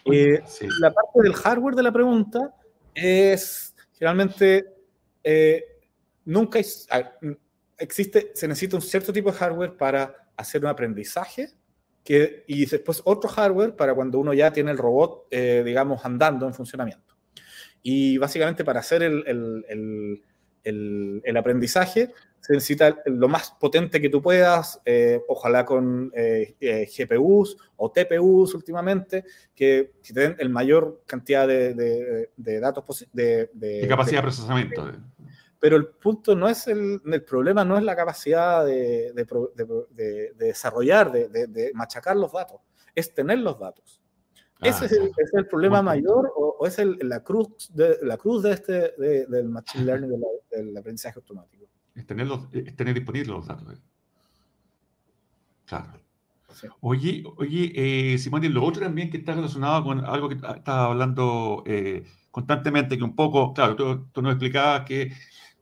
Eh, 0.06 0.42
la 0.80 0.92
parte 0.92 1.22
del 1.22 1.34
hardware 1.34 1.76
de 1.76 1.82
la 1.84 1.92
pregunta 1.92 2.52
es 2.94 3.76
Generalmente, 3.98 4.64
eh, 5.24 5.64
nunca 6.24 6.60
existe, 7.78 8.32
se 8.34 8.48
necesita 8.48 8.76
un 8.76 8.82
cierto 8.82 9.12
tipo 9.12 9.30
de 9.30 9.38
hardware 9.38 9.76
para 9.76 10.28
hacer 10.36 10.62
un 10.62 10.68
aprendizaje 10.68 11.50
y 12.46 12.64
después 12.64 13.02
otro 13.04 13.28
hardware 13.28 13.76
para 13.76 13.94
cuando 13.94 14.18
uno 14.18 14.32
ya 14.32 14.50
tiene 14.52 14.70
el 14.70 14.78
robot, 14.78 15.26
eh, 15.30 15.62
digamos, 15.64 16.04
andando 16.04 16.46
en 16.46 16.54
funcionamiento. 16.54 17.14
Y 17.82 18.16
básicamente 18.18 18.64
para 18.64 18.80
hacer 18.80 19.02
el, 19.02 20.22
el 20.68 21.36
aprendizaje 21.36 22.12
se 22.40 22.54
necesita 22.54 22.96
lo 23.06 23.28
más 23.28 23.50
potente 23.50 24.00
que 24.00 24.08
tú 24.08 24.22
puedas, 24.22 24.80
eh, 24.84 25.20
ojalá 25.28 25.64
con 25.64 26.10
eh, 26.14 26.56
GPUs 26.96 27.56
o 27.76 27.90
TPUs 27.90 28.54
últimamente, 28.54 29.24
que, 29.54 29.92
que 30.02 30.12
te 30.12 30.20
den 30.20 30.36
el 30.38 30.48
mayor 30.48 31.02
cantidad 31.06 31.46
de, 31.46 31.74
de, 31.74 32.30
de 32.36 32.60
datos 32.60 33.06
de, 33.12 33.50
de, 33.52 33.86
capacidad 33.88 34.18
de 34.18 34.22
procesamiento 34.22 34.92
pero 35.60 35.76
el 35.76 35.88
punto 35.88 36.36
no 36.36 36.48
es 36.48 36.68
el, 36.68 37.02
el 37.04 37.24
problema 37.24 37.64
no 37.64 37.76
es 37.76 37.82
la 37.82 37.96
capacidad 37.96 38.64
de 38.64 39.12
desarrollar, 40.36 41.10
de, 41.10 41.70
machacar 41.74 42.16
los 42.16 42.32
datos, 42.32 42.60
es 42.94 43.12
tener 43.12 43.40
los 43.40 43.58
datos. 43.58 44.00
Ah, 44.60 44.68
¿Ese 44.68 44.86
es 44.86 44.92
el, 44.92 45.06
es 45.16 45.34
el 45.34 45.46
problema 45.46 45.82
mayor 45.82 46.32
o, 46.34 46.66
es 46.66 46.78
el, 46.80 46.98
la 47.02 47.22
cruz 47.22 47.70
de, 47.72 47.96
la 48.02 48.16
cruz 48.16 48.42
de 48.42 48.52
este, 48.52 48.92
del 48.98 49.48
machine 49.48 49.84
learning, 49.84 50.20
del 50.50 50.76
aprendizaje 50.76 51.18
automático? 51.18 51.66
Es 51.94 52.06
tener, 52.06 52.26
es 52.52 52.74
tener 52.76 52.94
disponibles 52.94 53.28
los 53.28 53.46
datos. 53.46 53.72
Eh. 53.72 53.80
Claro. 55.66 56.00
Oye, 56.80 57.22
oye 57.36 57.72
eh, 58.14 58.18
Simón, 58.18 58.42
y 58.42 58.48
lo 58.48 58.64
otro 58.64 58.82
también 58.82 59.10
que 59.10 59.18
está 59.18 59.34
relacionado 59.34 59.84
con 59.84 60.04
algo 60.04 60.28
que 60.28 60.34
estaba 60.34 60.86
hablando 60.86 61.62
eh, 61.66 62.04
constantemente, 62.32 62.98
que 62.98 63.04
un 63.04 63.14
poco, 63.14 63.52
claro, 63.52 63.76
tú, 63.76 64.06
tú 64.12 64.22
nos 64.22 64.32
explicabas 64.32 64.84
que 64.84 65.12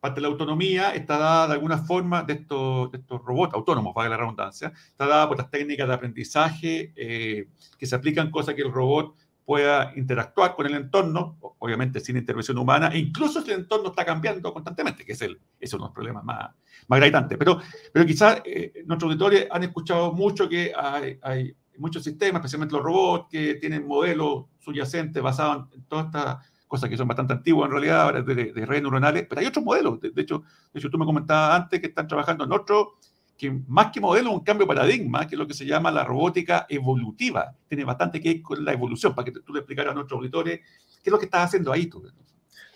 parte 0.06 0.20
de 0.20 0.22
la 0.22 0.28
autonomía 0.28 0.94
está 0.94 1.18
dada 1.18 1.48
de 1.48 1.52
alguna 1.54 1.78
forma 1.78 2.22
de 2.22 2.34
estos, 2.34 2.94
estos 2.94 3.20
robots 3.24 3.54
autónomos, 3.54 3.92
para 3.92 4.08
la 4.08 4.16
redundancia, 4.16 4.72
está 4.88 5.06
dada 5.06 5.26
por 5.26 5.36
las 5.36 5.50
técnicas 5.50 5.88
de 5.88 5.94
aprendizaje 5.94 6.92
eh, 6.94 7.48
que 7.76 7.86
se 7.86 7.96
aplican, 7.96 8.30
cosas 8.30 8.54
que 8.54 8.62
el 8.62 8.72
robot 8.72 9.16
pueda 9.44 9.92
interactuar 9.96 10.54
con 10.54 10.66
el 10.66 10.74
entorno, 10.74 11.38
obviamente 11.58 11.98
sin 11.98 12.16
intervención 12.16 12.56
humana, 12.58 12.88
e 12.92 12.98
incluso 12.98 13.42
si 13.42 13.50
el 13.50 13.60
entorno 13.60 13.88
está 13.90 14.04
cambiando 14.04 14.52
constantemente, 14.52 15.04
que 15.04 15.12
es, 15.12 15.22
el, 15.22 15.40
es 15.58 15.72
uno 15.72 15.84
de 15.84 15.88
los 15.88 15.94
problemas 15.94 16.24
más, 16.24 16.50
más 16.86 16.98
gravitantes. 16.98 17.36
Pero, 17.36 17.60
pero 17.92 18.06
quizás 18.06 18.42
eh, 18.44 18.84
nuestros 18.86 19.10
auditores 19.10 19.48
han 19.50 19.64
escuchado 19.64 20.12
mucho 20.12 20.48
que 20.48 20.72
hay, 20.76 21.18
hay, 21.22 21.56
muchos 21.78 22.02
sistemas, 22.02 22.40
especialmente 22.40 22.74
los 22.74 22.82
robots, 22.82 23.26
que 23.30 23.56
tienen 23.56 23.86
modelos 23.86 24.46
subyacentes 24.60 25.22
basados 25.22 25.66
en 25.74 25.82
toda 25.84 26.02
esta 26.04 26.40
cosas 26.66 26.90
que 26.90 26.96
son 26.96 27.08
bastante 27.08 27.32
antiguas 27.32 27.66
en 27.66 27.72
realidad, 27.72 28.24
de, 28.24 28.34
de, 28.52 28.66
redes 28.66 28.82
neuronales, 28.82 29.26
pero 29.28 29.40
hay 29.40 29.46
otros 29.46 29.64
modelos. 29.64 30.00
De, 30.00 30.10
hecho, 30.16 30.42
de 30.72 30.78
hecho, 30.78 30.90
tú 30.90 30.98
me 30.98 31.04
comentabas 31.04 31.60
antes 31.62 31.80
que 31.80 31.86
están 31.86 32.08
trabajando 32.08 32.44
en 32.44 32.52
otro, 32.52 32.98
que 33.36 33.50
más 33.68 33.92
que 33.92 34.00
modelo, 34.00 34.32
un 34.32 34.40
cambio 34.40 34.66
de 34.66 34.74
paradigma, 34.74 35.26
que 35.26 35.34
es 35.34 35.38
lo 35.38 35.46
que 35.46 35.54
se 35.54 35.66
llama 35.66 35.90
la 35.90 36.04
robótica 36.04 36.66
evolutiva. 36.68 37.54
Tiene 37.68 37.84
bastante 37.84 38.20
que 38.20 38.34
ver 38.34 38.42
con 38.42 38.64
la 38.64 38.72
evolución, 38.72 39.14
para 39.14 39.26
que 39.26 39.40
tú 39.40 39.52
le 39.52 39.60
explicaras 39.60 39.92
a 39.92 39.94
nuestros 39.94 40.18
auditores 40.18 40.60
qué 40.60 41.10
es 41.10 41.12
lo 41.12 41.18
que 41.18 41.26
estás 41.26 41.44
haciendo 41.44 41.72
ahí 41.72 41.86
tú. 41.86 42.02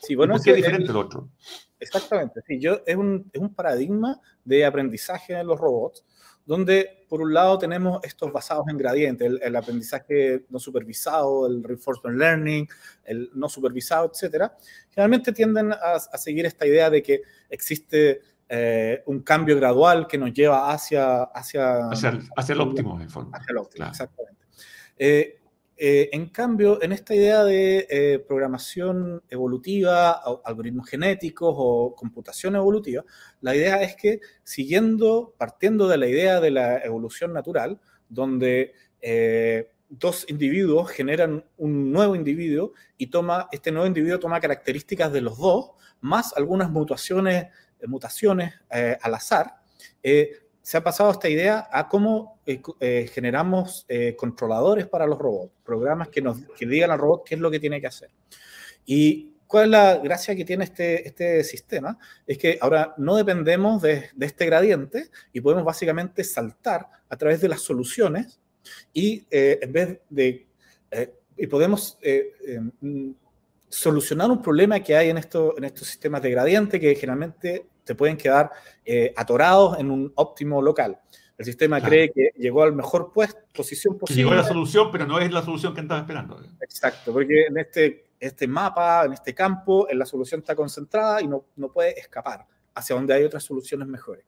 Sí, 0.03 0.15
bueno, 0.15 0.37
es, 0.37 0.43
diferente 0.43 0.87
del 0.87 0.97
otro. 0.97 1.31
Exactamente, 1.81 2.41
sí, 2.47 2.61
yo, 2.61 2.83
es, 2.87 2.97
un, 2.97 3.29
es 3.33 3.41
un 3.41 3.55
paradigma 3.55 4.21
de 4.45 4.65
aprendizaje 4.65 5.35
en 5.35 5.47
los 5.47 5.59
robots 5.59 6.05
donde 6.51 7.07
por 7.09 7.21
un 7.21 7.33
lado 7.33 7.59
tenemos 7.59 8.03
estos 8.03 8.33
basados 8.33 8.67
en 8.69 8.77
gradientes, 8.77 9.33
el, 9.41 9.57
aprendizaje 9.57 10.47
no 10.49 10.59
supervisado, 10.59 11.47
el 11.47 11.63
reinforcement 11.63 12.19
learning, 12.19 12.69
el 13.05 13.31
no 13.35 13.49
supervisado, 13.49 14.11
etcétera, 14.13 14.57
generalmente 14.91 15.33
tienden 15.33 15.73
a, 15.73 15.99
seguir 16.19 16.47
esta 16.47 16.67
idea 16.67 16.91
de 16.91 17.03
que 17.03 17.23
existe 17.49 18.21
eh, 18.49 19.03
un 19.07 19.21
cambio 19.21 19.57
gradual 19.57 20.07
que 20.07 20.19
nos 20.19 20.33
lleva 20.33 20.73
hacia... 20.73 21.23
Hacia, 21.23 21.89
hacia, 21.89 22.09
el, 22.49 22.61
óptimo, 22.61 23.01
en 23.01 23.09
forma. 23.09 23.37
Hacia 23.37 23.53
el 23.53 23.59
óptimo, 23.59 23.87
exactamente. 23.87 24.45
Eh, 24.97 25.40
eh, 25.83 26.11
en 26.13 26.27
cambio, 26.27 26.83
en 26.83 26.93
esta 26.93 27.15
idea 27.15 27.43
de 27.43 27.87
eh, 27.89 28.19
programación 28.19 29.23
evolutiva, 29.31 30.21
algoritmos 30.45 30.91
genéticos 30.91 31.55
o 31.57 31.95
computación 31.97 32.55
evolutiva, 32.55 33.03
la 33.41 33.57
idea 33.57 33.81
es 33.81 33.97
que 33.97 34.21
siguiendo, 34.45 35.35
partiendo 35.39 35.89
de 35.89 35.97
la 35.97 36.07
idea 36.07 36.39
de 36.39 36.51
la 36.51 36.81
evolución 36.81 37.33
natural, 37.33 37.81
donde 38.11 38.75
eh, 39.01 39.71
dos 39.89 40.27
individuos 40.29 40.91
generan 40.91 41.47
un 41.57 41.91
nuevo 41.91 42.15
individuo 42.15 42.75
y 42.99 43.07
toma, 43.07 43.49
este 43.51 43.73
nuevo 43.73 43.87
individuo 43.87 44.19
toma 44.19 44.39
características 44.39 45.11
de 45.15 45.23
los 45.23 45.39
dos, 45.39 45.71
más 46.03 46.35
algunas 46.37 46.71
mutaciones, 46.71 47.47
mutaciones 47.87 48.53
al 48.69 49.15
azar, 49.15 49.55
se 50.63 50.77
ha 50.77 50.85
pasado 50.85 51.11
esta 51.11 51.29
idea 51.29 51.69
a 51.73 51.89
cómo 51.89 52.39
eh, 52.47 52.61
eh, 52.81 53.11
generamos 53.13 53.85
eh, 53.89 54.15
controladores 54.17 54.87
para 54.87 55.07
los 55.07 55.19
robots, 55.19 55.53
programas 55.65 56.09
que 56.09 56.21
nos 56.21 56.39
que 56.57 56.67
digan 56.67 56.91
al 56.91 56.99
robot 56.99 57.25
qué 57.25 57.35
es 57.35 57.41
lo 57.41 57.51
que 57.51 57.61
tiene 57.61 57.81
que 57.81 57.87
hacer. 57.87 58.11
Y 58.85 59.35
cuál 59.47 59.65
es 59.65 59.71
la 59.71 59.97
gracia 59.99 60.37
que 60.37 60.45
tiene 60.45 60.65
este, 60.65 61.07
este 61.07 61.43
sistema, 61.45 61.99
es 62.27 62.39
que 62.39 62.59
ahora 62.61 62.95
no 62.99 63.17
dependemos 63.17 63.83
de, 63.83 64.11
de 64.15 64.27
este 64.27 64.47
gradiente 64.47 65.11
y 65.33 65.41
podemos 65.41 65.65
básicamente 65.65 66.23
saltar 66.25 66.87
a 67.09 67.17
través 67.17 67.41
de 67.41 67.49
las 67.49 67.61
soluciones 67.63 68.39
y 68.93 69.27
en 69.31 69.73
vez 69.73 70.01
de... 70.11 70.47
y 71.37 71.47
podemos 71.47 71.99
em, 72.03 73.15
solucionar 73.69 74.31
un 74.31 74.43
problema 74.43 74.81
que 74.81 74.95
hay 74.97 75.11
en, 75.11 75.19
esto, 75.19 75.57
en 75.57 75.65
estos 75.65 75.89
sistemas 75.89 76.23
de 76.23 76.31
gradiente 76.31 76.79
que 76.79 76.95
generalmente 76.95 77.67
se 77.91 77.97
pueden 77.97 78.17
quedar 78.17 78.53
eh, 78.85 79.13
atorados 79.17 79.77
en 79.81 79.91
un 79.91 80.13
óptimo 80.15 80.63
local. 80.63 80.97
El 81.37 81.45
sistema 81.45 81.81
cree 81.81 82.13
que 82.13 82.31
llegó 82.37 82.63
al 82.63 82.73
mejor 82.73 83.13
puesto, 83.13 83.41
posición 83.53 83.99
posible. 83.99 84.23
llegó 84.23 84.33
a 84.33 84.37
la 84.37 84.45
solución, 84.45 84.93
pero 84.93 85.07
no 85.07 85.19
es 85.19 85.33
la 85.33 85.43
solución 85.43 85.75
que 85.75 85.81
estaba 85.81 85.99
esperando. 85.99 86.41
Exacto, 86.61 87.13
porque 87.13 87.47
en 87.49 87.59
este, 87.59 88.05
este 88.21 88.47
mapa, 88.47 89.07
en 89.07 89.15
este 89.15 89.35
campo, 89.35 89.89
la 89.93 90.07
solución 90.07 90.39
está 90.39 90.55
concentrada 90.55 91.21
y 91.21 91.27
no, 91.27 91.47
no 91.57 91.73
puede 91.73 91.99
escapar 91.99 92.47
hacia 92.77 92.95
donde 92.95 93.13
hay 93.13 93.25
otras 93.25 93.43
soluciones 93.43 93.89
mejores. 93.89 94.25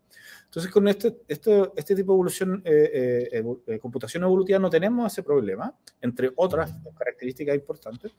Entonces, 0.47 0.73
con 0.73 0.89
este, 0.89 1.19
este, 1.29 1.71
este 1.77 1.95
tipo 1.95 2.11
de 2.11 2.17
evolución, 2.17 2.63
eh, 2.65 3.45
eh, 3.69 3.79
computación 3.79 4.25
evolutiva 4.25 4.59
no 4.59 4.71
tenemos 4.71 5.13
ese 5.13 5.23
problema, 5.23 5.73
entre 6.01 6.33
otras 6.35 6.75
características 6.99 7.55
importantes, 7.55 8.11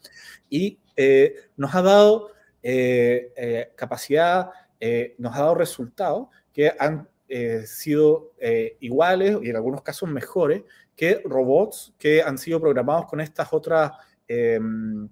y 0.49 0.79
nos 1.57 1.75
ha 1.75 1.81
dado 1.81 2.29
capacidad 3.75 4.49
eh, 4.85 5.15
nos 5.17 5.33
ha 5.33 5.39
dado 5.39 5.55
resultados 5.55 6.27
que 6.51 6.73
han 6.77 7.07
eh, 7.29 7.61
sido 7.65 8.33
eh, 8.37 8.75
iguales 8.81 9.37
y 9.41 9.49
en 9.49 9.55
algunos 9.55 9.81
casos 9.81 10.09
mejores 10.09 10.63
que 10.93 11.21
robots 11.23 11.93
que 11.97 12.21
han 12.21 12.37
sido 12.37 12.59
programados 12.59 13.05
con 13.05 13.21
estas 13.21 13.53
otras 13.53 13.93
em, 14.27 15.07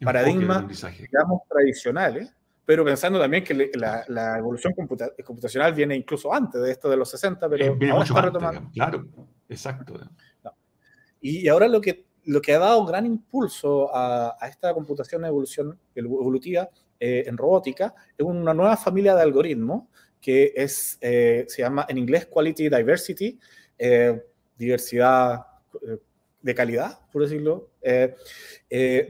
paradigmas, 0.00 0.64
digamos, 0.98 1.42
tradicionales, 1.50 2.34
pero 2.64 2.82
pensando 2.82 3.20
también 3.20 3.44
que 3.44 3.70
la, 3.74 4.38
evolución 4.38 4.72
computacional 4.72 5.74
viene 5.74 5.94
incluso 5.94 6.32
antes 6.32 6.62
de 6.62 6.70
esto 6.70 6.88
de 6.88 6.96
los 6.96 7.10
60, 7.10 7.46
pero 7.46 7.76
viene 7.76 7.92
mucho 7.92 8.16
antes, 8.16 8.42
claro, 8.72 9.06
exacto. 9.50 10.00
Y, 11.20 11.46
ahora 11.46 11.68
lo 11.68 11.78
que, 11.78 12.06
lo 12.24 12.40
que 12.40 12.54
ha 12.54 12.58
dado 12.58 12.80
un 12.80 12.86
gran 12.86 13.04
impulso 13.04 13.94
a, 13.94 14.34
a 14.40 14.48
esta 14.48 14.72
computación 14.72 15.26
evolución, 15.26 15.78
evolutiva 15.94 16.70
eh, 17.00 17.24
en 17.26 17.36
robótica 17.36 17.94
es 18.16 18.24
una 18.24 18.54
nueva 18.54 18.76
familia 18.76 19.14
de 19.14 19.22
algoritmos 19.22 19.84
que 20.20 20.52
es, 20.56 20.96
eh, 21.00 21.44
se 21.48 21.62
llama 21.62 21.86
en 21.88 21.98
inglés 21.98 22.26
Quality 22.26 22.68
Diversity, 22.68 23.38
eh, 23.78 24.22
diversidad 24.56 25.40
de 26.40 26.54
calidad, 26.54 27.00
por 27.10 27.22
decirlo, 27.22 27.70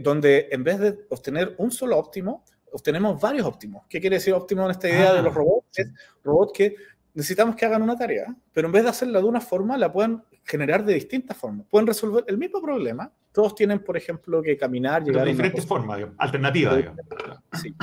donde 0.00 0.48
en 0.50 0.64
vez 0.64 0.78
de 0.78 0.98
obtener 1.10 1.54
un 1.58 1.70
solo 1.70 1.98
óptimo, 1.98 2.44
obtenemos 2.72 3.20
varios 3.20 3.46
óptimos. 3.46 3.84
¿Qué 3.88 4.00
quiere 4.00 4.16
decir 4.16 4.34
óptimo 4.34 4.64
en 4.64 4.72
esta 4.72 4.88
idea 4.88 5.12
de 5.12 5.22
los 5.22 5.32
ah, 5.32 5.36
robots? 5.36 5.78
Es 5.78 5.88
robots 6.24 6.52
que 6.52 6.74
necesitamos 7.14 7.54
que 7.54 7.64
hagan 7.64 7.82
una 7.82 7.96
tarea, 7.96 8.34
pero 8.52 8.66
en 8.66 8.72
vez 8.72 8.82
de 8.82 8.90
hacerla 8.90 9.20
de 9.20 9.24
una 9.24 9.40
forma, 9.40 9.78
la 9.78 9.92
pueden 9.92 10.22
generar 10.42 10.84
de 10.84 10.94
distintas 10.94 11.36
formas. 11.36 11.66
Pueden 11.70 11.86
resolver 11.86 12.24
el 12.26 12.36
mismo 12.36 12.60
problema. 12.60 13.10
Todos 13.32 13.54
tienen, 13.54 13.82
por 13.82 13.96
ejemplo, 13.96 14.42
que 14.42 14.56
caminar, 14.56 15.02
llegar 15.02 15.24
de 15.24 15.30
diferentes 15.30 15.64
formas, 15.64 16.04
alternativas. 16.18 16.84
Sí. 17.62 17.74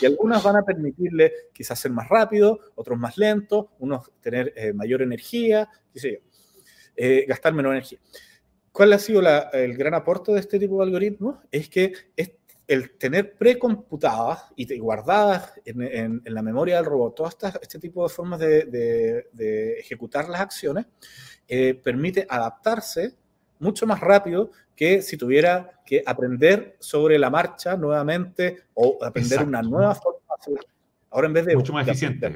Y 0.00 0.06
algunas 0.06 0.42
van 0.42 0.56
a 0.56 0.62
permitirle 0.62 1.32
quizás 1.52 1.78
ser 1.78 1.90
más 1.90 2.08
rápido, 2.08 2.60
otros 2.76 2.98
más 2.98 3.18
lento, 3.18 3.72
unos 3.80 4.10
tener 4.20 4.52
eh, 4.56 4.72
mayor 4.72 5.02
energía, 5.02 5.68
qué 5.92 6.00
sé 6.00 6.12
yo, 6.12 6.18
eh, 6.96 7.24
gastar 7.28 7.52
menos 7.52 7.72
energía. 7.72 7.98
¿Cuál 8.70 8.92
ha 8.92 8.98
sido 8.98 9.22
el 9.52 9.76
gran 9.76 9.94
aporte 9.94 10.32
de 10.32 10.40
este 10.40 10.58
tipo 10.58 10.78
de 10.78 10.84
algoritmos? 10.84 11.38
Es 11.50 11.68
que 11.68 11.92
es 12.14 12.32
el 12.66 12.96
tener 12.98 13.36
precomputadas 13.36 14.46
y 14.56 14.78
guardadas 14.78 15.52
en, 15.64 16.22
la 16.24 16.42
memoria 16.42 16.76
del 16.76 16.84
robot 16.84 17.14
todas 17.14 17.36
este 17.62 17.78
tipo 17.78 18.02
de 18.02 18.08
formas 18.08 18.40
de, 18.40 19.76
ejecutar 19.78 20.28
las 20.28 20.40
acciones 20.40 20.86
eh, 21.46 21.74
permite 21.74 22.26
adaptarse 22.28 23.14
mucho 23.58 23.86
más 23.86 24.00
rápido 24.00 24.50
que 24.74 25.00
si 25.00 25.16
tuviera 25.16 25.80
que 25.86 26.02
aprender 26.04 26.76
sobre 26.80 27.18
la 27.18 27.30
marcha 27.30 27.76
nuevamente 27.76 28.64
o 28.74 28.98
aprender 29.02 29.42
una 29.42 29.62
nueva 29.62 29.94
forma. 29.94 30.20
Ahora 31.10 31.28
en 31.28 31.32
vez 31.32 31.46
de... 31.46 31.56
Mucho 31.56 31.72
más 31.72 31.88
eficiente. 31.88 32.30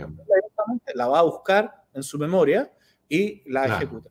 la 0.95 1.07
va 1.09 1.18
a 1.18 1.22
buscar 1.22 1.85
en 1.93 2.03
su 2.03 2.18
memoria 2.18 2.72
y 3.09 3.43
la 3.51 3.66
ejecuta. 3.66 4.09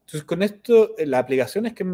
Entonces, 0.00 0.24
con 0.24 0.42
esto, 0.42 0.96
eh, 0.98 1.06
la 1.06 1.18
aplicación 1.18 1.66
es 1.66 1.72
que, 1.72 1.84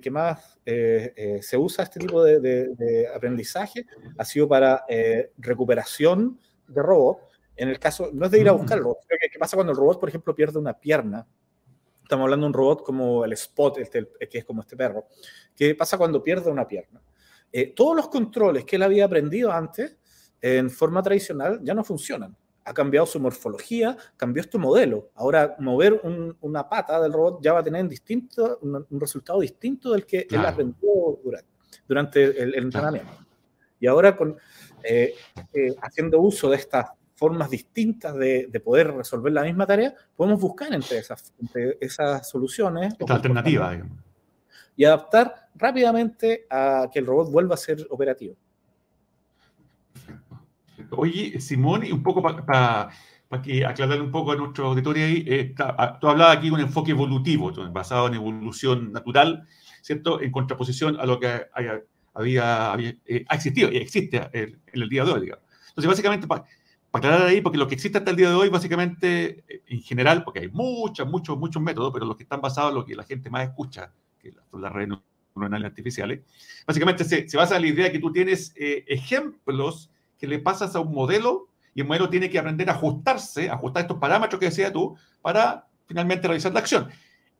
que, 0.00 0.10
más 0.10 0.56
eh, 0.64 1.12
eh, 1.16 1.42
se 1.42 1.56
usa 1.56 1.82
este 1.82 1.98
tipo 1.98 2.22
de, 2.22 3.08
aprendizaje 3.14 3.86
ha 4.16 4.24
sido 4.24 4.46
para 4.48 4.84
recuperación 5.38 6.38
de 6.68 6.82
robot. 6.82 7.18
En 7.56 7.68
el 7.68 7.78
caso, 7.78 8.10
no 8.12 8.26
es 8.26 8.32
de 8.32 8.40
ir 8.40 8.48
a 8.48 8.52
mm. 8.52 8.58
buscarlo, 8.58 8.98
¿qué 9.08 9.38
pasa 9.38 9.56
cuando 9.56 9.72
el 9.72 9.78
robot, 9.78 9.98
por 9.98 10.08
ejemplo, 10.08 10.34
pierde 10.34 10.58
una 10.58 10.78
pierna? 10.78 11.26
Estamos 12.02 12.24
hablando 12.24 12.44
de 12.44 12.48
un 12.48 12.54
robot 12.54 12.84
como 12.84 13.24
el 13.24 13.32
Spot, 13.32 13.78
este, 13.78 14.08
que 14.30 14.38
es 14.38 14.44
como 14.44 14.60
este 14.62 14.76
perro. 14.76 15.06
¿Qué 15.56 15.74
pasa 15.74 15.98
cuando 15.98 16.22
pierde 16.22 16.50
una 16.50 16.66
pierna? 16.66 17.02
todos 17.76 17.94
los 17.94 18.08
controles 18.08 18.64
que 18.64 18.74
él 18.74 18.82
había 18.82 19.04
aprendido 19.04 19.52
antes 19.52 19.96
en 20.40 20.68
forma 20.72 21.04
tradicional 21.04 21.60
ya 21.62 21.72
no 21.72 21.84
funcionan 21.84 22.36
ha 22.64 22.72
cambiado 22.72 23.06
su 23.06 23.20
morfología, 23.20 23.96
cambió 24.16 24.40
este 24.40 24.58
modelo. 24.58 25.10
Ahora, 25.14 25.56
mover 25.58 26.00
una 26.40 26.68
pata 26.68 27.00
del 27.00 27.12
robot 27.12 27.42
ya 27.42 27.52
va 27.52 27.60
a 27.60 27.62
tener 27.62 27.86
distinto, 27.88 28.58
un, 28.62 28.86
resultado 29.00 29.40
distinto 29.40 29.92
del 29.92 30.06
que 30.06 30.26
él 30.30 30.44
aprendió 30.44 31.20
durante, 31.22 31.48
durante 31.86 32.42
el, 32.42 32.54
entrenamiento. 32.54 33.12
Y 33.78 33.86
ahora, 33.86 34.16
con, 34.16 34.36
eh, 34.82 35.14
eh, 35.52 35.74
haciendo 35.82 36.20
uso 36.20 36.48
de 36.48 36.56
estas 36.56 36.86
formas 37.14 37.50
distintas 37.50 38.14
de, 38.16 38.60
poder 38.64 38.92
resolver 38.92 39.32
la 39.32 39.42
misma 39.42 39.66
tarea, 39.66 39.94
podemos 40.16 40.40
buscar 40.40 40.72
entre 40.72 40.98
esas, 40.98 41.32
entre 41.40 41.78
esas 41.80 42.28
soluciones. 42.28 42.94
Esta 42.98 43.14
alternativa. 43.14 43.78
Y 44.76 44.84
adaptar 44.84 45.48
rápidamente 45.54 46.46
a 46.50 46.88
que 46.92 46.98
el 46.98 47.06
robot 47.06 47.30
vuelva 47.30 47.54
a 47.54 47.58
ser 47.58 47.86
operativo. 47.90 48.36
Oye, 50.96 51.40
Simón, 51.40 51.84
y 51.84 51.92
un 51.92 52.02
poco 52.02 52.22
para 52.22 52.90
que 53.42 53.64
aclarar 53.64 54.00
un 54.00 54.10
poco 54.10 54.32
a 54.32 54.36
nuestro 54.36 54.66
auditorio 54.66 55.04
ahí, 55.04 55.24
eh, 55.26 55.54
ah, 55.58 55.98
tú 56.00 56.08
hablabas 56.08 56.38
aquí 56.38 56.48
de 56.48 56.54
un 56.54 56.60
enfoque 56.60 56.92
evolutivo, 56.92 57.52
basado 57.70 58.06
en 58.08 58.14
evolución 58.14 58.92
natural, 58.92 59.46
¿cierto? 59.82 60.20
En 60.20 60.30
contraposición 60.30 60.98
a 60.98 61.06
lo 61.06 61.18
que 61.18 61.46
había, 62.14 62.74
eh, 63.06 63.24
ha 63.28 63.34
existido 63.34 63.70
y 63.72 63.76
existe 63.78 64.28
en, 64.32 64.60
el 64.72 64.88
día 64.88 65.04
de 65.04 65.12
hoy, 65.12 65.20
digamos. 65.22 65.44
Entonces, 65.68 65.88
básicamente, 65.88 66.26
para 66.26 66.44
aclarar 66.92 67.22
ahí, 67.22 67.40
porque 67.40 67.58
lo 67.58 67.66
que 67.66 67.74
existe 67.74 67.98
hasta 67.98 68.10
el 68.10 68.16
día 68.16 68.28
de 68.28 68.36
hoy, 68.36 68.48
básicamente, 68.48 69.44
eh, 69.48 69.62
en 69.66 69.80
general, 69.82 70.22
porque 70.22 70.40
hay 70.40 70.48
muchos, 70.48 71.06
muchos, 71.08 71.36
muchos 71.36 71.62
métodos, 71.62 71.92
pero 71.92 72.06
los 72.06 72.16
que 72.16 72.22
están 72.22 72.40
basados 72.40 72.70
en 72.70 72.76
lo 72.76 72.84
que 72.84 72.94
la 72.94 73.04
gente 73.04 73.30
más 73.30 73.48
escucha, 73.48 73.92
que 74.18 74.32
son 74.50 74.62
las 74.62 74.72
redes 74.72 74.90
neuronales 75.34 75.66
artificiales, 75.66 76.20
básicamente 76.66 77.04
se, 77.04 77.28
se, 77.28 77.36
basa 77.36 77.56
en 77.56 77.62
la 77.62 77.68
idea 77.68 77.92
que 77.92 77.98
tú 77.98 78.12
tienes 78.12 78.54
ejemplos 78.56 79.90
que 80.24 80.28
le 80.28 80.38
pasas 80.38 80.74
a 80.74 80.80
un 80.80 80.92
modelo 80.92 81.48
y 81.74 81.82
el 81.82 81.86
modelo 81.86 82.08
tiene 82.08 82.30
que 82.30 82.38
aprender 82.38 82.70
a 82.70 82.72
ajustarse, 82.72 83.50
ajustar 83.50 83.82
estos 83.82 83.98
parámetros 83.98 84.40
que 84.40 84.46
decía 84.46 84.72
tú, 84.72 84.96
para 85.20 85.66
finalmente 85.86 86.26
realizar 86.26 86.52
la 86.52 86.60
acción. 86.60 86.88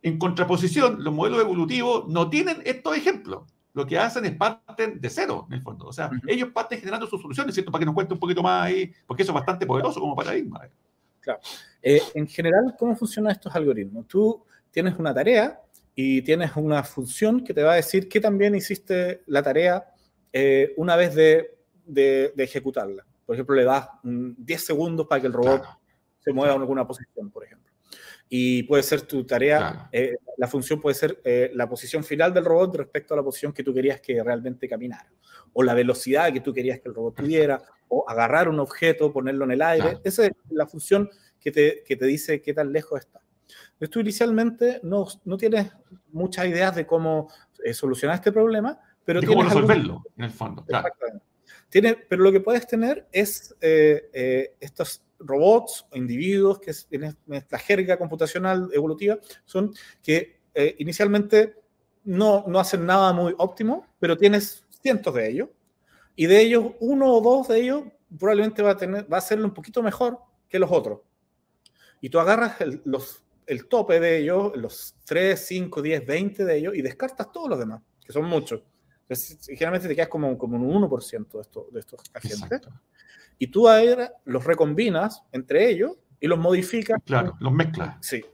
En 0.02 0.18
contraposición, 0.18 1.02
los 1.02 1.14
modelos 1.14 1.40
evolutivos 1.40 2.06
no 2.08 2.28
tienen 2.28 2.60
estos 2.66 2.94
ejemplos. 2.94 3.44
Lo 3.72 3.86
que 3.86 3.98
hacen 3.98 4.26
es 4.26 4.36
parten 4.36 5.00
de 5.00 5.08
cero, 5.08 5.46
en 5.48 5.54
el 5.54 5.62
fondo. 5.62 5.86
O 5.86 5.92
sea, 5.92 6.10
ellos 6.26 6.50
parten 6.52 6.78
generando 6.78 7.06
sus 7.06 7.22
soluciones, 7.22 7.54
¿cierto? 7.54 7.72
Para 7.72 7.80
que 7.80 7.86
nos 7.86 7.94
cuente 7.94 8.12
un 8.12 8.20
poquito 8.20 8.42
más 8.42 8.66
ahí, 8.66 8.92
porque 9.06 9.22
eso 9.22 9.32
es 9.32 9.34
bastante 9.34 9.64
poderoso 9.64 9.98
como 9.98 10.14
paradigma. 10.14 10.60
Claro. 11.20 11.40
Eh, 11.82 12.02
en 12.14 12.26
general, 12.26 12.74
¿cómo 12.78 12.94
funcionan 12.94 13.32
estos 13.32 13.54
algoritmos? 13.56 14.06
Tú 14.06 14.44
tienes 14.70 14.98
una 14.98 15.14
tarea 15.14 15.58
y 15.94 16.20
tienes 16.20 16.50
una 16.54 16.82
función 16.82 17.42
que 17.42 17.54
te 17.54 17.62
va 17.62 17.72
a 17.72 17.76
decir 17.76 18.10
que 18.10 18.20
también 18.20 18.54
hiciste 18.54 19.22
la 19.26 19.42
tarea 19.42 19.86
eh, 20.32 20.74
una 20.76 20.96
vez 20.96 21.14
de 21.14 21.54
de, 21.86 22.32
ejecutarla. 22.38 23.04
Por 23.26 23.34
ejemplo, 23.34 23.54
le 23.54 23.64
das 23.64 23.88
10 24.02 24.64
segundos 24.64 25.06
para 25.06 25.20
que 25.20 25.26
el 25.26 25.32
robot 25.32 25.62
se 26.20 26.32
mueva 26.32 26.54
en 26.54 26.60
alguna 26.60 26.86
posición, 26.86 27.30
por 27.30 27.44
ejemplo. 27.44 27.72
Y 28.28 28.62
puede 28.64 28.82
ser 28.82 29.02
tu 29.02 29.24
tarea, 29.24 29.88
eh, 29.92 30.16
la 30.38 30.48
función 30.48 30.80
puede 30.80 30.94
ser 30.94 31.20
eh, 31.24 31.50
la 31.54 31.68
posición 31.68 32.02
final 32.02 32.32
del 32.32 32.44
robot 32.44 32.76
respecto 32.76 33.14
a 33.14 33.18
la 33.18 33.22
posición 33.22 33.52
que 33.52 33.62
tú 33.62 33.72
querías 33.72 34.00
que 34.00 34.22
realmente 34.22 34.68
caminara, 34.68 35.12
o 35.52 35.62
la 35.62 35.74
velocidad 35.74 36.32
que 36.32 36.40
tú 36.40 36.52
querías 36.52 36.80
que 36.80 36.88
el 36.88 36.94
robot 36.94 37.16
tuviera, 37.16 37.62
o 37.88 38.04
agarrar 38.08 38.48
un 38.48 38.58
objeto, 38.60 39.12
ponerlo 39.12 39.44
en 39.44 39.52
el 39.52 39.62
aire. 39.62 39.98
Esa 40.04 40.26
es 40.26 40.32
la 40.50 40.66
función 40.66 41.10
que 41.38 41.52
te, 41.52 41.84
que 41.86 41.96
te 41.96 42.06
dice 42.06 42.40
qué 42.40 42.54
tan 42.54 42.72
lejos 42.72 43.00
está. 43.00 43.20
Tú 43.90 44.00
inicialmente 44.00 44.80
no, 44.82 45.06
no 45.24 45.36
tienes 45.36 45.70
muchas 46.10 46.46
ideas 46.46 46.74
de 46.74 46.86
cómo 46.86 47.28
eh, 47.62 47.74
solucionar 47.74 48.16
este 48.16 48.32
problema, 48.32 48.80
pero... 49.04 49.20
cómo 49.22 49.42
resolverlo, 49.42 50.02
en 50.16 50.24
el 50.24 50.30
fondo. 50.30 50.64
Exactamente 50.66 51.33
pero 51.82 52.22
lo 52.22 52.30
que 52.30 52.40
puedes 52.40 52.66
tener 52.66 53.08
es 53.10 53.54
eh, 53.60 54.08
eh, 54.12 54.54
estos 54.60 55.02
robots 55.18 55.86
o 55.90 55.96
individuos 55.96 56.60
que 56.60 56.72
en 56.90 57.16
esta 57.34 57.58
jerga 57.58 57.96
computacional 57.96 58.68
evolutiva 58.72 59.18
son 59.44 59.74
que 60.02 60.40
eh, 60.54 60.76
inicialmente 60.78 61.56
no, 62.04 62.44
no 62.46 62.60
hacen 62.60 62.86
nada 62.86 63.12
muy 63.12 63.34
óptimo, 63.38 63.86
pero 63.98 64.16
tienes 64.16 64.64
cientos 64.82 65.14
de 65.14 65.28
ellos 65.28 65.48
y 66.14 66.26
de 66.26 66.40
ellos 66.42 66.72
uno 66.80 67.12
o 67.12 67.20
dos 67.20 67.48
de 67.48 67.60
ellos 67.60 67.82
probablemente 68.18 68.62
va 68.62 68.72
a 68.72 68.76
tener 68.76 69.12
va 69.12 69.16
a 69.16 69.18
hacerlo 69.18 69.46
un 69.46 69.54
poquito 69.54 69.82
mejor 69.82 70.18
que 70.48 70.58
los 70.58 70.70
otros. 70.70 71.00
Y 72.00 72.10
tú 72.10 72.20
agarras 72.20 72.60
el, 72.60 72.82
los, 72.84 73.24
el 73.46 73.66
tope 73.66 73.98
de 73.98 74.18
ellos, 74.18 74.52
los 74.54 74.94
3, 75.06 75.40
5, 75.44 75.82
10, 75.82 76.06
20 76.06 76.44
de 76.44 76.56
ellos 76.56 76.74
y 76.76 76.82
descartas 76.82 77.32
todos 77.32 77.48
los 77.48 77.58
demás, 77.58 77.82
que 78.04 78.12
son 78.12 78.26
muchos 78.26 78.62
generalmente 79.08 79.88
te 79.88 79.94
quedas 79.94 80.08
como, 80.08 80.36
como 80.38 80.56
un 80.56 80.82
1% 80.82 81.32
de, 81.32 81.40
esto, 81.40 81.68
de 81.70 81.80
estos 81.80 82.00
agentes. 82.12 82.60
Y 83.38 83.48
tú 83.48 83.68
ahora 83.68 84.12
los 84.24 84.44
recombinas 84.44 85.22
entre 85.32 85.68
ellos 85.68 85.96
y 86.20 86.26
los 86.26 86.38
modificas. 86.38 86.98
Claro, 87.04 87.36
los 87.40 87.52
mezclas. 87.52 87.96
Sí. 88.00 88.24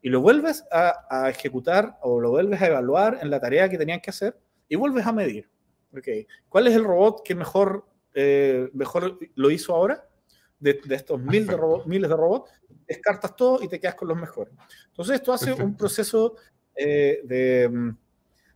Y 0.00 0.08
lo 0.10 0.20
vuelves 0.20 0.64
a, 0.70 1.28
ejecutar 1.28 1.98
o 2.02 2.20
lo 2.20 2.30
vuelves 2.30 2.60
a 2.60 2.66
evaluar 2.66 3.18
en 3.22 3.30
la 3.30 3.40
tarea 3.40 3.68
que 3.68 3.78
tenían 3.78 4.00
que 4.00 4.10
hacer 4.10 4.38
y 4.68 4.76
vuelves 4.76 5.06
a 5.06 5.12
medir. 5.12 5.48
Okay. 5.96 6.26
¿Cuál 6.48 6.66
es 6.66 6.74
el 6.74 6.84
robot 6.84 7.22
que 7.24 7.34
mejor, 7.34 7.86
eh, 8.14 8.68
mejor 8.72 9.18
lo 9.34 9.50
hizo 9.50 9.74
ahora? 9.74 10.08
De, 10.58 10.80
de 10.84 10.94
estos 10.94 11.20
mil 11.20 11.46
de 11.46 11.58
miles 11.84 12.08
de 12.08 12.16
robots, 12.16 12.50
descartas 12.86 13.36
todo 13.36 13.62
y 13.62 13.68
te 13.68 13.78
quedas 13.78 13.94
con 13.96 14.08
los 14.08 14.16
mejores. 14.16 14.54
Entonces, 14.86 15.16
esto 15.16 15.32
hace 15.32 15.52
un 15.52 15.76
proceso 15.76 16.36
eh, 16.74 17.20
de 17.24 17.68
mm, 17.68 17.96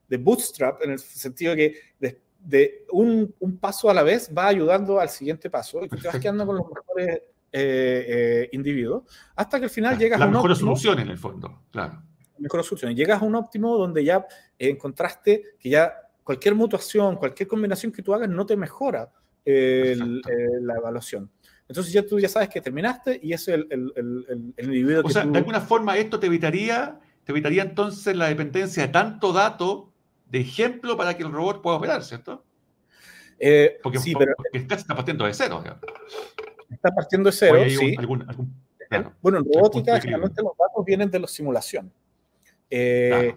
de 0.08 0.16
bootstrap, 0.16 0.82
en 0.82 0.92
el 0.92 0.98
sentido 0.98 1.54
que 1.54 1.74
de, 1.98 2.20
de 2.40 2.86
un, 2.92 3.34
un, 3.40 3.58
paso 3.58 3.90
a 3.90 3.94
la 3.94 4.02
vez 4.02 4.30
va 4.36 4.48
ayudando 4.48 4.98
al 4.98 5.08
siguiente 5.08 5.50
paso 5.50 5.84
y 5.84 5.88
te 5.88 6.06
vas 6.06 6.18
quedando 6.20 6.46
con 6.46 6.56
los 6.56 6.66
mejores 6.66 7.22
eh, 7.50 8.04
eh, 8.08 8.48
individuos 8.52 9.04
hasta 9.34 9.58
que 9.58 9.64
al 9.64 9.70
final 9.70 9.98
llegas 9.98 10.20
a 10.20 10.26
un 10.26 10.32
mejor 10.32 10.56
solución 10.56 10.98
en 10.98 11.08
el 11.08 11.18
fondo, 11.18 11.62
claro. 11.70 12.02
Mejor 12.38 12.62
solución. 12.62 12.94
Llegas 12.94 13.20
a 13.20 13.24
un 13.24 13.34
óptimo 13.34 13.76
donde 13.76 14.04
ya 14.04 14.24
encontraste 14.58 15.42
que 15.58 15.70
ya 15.70 15.92
cualquier 16.22 16.54
mutuación, 16.54 17.16
cualquier 17.16 17.48
combinación 17.48 17.90
que 17.90 18.02
tú 18.02 18.14
hagas 18.14 18.28
no 18.28 18.46
te 18.46 18.56
mejora 18.56 19.10
el, 19.44 20.20
la 20.60 20.74
evaluación. 20.76 21.30
Entonces 21.66 21.92
ya 21.92 22.06
tú 22.06 22.20
ya 22.20 22.28
sabes 22.28 22.48
que 22.48 22.60
terminaste 22.60 23.18
y 23.22 23.32
ese 23.32 23.54
es 23.54 23.66
el, 23.70 23.92
el, 23.96 24.54
el 24.56 24.64
individuo 24.66 25.02
o 25.04 25.10
sea, 25.10 25.24
de 25.24 25.38
alguna 25.38 25.60
forma 25.60 25.96
esto 25.96 26.20
te 26.20 26.26
evitaría, 26.26 27.00
te 27.24 27.32
evitaría 27.32 27.62
entonces 27.62 28.14
la 28.14 28.28
dependencia 28.28 28.86
de 28.86 28.92
tanto 28.92 29.32
dato 29.32 29.87
de 30.30 30.40
ejemplo 30.40 30.96
para 30.96 31.16
que 31.16 31.22
el 31.22 31.32
robot 31.32 31.62
pueda 31.62 31.76
operar, 31.76 32.02
¿cierto? 32.04 32.44
Eh, 33.38 33.78
porque, 33.82 33.98
sí, 33.98 34.14
pero, 34.18 34.34
está 34.52 34.94
partiendo 34.94 35.24
de 35.24 35.34
cero. 35.34 35.62
Está 36.70 36.90
partiendo 36.94 37.30
de 37.30 37.36
cero, 37.36 37.58
sí. 37.68 37.96
Bueno, 39.20 39.38
en 39.38 39.44
robótica, 39.52 40.00
generalmente 40.00 40.42
los 40.42 40.56
datos 40.56 40.84
vienen 40.84 41.10
de 41.10 41.20
la 41.20 41.26
simulación. 41.26 41.92
Eh, 42.70 43.34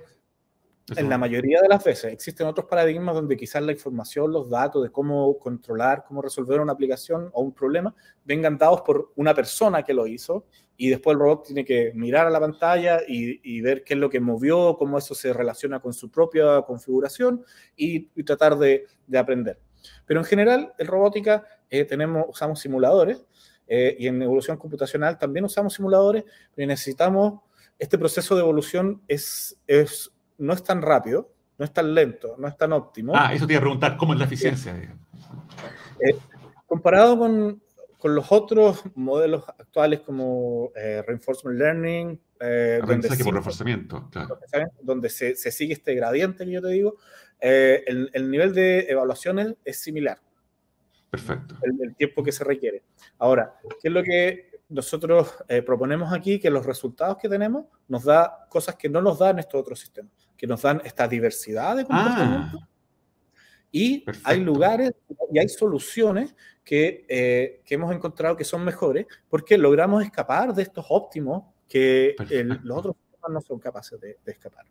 en 0.98 1.10
la 1.10 1.18
mayoría 1.18 1.62
de 1.62 1.68
las 1.68 1.84
veces 1.84 2.12
existen 2.12 2.48
otros 2.48 2.68
paradigmas 2.68 3.16
donde 3.16 3.38
quizás 3.38 3.62
la 3.64 3.72
información, 3.72 4.32
los 4.32 4.50
datos 4.50 4.84
de 4.84 4.92
cómo 4.92 5.38
controlar, 5.40 6.04
cómo 6.08 6.22
resolver 6.22 6.60
una 6.60 6.74
aplicación 6.74 7.30
o 7.34 7.42
un 7.42 7.54
problema 7.54 7.94
vengan 8.26 8.58
dados 8.58 8.82
por 8.82 9.12
una 9.16 9.34
persona 9.34 9.84
que 9.84 9.94
lo 9.94 10.08
hizo 10.08 10.46
y 10.78 10.90
después 10.90 11.14
el 11.14 11.20
robot 11.20 11.46
tiene 11.46 11.64
que 11.64 11.92
mirar 11.94 12.28
a 12.28 12.30
la 12.30 12.40
pantalla 12.40 13.02
y, 13.08 13.62
ver 13.62 13.84
qué 13.84 13.94
es 13.94 14.00
lo 14.00 14.10
que 14.10 14.20
movió, 14.20 14.76
cómo 14.78 14.98
eso 14.98 15.14
se 15.14 15.32
relaciona 15.32 15.80
con 15.80 15.94
su 15.94 16.10
propia 16.10 16.62
configuración 16.64 17.46
y, 17.76 18.08
tratar 18.24 18.58
de, 18.58 18.88
aprender. 19.16 19.60
Pero 20.06 20.20
en 20.20 20.26
general, 20.26 20.74
en 20.78 20.88
robótica 20.88 21.46
eh, 21.70 21.86
tenemos, 21.86 22.26
usamos 22.30 22.60
simuladores 22.60 23.24
eh, 23.68 23.96
y 24.00 24.08
en 24.08 24.22
evolución 24.22 24.58
computacional 24.58 25.18
también 25.20 25.46
usamos 25.46 25.74
simuladores, 25.76 26.24
pero 26.56 26.68
necesitamos, 26.68 27.42
este 27.78 27.98
proceso 27.98 28.36
de 28.36 28.42
evolución 28.42 29.02
es, 29.08 29.58
es 29.68 30.12
no 30.42 30.54
es 30.54 30.64
tan 30.64 30.82
rápido, 30.82 31.32
no 31.58 31.66
es 31.66 31.72
tan 31.72 31.94
lento, 31.94 32.36
no 32.40 32.48
es 32.48 32.58
tan 32.58 32.74
óptimo. 32.74 33.14
Ah, 33.16 33.34
eso 33.34 33.46
te 33.46 33.54
iba 33.54 33.60
a 33.60 33.62
preguntar, 33.62 33.96
¿cómo 33.96 34.14
es 34.14 34.20
la 34.20 34.26
eficiencia? 34.26 34.76
Eh, 34.76 36.18
comparado 36.66 37.20
con, 37.20 37.62
con, 38.00 38.16
los 38.16 38.32
otros 38.32 38.82
modelos 38.96 39.48
actuales 39.48 40.00
como 40.00 40.72
eh, 40.76 41.04
Reinforcement 41.06 41.60
Learning, 41.60 42.20
eh, 42.40 42.82
donde, 42.84 43.08
por 43.24 43.36
reforzamiento, 43.36 44.10
claro. 44.10 44.40
donde 44.82 45.10
se, 45.10 45.36
se, 45.36 45.52
sigue 45.52 45.74
este 45.74 45.94
gradiente 45.94 46.44
que 46.44 46.52
yo 46.52 46.62
te 46.64 46.70
digo, 46.70 46.98
el, 47.40 48.10
el, 48.12 48.32
nivel 48.32 48.56
de 48.56 48.88
evaluaciones 48.90 49.56
es 49.64 49.80
similar. 49.80 50.20
Perfecto. 51.12 51.56
El, 51.62 51.96
tiempo 51.96 52.24
que 52.24 52.32
se 52.32 52.44
requiere. 52.44 52.82
Ahora, 53.20 53.54
¿qué 53.80 53.90
es 53.90 53.94
lo 53.94 54.02
que 54.02 54.50
nosotros 54.70 55.36
proponemos 55.64 56.12
aquí? 56.12 56.40
Que 56.40 56.50
los 56.50 56.66
resultados 56.66 57.18
que 57.18 57.30
tenemos 57.30 57.66
nos 57.88 58.06
da 58.06 58.48
cosas 58.50 58.76
que 58.78 58.90
no 58.90 59.02
nos 59.02 59.20
dan 59.20 59.38
estos 59.38 59.62
otros 59.62 59.80
sistemas, 59.80 60.31
que 60.42 60.48
nos 60.48 60.64
dan 60.64 60.82
esta 60.84 61.08
diversidad 61.08 61.76
de 61.78 61.86
comportamiento. 61.86 62.58
Ah, 62.60 62.68
y 63.72 64.04
hay 64.24 64.40
lugares 64.40 64.92
y 65.32 65.38
hay 65.38 65.48
soluciones 65.48 66.36
que, 66.64 67.06
eh, 67.08 67.62
que, 67.64 67.76
hemos 67.76 67.94
encontrado 67.94 68.36
que 68.36 68.44
son 68.44 68.66
mejores 68.66 69.06
porque 69.30 69.56
logramos 69.56 70.04
escapar 70.04 70.52
de 70.56 70.64
estos 70.64 70.84
óptimos 70.90 71.44
que 71.70 72.16
los 72.64 72.80
otros 72.80 72.96
no 73.30 73.40
son 73.40 73.60
capaces 73.60 74.02
de 74.02 74.18
escapar. 74.26 74.66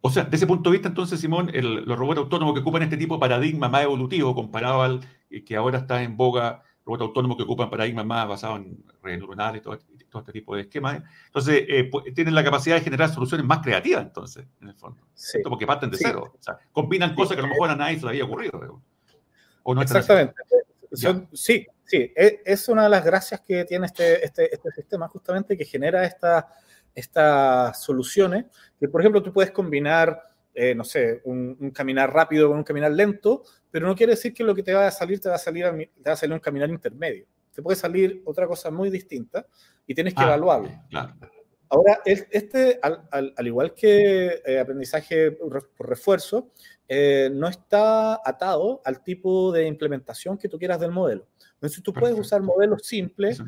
O 0.00 0.10
sea, 0.10 0.22
desde 0.22 0.36
ese 0.36 0.46
punto 0.46 0.70
de 0.70 0.74
vista, 0.74 0.88
entonces, 0.88 1.18
Simón, 1.18 1.50
los 1.52 1.98
robots 1.98 2.18
autónomos 2.18 2.54
que 2.54 2.60
ocupan 2.60 2.82
este 2.82 2.96
tipo 2.96 3.14
de 3.14 3.20
paradigma 3.20 3.68
más 3.68 3.82
evolutivo 3.82 4.32
comparado 4.32 4.82
al 4.82 5.00
que 5.44 5.56
ahora 5.56 5.78
está 5.78 6.04
en 6.04 6.16
boga, 6.16 6.62
robots 6.86 7.02
autónomos 7.02 7.36
que 7.36 7.42
ocupan 7.42 7.68
paradigmas 7.68 8.06
más 8.06 8.28
basados 8.28 8.60
en 8.60 8.84
redes 9.02 9.18
neuronales 9.18 9.60
y 9.60 9.64
todo, 9.64 9.76
este 10.20 10.32
tipo 10.32 10.54
de 10.54 10.62
esquemas, 10.62 11.02
entonces 11.26 11.64
eh, 11.68 11.90
tienen 12.14 12.34
la 12.34 12.44
capacidad 12.44 12.76
de 12.76 12.82
generar 12.82 13.10
soluciones 13.10 13.46
más 13.46 13.60
creativas, 13.60 14.02
entonces, 14.02 14.46
en 14.60 14.68
el 14.68 14.74
fondo. 14.74 15.06
Sí. 15.14 15.38
Porque 15.42 15.66
parten 15.66 15.90
de 15.90 15.98
cero. 15.98 16.34
O 16.38 16.42
sea, 16.42 16.58
combinan 16.72 17.14
cosas 17.14 17.36
que 17.36 17.40
a 17.40 17.46
lo 17.46 17.50
mejor 17.50 17.70
a 17.70 17.76
nadie 17.76 17.98
se 17.98 18.04
le 18.04 18.10
había 18.10 18.24
ocurrido. 18.24 18.82
¿O 19.62 19.74
no 19.74 19.82
Exactamente. 19.82 20.34
sí, 21.32 21.66
sí. 21.84 22.12
E, 22.16 22.42
es 22.44 22.68
una 22.68 22.84
de 22.84 22.88
las 22.88 23.04
gracias 23.04 23.40
que 23.40 23.64
tiene 23.64 23.86
este, 23.86 24.24
este, 24.24 24.54
este 24.54 24.70
sistema, 24.72 25.08
justamente, 25.08 25.56
que 25.56 25.64
genera 25.64 26.04
esta 26.04 26.48
estas 26.94 27.82
soluciones, 27.82 28.46
que 28.78 28.88
por 28.88 29.00
ejemplo 29.00 29.22
tú 29.22 29.32
puedes 29.32 29.50
combinar, 29.50 30.22
eh, 30.54 30.74
no 30.74 30.84
sé, 30.84 31.20
un, 31.24 31.72
caminar 31.72 32.12
rápido 32.12 32.48
con 32.48 32.58
un 32.58 32.64
caminar 32.64 32.92
lento, 32.92 33.42
pero 33.70 33.86
no 33.86 33.96
quiere 33.96 34.12
decir 34.12 34.32
que 34.32 34.44
lo 34.44 34.54
que 34.54 34.62
te 34.62 34.72
va 34.72 34.86
a 34.86 34.90
salir 34.90 35.20
te 35.20 35.28
va 35.28 35.34
a 35.34 35.38
salir, 35.38 35.64
te 35.64 36.08
va 36.08 36.12
a 36.12 36.16
salir 36.16 36.34
un 36.34 36.40
caminar 36.40 36.70
intermedio. 36.70 37.26
Te 37.52 37.62
puede 37.62 37.76
salir 37.76 38.22
otra 38.24 38.46
cosa 38.46 38.70
muy 38.70 38.90
distinta 38.90 39.46
y 39.86 39.94
tienes 39.94 40.14
que 40.14 40.22
ah, 40.22 40.26
evaluarlo. 40.26 40.70
Ahora, 41.68 42.00
este, 42.04 42.78
al, 42.82 43.46
igual 43.46 43.74
que 43.74 44.42
eh, 44.46 44.60
aprendizaje 44.60 45.32
por 45.32 45.88
refuerzo, 45.88 46.52
eh, 46.86 47.30
no 47.32 47.48
está 47.48 48.20
atado 48.24 48.80
al 48.84 49.02
tipo 49.02 49.50
de 49.50 49.66
implementación 49.66 50.38
que 50.38 50.48
tú 50.48 50.58
quieras 50.58 50.78
del 50.78 50.92
modelo. 50.92 51.26
Entonces, 51.54 51.82
tú 51.82 51.92
puedes 51.92 52.18
usar 52.18 52.42
modelos 52.42 52.86
simples 52.86 53.42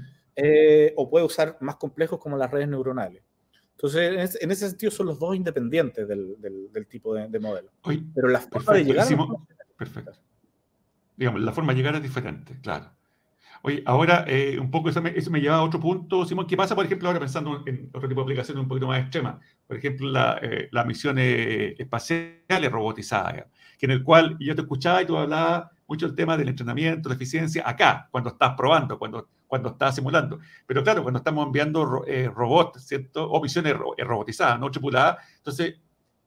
o 0.96 1.10
puedes 1.10 1.26
usar 1.26 1.56
más 1.60 1.76
complejos 1.76 2.18
como 2.18 2.36
las 2.36 2.50
redes 2.50 2.68
neuronales. 2.68 3.22
Entonces, 3.76 4.38
en 4.40 4.50
ese 4.50 4.70
sentido 4.70 4.90
son 4.90 5.06
los 5.06 5.18
dos 5.18 5.36
independientes 5.36 6.08
del, 6.08 6.40
del, 6.40 6.86
tipo 6.86 7.14
de, 7.14 7.38
modelo. 7.38 7.70
Pero 8.14 8.28
la 8.28 8.40
forma 8.40 8.72
de 8.72 8.84
llegar... 8.84 9.06
perfecto. 9.76 10.12
Digamos, 11.14 11.42
la 11.42 11.52
forma 11.52 11.72
de 11.74 11.78
llegar 11.78 11.94
es 11.96 12.02
diferente, 12.02 12.58
claro. 12.62 12.90
Oye, 13.66 13.82
ahora 13.84 14.24
eh, 14.28 14.60
un 14.60 14.70
poco 14.70 14.90
eso 14.90 15.02
me, 15.02 15.10
eso 15.10 15.28
me, 15.28 15.40
lleva 15.40 15.56
a 15.56 15.62
otro 15.64 15.80
punto, 15.80 16.24
Simón. 16.24 16.46
¿Qué 16.46 16.56
pasa, 16.56 16.76
por 16.76 16.86
ejemplo, 16.86 17.08
ahora 17.08 17.18
pensando 17.18 17.64
en 17.66 17.90
otro 17.92 18.08
tipo 18.08 18.20
de 18.20 18.26
aplicaciones 18.26 18.62
un 18.62 18.68
poquito 18.68 18.86
más 18.86 19.00
extremas? 19.00 19.38
Por 19.66 19.76
ejemplo, 19.76 20.08
la, 20.08 20.38
eh, 20.40 20.68
las 20.70 20.86
misiones 20.86 21.74
espaciales 21.76 22.70
robotizadas, 22.70 23.46
que 23.76 23.86
en 23.86 23.90
el 23.90 24.04
cual 24.04 24.36
yo 24.38 24.54
te 24.54 24.60
escuchaba 24.60 25.02
y 25.02 25.06
tú 25.06 25.16
hablabas 25.16 25.68
mucho 25.88 26.06
del 26.06 26.14
tema 26.14 26.36
del 26.36 26.48
entrenamiento, 26.48 27.08
la 27.08 27.16
eficiencia, 27.16 27.68
acá, 27.68 28.08
cuando 28.12 28.30
estás 28.30 28.54
probando, 28.56 29.00
cuando 29.00 29.26
cuando 29.46 29.70
está 29.70 29.92
simulando. 29.92 30.38
Pero 30.66 30.82
claro, 30.82 31.02
cuando 31.02 31.18
estamos 31.18 31.46
enviando 31.46 32.04
eh, 32.06 32.28
robots, 32.28 32.86
¿cierto? 32.86 33.28
O 33.30 33.42
misiones 33.42 33.74
eh, 33.96 34.04
robotizadas, 34.04 34.58
no 34.58 34.70
tripuladas. 34.70 35.18
Entonces, 35.38 35.76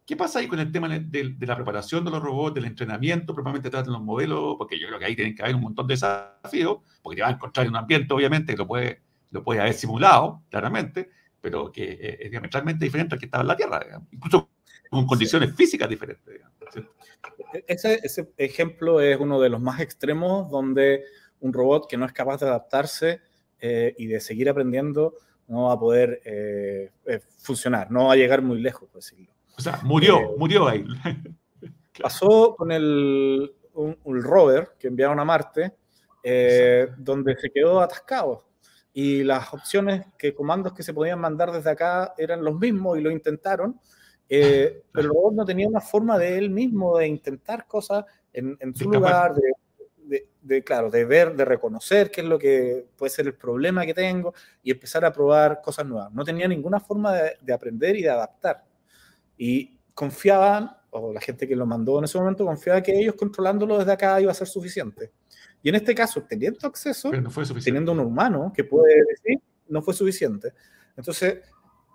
¿qué 0.10 0.18
pasa 0.18 0.40
ahí 0.40 0.48
con 0.48 0.58
el 0.60 0.72
tema 0.72 0.90
de, 0.90 1.36
la 1.42 1.56
preparación 1.56 2.04
de 2.04 2.10
los 2.10 2.20
robots, 2.20 2.56
del 2.56 2.66
entrenamiento, 2.66 3.36
propiamente 3.36 3.70
de 3.70 3.86
los 3.86 4.02
modelos? 4.02 4.56
Porque 4.58 4.80
yo 4.80 4.88
creo 4.88 4.98
que 4.98 5.06
ahí 5.06 5.16
tienen 5.16 5.36
que 5.36 5.44
haber 5.44 5.54
un 5.54 5.62
montón 5.62 5.86
de 5.86 5.94
desafíos, 5.94 6.80
porque 7.04 7.18
te 7.18 7.22
vas 7.22 7.30
a 7.30 7.36
encontrar 7.36 7.68
en 7.68 7.74
un 7.74 7.76
ambiente, 7.76 8.12
obviamente, 8.12 8.54
que 8.54 8.58
lo 8.58 8.66
puede, 8.66 9.04
lo 9.30 9.44
puede 9.44 9.62
haber 9.62 9.76
simulado, 9.76 10.42
claramente, 10.50 11.12
pero 11.40 11.72
que 11.72 11.92
eh, 11.92 12.18
es 12.22 12.32
diametralmente 12.32 12.86
diferente 12.86 13.14
al 13.14 13.20
que 13.20 13.28
estaba 13.28 13.44
en 13.44 13.50
la 13.50 13.56
Tierra, 13.56 14.02
incluso 14.12 14.50
con 14.90 15.06
condiciones 15.06 15.54
físicas 15.56 15.88
diferentes. 15.88 16.42
E-, 17.54 17.66
ese, 17.68 18.00
ese 18.02 18.32
ejemplo 18.36 19.02
es 19.02 19.16
uno 19.20 19.40
de 19.40 19.50
los 19.50 19.62
más 19.62 19.80
extremos 19.80 20.50
donde 20.50 21.04
un 21.40 21.54
robot 21.54 21.88
que 21.88 21.98
no 21.98 22.08
es 22.08 22.14
capaz 22.14 22.40
de 22.40 22.48
adaptarse 22.48 23.22
eh, 23.60 23.94
y 23.96 24.08
de 24.08 24.20
seguir 24.20 24.50
aprendiendo 24.50 25.14
no 25.48 25.66
va 25.66 25.74
a 25.74 25.80
poder 25.80 26.20
eh, 26.26 26.90
funcionar, 27.38 27.92
no 27.92 28.06
va 28.06 28.14
a 28.14 28.16
llegar 28.16 28.42
muy 28.42 28.60
lejos, 28.60 28.90
por 28.90 29.02
decirlo. 29.02 29.39
O 29.60 29.62
sea, 29.62 29.80
murió, 29.84 30.36
murió 30.38 30.68
ahí. 30.68 30.86
pasó 32.02 32.56
con 32.58 32.72
el, 32.72 33.54
un, 33.74 34.24
rover 34.24 34.72
que 34.80 34.88
enviaron 34.88 35.20
a 35.20 35.26
Marte, 35.26 35.76
donde 36.98 37.36
se 37.36 37.50
quedó 37.50 37.82
atascado. 37.82 38.46
Y 38.94 39.24
las 39.24 39.54
opciones, 39.54 40.06
que 40.18 40.34
comandos 40.34 40.74
que 40.74 40.82
se 40.82 40.94
podían 40.94 41.20
mandar 41.20 41.52
desde 41.52 41.70
acá 41.70 42.14
eran 42.18 42.44
los 42.44 42.58
mismos 42.58 42.98
y 42.98 43.02
lo 43.02 43.12
intentaron, 43.12 43.80
pero 44.30 44.82
el 44.96 45.08
robot 45.08 45.34
no 45.34 45.46
tenía 45.46 45.68
una 45.68 45.82
forma 45.82 46.18
de 46.18 46.38
él 46.38 46.50
mismo 46.50 46.98
de 46.98 47.08
intentar 47.08 47.68
cosas 47.68 48.06
en, 48.32 48.58
en 48.62 48.74
su 48.74 48.90
lugar, 48.90 49.34
de 49.36 49.52
de, 50.42 50.64
claro, 50.64 50.90
de 50.90 51.06
ver, 51.06 51.36
de 51.36 51.46
reconocer 51.46 52.10
qué 52.12 52.22
es 52.22 52.28
lo 52.28 52.40
que 52.40 52.88
puede 52.98 53.10
ser 53.10 53.28
el 53.28 53.36
problema 53.36 53.86
que 53.86 53.94
tengo 53.94 54.34
y 54.64 54.72
empezar 54.72 55.06
a 55.06 55.12
probar 55.12 55.62
cosas 55.62 55.86
nuevas. 55.86 56.12
No 56.12 56.24
tenía 56.24 56.48
ninguna 56.48 56.80
forma 56.80 57.14
de, 57.14 57.54
aprender 57.54 57.96
y 57.96 58.04
de 58.04 58.10
adaptar. 58.10 58.64
Y 59.40 59.80
confiaban, 59.96 60.70
o 60.92 61.12
la 61.12 61.22
gente 61.22 61.48
que 61.48 61.56
lo 61.56 61.66
mandó 61.66 61.98
en 61.98 62.06
ese 62.06 62.20
momento 62.20 62.46
confiaba 62.46 62.84
que 62.84 62.96
ellos 62.96 63.16
controlándolo 63.16 63.80
desde 63.80 63.94
acá 63.94 64.22
iba 64.22 64.32
a 64.32 64.36
ser 64.36 64.48
suficiente. 64.48 65.12
Y 65.64 65.70
en 65.70 65.76
este 65.76 65.96
caso, 65.96 66.22
teniendo 66.22 66.68
acceso, 66.68 67.10
teniendo 67.64 67.94
un 67.94 68.00
humano 68.02 68.54
que 68.56 68.64
puede 68.64 68.94
decir, 69.06 69.40
no 69.68 69.82
fue 69.82 69.94
suficiente. 69.94 70.54
Entonces, 70.96 71.40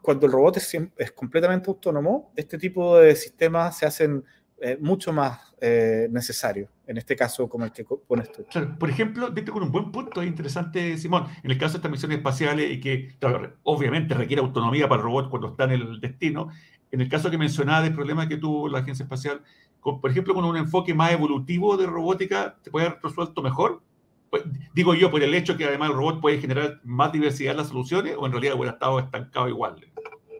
cuando 0.02 0.26
el 0.26 0.32
robot 0.32 0.56
es, 0.56 0.76
es 0.96 1.12
completamente 1.12 1.70
autónomo, 1.70 2.32
este 2.34 2.58
tipo 2.58 2.98
de 2.98 3.14
sistemas 3.14 3.78
se 3.78 3.86
hacen 3.86 4.24
eh, 4.66 4.78
mucho 4.80 5.12
más 5.12 5.52
eh, 5.60 6.08
necesario, 6.10 6.70
en 6.86 6.96
este 6.96 7.16
caso 7.16 7.48
como 7.48 7.64
el 7.64 7.72
que 7.72 7.84
pones 7.84 8.30
tú. 8.30 8.46
por 8.78 8.88
ejemplo, 8.88 9.30
viste 9.32 9.50
con 9.50 9.64
un 9.64 9.72
buen 9.72 9.90
punto 9.90 10.22
interesante, 10.22 10.96
Simón, 10.96 11.26
en 11.42 11.50
el 11.50 11.58
caso 11.58 11.72
de 11.72 11.78
estas 11.78 11.90
misiones 11.90 12.18
espaciales 12.18 12.70
y 12.70 12.80
que 12.80 13.16
obviamente 13.64 14.14
requiere 14.14 14.40
autonomía 14.40 14.88
para 14.88 15.00
el 15.00 15.04
robot 15.04 15.28
cuando 15.28 15.48
está 15.48 15.64
en 15.64 15.72
el 15.72 16.00
destino, 16.00 16.50
en 16.94 17.00
el 17.00 17.08
caso 17.08 17.28
que 17.28 17.36
mencionaba 17.36 17.82
del 17.82 17.92
problema 17.92 18.28
que 18.28 18.36
tuvo 18.36 18.68
la 18.68 18.78
agencia 18.78 19.02
espacial, 19.02 19.42
por 19.82 20.08
ejemplo, 20.08 20.32
con 20.32 20.44
un 20.44 20.56
enfoque 20.56 20.94
más 20.94 21.10
evolutivo 21.10 21.76
de 21.76 21.86
robótica, 21.86 22.56
¿te 22.62 22.70
puede 22.70 22.86
haber 22.86 23.00
resuelto 23.02 23.42
mejor? 23.42 23.82
Pues, 24.30 24.44
digo 24.72 24.94
yo, 24.94 25.10
por 25.10 25.20
el 25.20 25.34
hecho 25.34 25.56
que 25.56 25.64
además 25.64 25.90
el 25.90 25.96
robot 25.96 26.20
puede 26.20 26.38
generar 26.38 26.78
más 26.84 27.10
diversidad 27.10 27.50
en 27.50 27.56
las 27.56 27.68
soluciones 27.68 28.14
o 28.16 28.26
en 28.26 28.30
realidad 28.30 28.54
hubiera 28.54 28.74
estado 28.74 29.00
estancado 29.00 29.48
igual. 29.48 29.74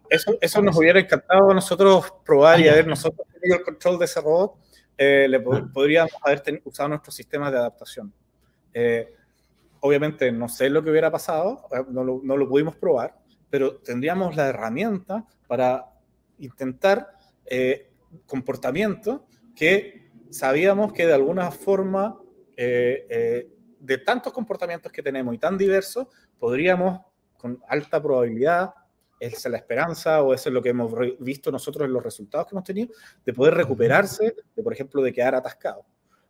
Eso, 0.09 0.37
eso 0.41 0.63
nos 0.63 0.77
hubiera 0.79 1.01
encantado 1.01 1.51
a 1.51 1.55
nosotros 1.55 2.15
probar 2.25 2.61
y 2.61 2.69
haber 2.69 2.87
nosotros 2.87 3.27
tenido 3.33 3.59
el 3.59 3.65
control 3.65 3.99
de 3.99 4.05
ese 4.05 4.21
robot, 4.21 4.55
eh, 4.97 5.27
le 5.29 5.41
podríamos 5.41 6.13
haber 6.23 6.63
usado 6.65 6.91
nuestros 6.91 7.17
sistemas 7.17 7.51
de 7.51 7.59
adaptación. 7.59 8.15
Eh, 8.73 9.13
obviamente 9.81 10.31
no 10.31 10.49
sé 10.49 10.71
lo 10.71 10.85
que 10.85 10.91
hubiera 10.91 11.11
pasado, 11.11 11.67
eh, 11.73 11.83
no 11.91 12.05
lo, 12.05 12.21
no 12.23 12.37
lo, 12.37 12.49
pudimos 12.49 12.77
probar, 12.77 13.19
pero 13.51 13.79
tendríamos 13.79 14.37
la 14.37 14.47
herramienta 14.47 15.25
para 15.49 15.94
intentar 16.39 17.09
comportamiento 18.27 19.27
que 19.55 20.11
sabíamos 20.31 20.93
que 20.93 21.07
de 21.07 21.15
alguna 21.15 21.51
forma, 21.51 22.19
de 22.57 23.99
tantos 24.05 24.33
comportamientos 24.33 24.91
que 24.91 25.03
tenemos 25.03 25.35
y 25.35 25.39
tan 25.39 25.59
diversos, 25.59 26.07
podríamos 26.39 27.01
con 27.37 27.61
alta 27.69 28.03
probabilidad 28.03 28.73
es 29.21 29.45
la 29.47 29.57
esperanza 29.57 30.23
o 30.23 30.35
eso 30.35 30.49
es 30.49 30.53
lo 30.53 30.63
que 30.63 30.71
hemos 30.71 30.93
visto 31.19 31.51
nosotros 31.51 31.87
en 31.87 31.93
los 31.93 32.03
resultados 32.03 32.47
que 32.47 32.55
hemos 32.55 32.65
tenido, 32.65 32.95
de 33.25 33.33
poder 33.33 33.55
recuperarse, 33.55 34.35
de 34.55 34.63
por 34.63 34.73
ejemplo, 34.73 35.03
de 35.03 35.13
quedar 35.13 35.35
atascado. 35.35 35.85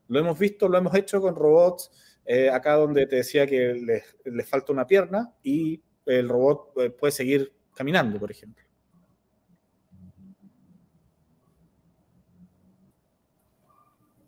Lo 0.08 0.18
hemos 0.18 0.38
visto, 0.38 0.68
lo 0.68 0.78
hemos 0.78 0.94
hecho 0.94 1.20
con 1.20 1.34
robots, 1.34 1.90
eh, 2.24 2.50
acá 2.50 2.74
donde 2.74 3.06
te 3.06 3.16
decía 3.16 3.46
que 3.46 3.74
les, 3.74 4.16
les, 4.24 4.48
falta 4.48 4.72
una 4.72 4.86
pierna 4.86 5.32
y 5.42 5.82
el 6.06 6.28
robot 6.28 6.72
eh, 6.76 6.90
puede 6.90 7.10
seguir 7.10 7.52
caminando, 7.74 8.18
por 8.18 8.30
ejemplo. 8.30 8.63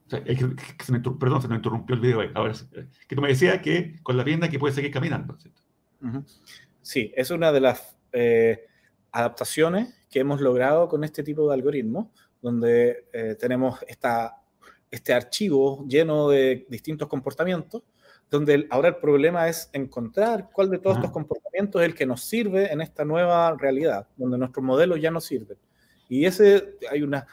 Perdón, 0.08 1.42
se 1.42 1.48
me 1.48 1.56
interrumpió 1.56 1.94
el 1.94 2.00
video 2.00 2.20
ahí. 2.20 2.30
Ahora, 2.34 2.54
que 3.08 3.16
tú 3.16 3.22
me 3.22 3.28
decías 3.28 3.60
que 3.60 4.00
con 4.02 4.16
la 4.16 4.24
pierna 4.24 4.48
que 4.48 4.58
puede 4.58 4.74
seguir 4.74 4.90
caminando. 4.90 5.36
Sí, 6.82 7.12
es 7.16 7.30
una 7.30 7.52
de 7.52 7.60
las 7.60 7.96
eh, 8.12 8.66
adaptaciones 9.10 9.94
que 10.10 10.20
hemos 10.20 10.40
logrado 10.40 10.88
con 10.88 11.04
este 11.04 11.22
tipo 11.22 11.48
de 11.48 11.54
algoritmos, 11.54 12.08
donde 12.40 13.06
eh, 13.12 13.36
tenemos 13.38 13.80
esta, 13.88 14.42
este 14.90 15.12
archivo 15.12 15.84
lleno 15.88 16.28
de 16.28 16.66
distintos 16.68 17.08
comportamientos, 17.08 17.82
donde 18.30 18.66
ahora 18.70 18.88
el 18.88 18.96
problema 18.96 19.48
es 19.48 19.70
encontrar 19.72 20.50
cuál 20.52 20.70
de 20.70 20.78
todos 20.78 20.96
estos 20.96 21.12
comportamientos 21.12 21.80
es 21.80 21.88
el 21.88 21.94
que 21.94 22.06
nos 22.06 22.22
sirve 22.22 22.72
en 22.72 22.80
esta 22.80 23.04
nueva 23.04 23.56
realidad, 23.56 24.08
donde 24.16 24.38
nuestros 24.38 24.64
modelos 24.64 25.00
ya 25.00 25.10
no 25.10 25.20
sirven. 25.20 25.58
Y 26.08 26.24
ese 26.24 26.76
hay 26.90 27.02
unas 27.02 27.24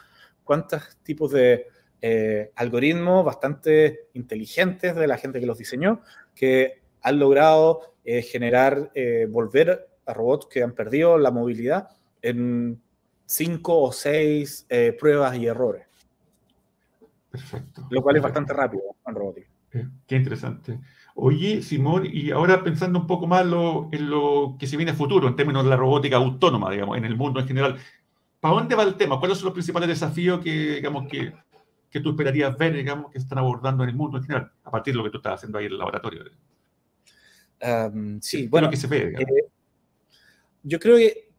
cuantas 0.44 0.96
tipos 1.02 1.32
de 1.32 1.66
eh, 2.06 2.52
algoritmos 2.56 3.24
bastante 3.24 4.08
inteligentes 4.12 4.94
de 4.94 5.06
la 5.06 5.16
gente 5.16 5.40
que 5.40 5.46
los 5.46 5.56
diseñó, 5.56 6.02
que 6.34 6.82
han 7.00 7.18
logrado 7.18 7.94
eh, 8.04 8.20
generar, 8.20 8.90
eh, 8.94 9.26
volver 9.26 9.88
a 10.04 10.12
robots 10.12 10.46
que 10.50 10.62
han 10.62 10.74
perdido 10.74 11.16
la 11.16 11.30
movilidad 11.30 11.88
en 12.20 12.78
cinco 13.24 13.80
o 13.80 13.90
seis 13.90 14.66
pruebas 15.00 15.34
y 15.38 15.46
errores. 15.46 15.86
Perfecto. 17.30 17.86
Lo 17.88 18.02
cual 18.02 18.16
es 18.16 18.22
bastante 18.22 18.52
rápido 18.52 18.82
en 19.06 19.14
robótica. 19.14 19.48
Qué 20.06 20.16
interesante. 20.16 20.78
Oye, 21.14 21.62
Simón, 21.62 22.04
y 22.04 22.32
ahora 22.32 22.62
pensando 22.62 22.98
un 22.98 23.06
poco 23.06 23.26
más 23.26 23.46
en 23.92 24.10
lo 24.10 24.56
que 24.58 24.66
se 24.66 24.76
viene 24.76 24.92
a 24.92 24.94
futuro, 24.94 25.26
en 25.26 25.36
términos 25.36 25.64
de 25.64 25.70
la 25.70 25.76
robótica 25.76 26.16
autónoma, 26.16 26.70
digamos, 26.70 26.98
en 26.98 27.06
el 27.06 27.16
mundo 27.16 27.40
en 27.40 27.48
general, 27.48 27.78
¿para 28.40 28.56
dónde 28.56 28.74
va 28.74 28.82
el 28.82 28.96
tema? 28.96 29.18
¿Cuáles 29.18 29.38
son 29.38 29.46
los 29.46 29.54
principales 29.54 29.88
desafíos 29.88 30.40
que, 30.44 30.74
digamos, 30.74 31.08
que, 31.08 31.32
que 31.94 32.00
tú 32.00 32.10
esperarías 32.10 32.58
ver, 32.58 32.72
digamos, 32.72 33.12
que 33.12 33.18
están 33.18 33.38
abordando 33.38 33.84
en 33.84 33.90
el 33.90 33.94
mundo 33.94 34.18
en 34.18 34.24
general, 34.24 34.50
a 34.64 34.70
partir 34.72 34.92
de 34.92 34.98
lo 34.98 35.04
que 35.04 35.10
tú 35.10 35.18
estás 35.18 35.34
haciendo 35.34 35.58
ahí 35.58 35.66
en 35.66 35.72
el 35.72 35.78
laboratorio? 35.78 36.24
sí, 38.20 38.48
bueno, 38.48 38.68
que 38.68 38.76
se 38.76 38.88
ve, 38.88 39.14
eh, 39.16 39.44
yo 40.64 40.80
creo 40.80 40.96
que 40.96 41.30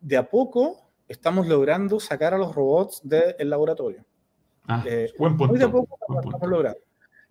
de 0.00 0.16
a 0.16 0.30
poco 0.30 0.92
estamos 1.08 1.48
logrando 1.48 1.98
sacar 1.98 2.32
a 2.32 2.38
los 2.38 2.54
robots 2.54 3.00
del 3.02 3.50
laboratorio. 3.50 4.04
Ah, 4.68 4.84
eh, 4.86 5.12
buen 5.18 5.36
punto. 5.36 5.52
Muy 5.52 5.58
de 5.58 5.64
a 5.64 5.70
poco 5.72 5.98
estamos 6.22 6.48
logrando. 6.48 6.80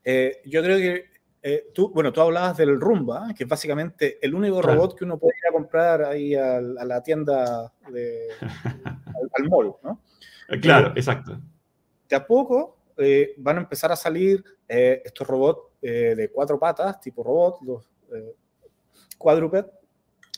Eh, 0.04 0.42
yo 0.46 0.62
creo 0.62 0.78
que 0.78 1.06
tú, 1.74 1.90
bueno, 1.94 2.12
tú 2.12 2.20
hablabas 2.20 2.58
del 2.58 2.82
Rumba, 2.82 3.34
que 3.34 3.46
es 3.46 3.50
básicamente 3.50 4.20
el 4.22 4.36
único 4.36 4.62
robot 4.62 4.94
que 4.94 5.06
uno 5.06 5.18
puede 5.18 5.36
ir 5.42 5.48
a 5.48 5.54
comprar 5.54 6.04
ahí 6.04 6.36
a, 6.36 6.60
la 6.60 7.02
tienda, 7.02 7.72
de, 7.90 8.28
al, 9.38 9.50
mall, 9.50 9.74
¿no? 9.82 10.02
Claro, 10.60 10.90
exacto 10.98 11.40
de 12.08 12.16
a 12.16 12.26
poco 12.26 12.78
eh, 12.98 13.36
van 13.38 13.58
a 13.58 13.62
empezar 13.62 13.92
a 13.92 13.96
salir 13.96 14.44
eh, 14.68 15.02
estos 15.06 15.28
robots 15.28 15.62
eh, 15.82 16.16
de 16.16 16.32
cuatro 16.32 16.60
patas, 16.60 17.00
tipo 17.00 17.24
robot, 17.24 17.62
los 17.62 17.90
quadruped, 19.18 19.66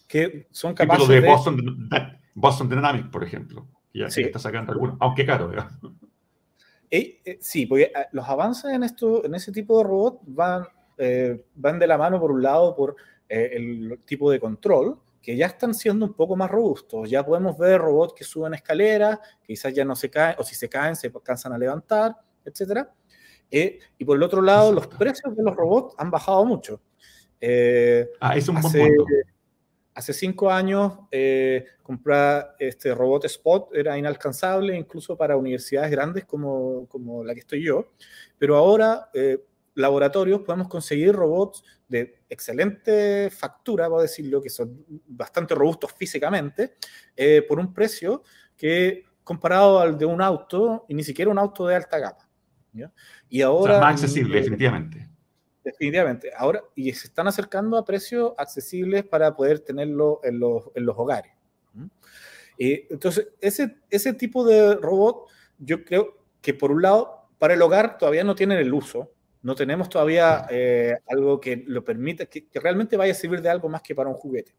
que 0.08 0.48
son 0.52 0.74
capaces 0.74 1.08
de... 1.08 1.22
Boston, 1.22 1.90
Boston 2.34 2.70
Dynamics, 2.70 3.08
por 3.10 3.24
ejemplo, 3.24 3.68
ya 3.94 4.10
sí. 4.10 4.22
está 4.22 4.40
sacando 4.40 4.74
algunos, 4.74 4.98
aunque 5.00 5.26
caro. 5.26 5.52
sí, 7.40 7.66
porque 7.66 7.92
los 8.12 8.28
avances 8.28 8.74
en, 8.74 8.84
esto, 8.84 9.24
en 9.24 9.36
ese 9.36 9.52
tipo 9.52 9.78
de 9.78 9.84
robot 9.86 10.22
van, 10.26 10.66
van 11.56 11.80
de 11.80 11.88
la 11.88 11.98
mano, 11.98 12.20
por 12.20 12.32
un 12.32 12.44
lado, 12.44 12.76
por 12.76 12.96
el 13.30 14.00
tipo 14.06 14.32
de 14.32 14.40
control, 14.40 14.98
que 15.22 15.36
ya 15.36 15.48
están 15.48 15.74
siendo 15.74 16.06
un 16.06 16.14
poco 16.14 16.36
más 16.36 16.50
robustos. 16.50 17.10
Ya 17.10 17.26
podemos 17.26 17.58
ver 17.58 17.82
robots 17.82 18.14
que 18.14 18.24
suben 18.24 18.54
escaleras, 18.54 19.20
quizás 19.44 19.74
ya 19.74 19.84
no 19.84 19.96
se 19.96 20.10
caen, 20.10 20.36
o 20.38 20.44
si 20.44 20.56
se 20.56 20.70
caen, 20.70 20.96
se 20.96 21.08
alcanzan 21.08 21.54
a 21.54 21.58
levantar, 21.58 22.16
etc. 22.46 22.88
Eh, 23.52 23.80
y 23.98 24.06
por 24.06 24.18
el 24.18 24.24
otro 24.24 24.42
lado, 24.42 24.72
los 24.72 24.88
precios 24.88 25.36
de 25.36 25.44
los 25.44 25.56
robots 25.56 25.96
han 25.98 26.10
bajado 26.10 26.46
mucho. 26.46 26.82
Eh, 27.42 28.10
ah, 28.20 28.36
es 28.36 28.48
un 28.48 28.58
hace, 28.58 28.90
hace 29.94 30.14
cinco 30.14 30.50
años, 30.50 31.00
eh, 31.12 31.66
comprar 31.82 32.56
este 32.60 32.94
robot 32.94 33.26
Spot 33.26 33.70
era 33.74 33.98
inalcanzable, 33.98 34.76
incluso 34.78 35.18
para 35.18 35.38
universidades 35.38 35.92
grandes 35.92 36.26
como, 36.26 36.88
como 36.88 37.24
la 37.24 37.34
que 37.34 37.42
estoy 37.42 37.64
yo. 37.66 37.92
Pero 38.38 38.56
ahora, 38.56 39.10
laboratorios, 39.80 40.42
podemos 40.42 40.68
conseguir 40.68 41.14
robots 41.14 41.64
de 41.88 42.22
excelente 42.30 43.30
factura, 43.32 43.88
voy 43.88 44.00
a 44.00 44.02
decirlo, 44.04 44.42
que 44.42 44.50
son 44.50 44.86
bastante 45.08 45.56
robustos 45.56 45.94
físicamente, 45.94 46.76
eh, 47.16 47.44
por 47.48 47.60
un 47.60 47.74
precio 47.74 48.24
que 48.56 49.06
comparado 49.24 49.80
al 49.80 49.98
de 49.98 50.06
un 50.06 50.22
auto, 50.22 50.86
y 50.88 50.94
ni 50.94 51.04
siquiera 51.04 51.32
un 51.32 51.40
auto 51.40 51.68
de 51.68 51.76
alta 51.76 52.00
gama. 52.00 52.30
Y 53.30 53.42
ahora... 53.42 53.80
más 53.80 53.94
accesible, 53.94 54.38
eh, 54.38 54.42
definitivamente. 54.42 55.10
Definitivamente. 55.64 56.32
Ahora, 56.36 56.64
y 56.76 56.92
se 56.94 57.08
están 57.08 57.28
acercando 57.28 57.78
a 57.78 57.86
precios 57.86 58.34
accesibles 58.38 59.04
para 59.04 59.36
poder 59.36 59.60
tenerlo 59.60 60.20
en 60.24 60.40
los, 60.40 60.70
en 60.74 60.86
los 60.86 60.96
hogares. 60.98 61.32
entonces, 62.58 63.30
ese, 63.40 63.78
ese 63.90 64.14
tipo 64.14 64.46
de 64.46 64.76
robot, 64.76 65.30
yo 65.60 65.84
creo 65.84 66.18
que 66.42 66.54
por 66.54 66.72
un 66.72 66.82
lado, 66.82 67.30
para 67.38 67.54
el 67.54 67.62
hogar 67.62 67.98
todavía 67.98 68.24
no 68.24 68.36
tienen 68.36 68.58
el 68.58 68.74
uso, 68.74 69.12
no 69.42 69.56
tenemos 69.56 69.90
todavía 69.90 70.46
eh, 70.50 70.98
algo 71.08 71.40
que 71.40 71.64
lo 71.68 71.84
permita, 71.84 72.26
que, 72.26 72.48
realmente 72.56 72.98
vaya 72.98 73.14
a 73.14 73.16
servir 73.16 73.42
de 73.42 73.50
algo 73.50 73.70
más 73.70 73.82
que 73.82 73.96
para 73.96 74.10
un 74.10 74.16
juguete. 74.16 74.54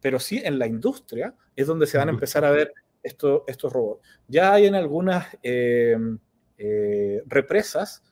Pero 0.00 0.18
sí 0.18 0.40
en 0.44 0.58
la 0.58 0.66
industria 0.66 1.34
es 1.56 1.66
donde 1.66 1.86
se 1.86 1.98
van 1.98 2.08
a 2.08 2.12
empezar 2.12 2.44
a 2.44 2.50
ver 2.50 2.72
estos 3.02 3.72
robots. 3.72 4.06
Ya 4.28 4.52
hay 4.52 4.66
en 4.66 4.74
algunas 4.74 5.26
eh, 5.42 5.96
eh, 6.58 7.22
represas 7.26 8.02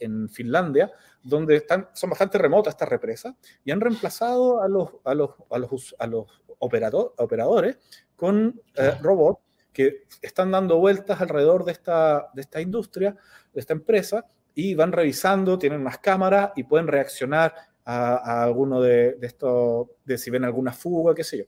en 0.00 0.28
Finlandia 0.28 0.90
donde 1.22 1.56
están, 1.56 1.88
son 1.92 2.10
bastante 2.10 2.36
remotas 2.36 2.74
estas 2.74 2.88
represas 2.88 3.34
y 3.64 3.70
han 3.70 3.80
reemplazado 3.80 4.60
a 4.60 4.66
los, 4.66 4.90
a 5.04 5.14
los, 5.14 5.30
a 5.50 5.58
los, 5.58 5.94
a 6.00 6.06
los 6.08 6.42
operadores 6.58 7.78
con 8.16 8.60
robots 9.02 9.40
que 9.72 10.04
están 10.22 10.50
dando 10.50 10.78
vueltas 10.78 11.20
alrededor 11.20 11.64
de 11.64 11.72
esta, 11.72 12.30
de 12.32 12.40
esta 12.40 12.60
industria, 12.60 13.14
de 13.52 13.60
esta 13.60 13.74
empresa, 13.74 14.26
y 14.58 14.74
van 14.74 14.90
revisando, 14.90 15.58
tienen 15.58 15.82
más 15.82 15.98
cámaras 15.98 16.52
y 16.56 16.64
pueden 16.64 16.88
reaccionar 16.88 17.54
a, 17.84 18.42
alguno 18.42 18.80
de, 18.80 19.18
estos, 19.20 19.86
de 20.04 20.16
si 20.16 20.30
ven 20.30 20.44
alguna 20.44 20.72
fuga, 20.72 21.14
qué 21.14 21.22
sé 21.22 21.38
yo. 21.38 21.44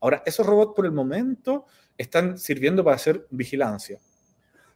Ahora, 0.00 0.22
esos 0.26 0.44
robots 0.44 0.74
por 0.74 0.84
el 0.84 0.90
momento 0.90 1.66
están 1.96 2.36
sirviendo 2.36 2.82
para 2.82 2.96
hacer 2.96 3.24
vigilancia. 3.30 3.98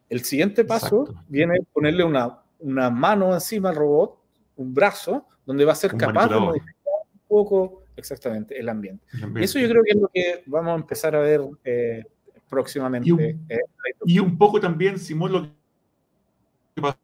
El 0.09 0.23
siguiente 0.23 0.65
paso 0.65 1.13
viene 1.27 1.59
ponerle 1.73 2.05
una, 2.05 2.43
una 2.61 2.91
mano 2.91 3.35
encima 3.35 3.71
al 3.71 3.77
robot, 3.77 4.21
un 4.57 4.73
brazo, 4.73 5.27
donde 5.45 5.65
va 5.65 5.73
a 5.73 5.77
ser 5.77 5.97
capaz 5.97 6.29
de 6.29 6.39
modificar 6.39 6.75
un 7.13 7.21
poco 7.27 7.83
exactamente 7.97 8.57
el 8.57 8.69
ambiente. 8.69 9.05
Eso 9.41 9.59
yo 9.59 9.69
creo 9.69 9.83
que 9.83 9.91
es 9.91 9.97
lo 9.97 10.09
que 10.15 10.45
vamos 10.47 10.73
a 10.73 10.77
empezar 10.77 11.17
a 11.17 11.19
ver 11.19 11.41
eh, 11.65 12.05
próximamente. 12.49 13.09
Y 13.09 13.13
un, 13.13 13.21
eh, 13.21 13.61
y 14.07 14.19
un, 14.21 14.39
poco 14.39 14.61
también, 14.61 14.97
Simón, 14.97 15.33
lo 15.33 15.43
que 15.43 16.95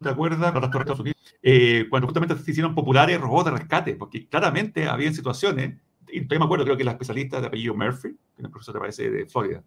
¿te 0.00 0.08
acuerdas? 0.08 0.54
Eh, 1.42 1.86
cuando 1.90 2.06
justamente 2.06 2.36
se 2.36 2.50
hicieron 2.50 2.74
populares 2.74 3.20
robots 3.20 3.46
de 3.46 3.50
rescate, 3.58 3.94
porque 3.94 4.26
claramente 4.28 4.86
había 4.88 5.12
situaciones, 5.12 5.76
y 6.08 6.22
todavía 6.22 6.38
me 6.40 6.44
acuerdo, 6.46 6.64
creo 6.64 6.76
que 6.76 6.84
la 6.84 6.92
especialista 6.92 7.40
de 7.40 7.46
apellido 7.48 7.74
Murphy, 7.74 8.10
que 8.10 8.42
es 8.42 8.44
el 8.44 8.50
profesor, 8.50 8.78
parece, 8.78 9.10
de 9.10 9.26
Florida, 9.26 9.62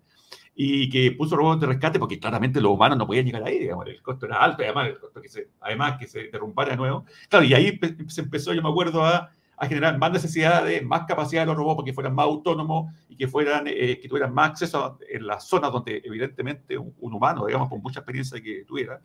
y 0.56 0.90
que 0.90 1.12
puso 1.14 1.36
robots 1.36 1.62
de 1.62 1.68
rescate 1.68 2.00
porque 2.00 2.20
claramente 2.20 2.60
los 2.60 2.72
humanos 2.72 2.98
no 2.98 3.08
podían 3.08 3.26
llegar 3.26 3.44
ahí, 3.44 3.60
digamos, 3.60 3.86
el 3.88 4.02
costo 4.02 4.26
era 4.26 4.38
alto, 4.38 4.62
y 4.62 4.66
además, 4.66 4.88
el 4.88 5.00
costo 5.00 5.22
que 5.22 5.30
se, 5.30 5.50
además 5.62 5.98
que 6.00 6.08
se 6.08 6.30
derrumbara 6.30 6.72
de 6.72 6.78
nuevo. 6.78 7.06
Claro, 7.30 7.46
y 7.46 7.54
ahí 7.54 7.80
se 8.08 8.22
empezó, 8.22 8.54
yo 8.54 8.62
me 8.62 8.70
acuerdo, 8.70 9.06
a 9.06 9.32
a 9.62 9.68
generar 9.68 9.96
más 10.00 10.12
necesidades, 10.12 10.84
más 10.84 11.06
capacidad 11.06 11.44
de 11.44 11.46
los 11.46 11.56
robots 11.56 11.76
porque 11.76 11.94
fueran 11.94 12.16
más 12.16 12.26
autónomos 12.26 12.92
y 13.08 13.16
que, 13.16 13.28
fueran, 13.28 13.68
eh, 13.68 14.00
que 14.02 14.10
tuvieran 14.10 14.34
más 14.34 14.50
acceso 14.50 14.98
en 15.08 15.28
las 15.28 15.48
zonas 15.48 15.72
donde 15.72 16.02
evidentemente 16.04 16.76
un, 16.80 16.96
humano, 17.00 17.46
digamos, 17.46 17.70
con 17.70 17.80
mucha 17.80 18.00
experiencia 18.00 18.42
que 18.42 18.66
tuviera, 18.66 19.00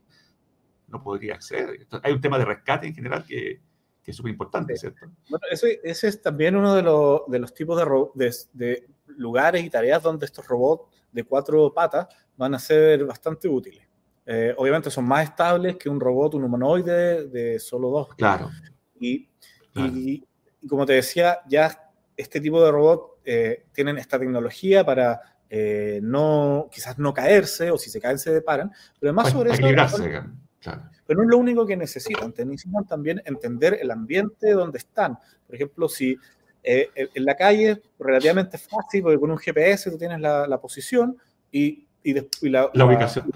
no 0.88 1.02
podría 1.02 1.34
acceder. 1.34 1.86
hay 2.02 2.10
un 2.10 2.22
tema 2.22 2.38
de 2.38 2.46
rescate 2.46 2.86
en 2.86 2.94
general 2.94 3.22
que, 3.26 3.60
que 4.02 4.10
es 4.10 4.16
súper 4.16 4.32
importante, 4.32 4.74
¿cierto? 4.78 5.10
Bueno, 5.28 5.44
ese, 5.50 5.78
ese, 5.84 6.08
es 6.08 6.22
también 6.22 6.56
uno 6.56 6.74
de, 6.74 6.80
los, 6.80 7.20
de 7.28 7.38
los 7.38 7.52
tipos 7.52 7.76
de, 8.14 8.34
de, 8.54 8.88
lugares 9.08 9.62
y 9.62 9.68
tareas 9.68 10.02
donde 10.02 10.24
estos 10.24 10.48
robots 10.48 10.90
de 11.12 11.22
cuatro 11.22 11.70
patas 11.74 12.08
van 12.34 12.54
a 12.54 12.58
ser 12.58 13.04
bastante 13.04 13.46
útiles. 13.46 13.86
Eh, 14.24 14.54
obviamente 14.56 14.90
son 14.90 15.06
más 15.06 15.24
estables 15.24 15.76
que 15.76 15.90
un 15.90 16.00
robot, 16.00 16.32
un 16.32 16.44
humanoide 16.44 17.28
de 17.28 17.58
solo 17.58 17.90
dos. 17.90 18.14
Claro. 18.14 18.48
Y, 18.98 19.28
y, 19.74 20.26
como 20.68 20.86
te 20.86 20.94
decía, 20.94 21.40
ya 21.48 21.90
este 22.16 22.40
tipo 22.40 22.64
de 22.64 22.70
robot 22.70 23.18
eh, 23.24 23.64
tienen 23.72 23.98
esta 23.98 24.18
tecnología 24.18 24.84
para 24.84 25.20
eh, 25.48 26.00
no, 26.02 26.68
quizás 26.72 26.98
no 26.98 27.12
caerse 27.14 27.70
o 27.70 27.78
si 27.78 27.90
se 27.90 28.00
caen 28.00 28.18
se 28.18 28.32
deparan, 28.32 28.70
pero 28.98 29.10
además 29.10 29.32
sobre 29.32 29.52
eso... 29.52 30.04
Pero 31.06 31.18
no 31.18 31.22
es 31.22 31.30
lo 31.30 31.38
único 31.38 31.64
que 31.64 31.76
necesitan, 31.76 32.34
necesitan 32.36 32.84
también 32.84 33.22
entender 33.24 33.78
el 33.80 33.92
ambiente 33.92 34.50
donde 34.50 34.78
están. 34.78 35.16
Por 35.46 35.54
ejemplo, 35.54 35.88
si 35.88 36.16
eh, 36.64 36.90
en 36.96 37.24
la 37.24 37.36
calle 37.36 37.70
es 37.70 37.78
relativamente 38.00 38.58
fácil, 38.58 39.02
porque 39.02 39.20
con 39.20 39.30
un 39.30 39.38
GPS 39.38 39.88
tú 39.88 39.96
tienes 39.96 40.20
la, 40.20 40.60
posición 40.60 41.16
y, 41.52 41.86
y, 42.02 42.14
la, 42.50 42.68
la, 42.72 42.84
ubicación. 42.84 43.30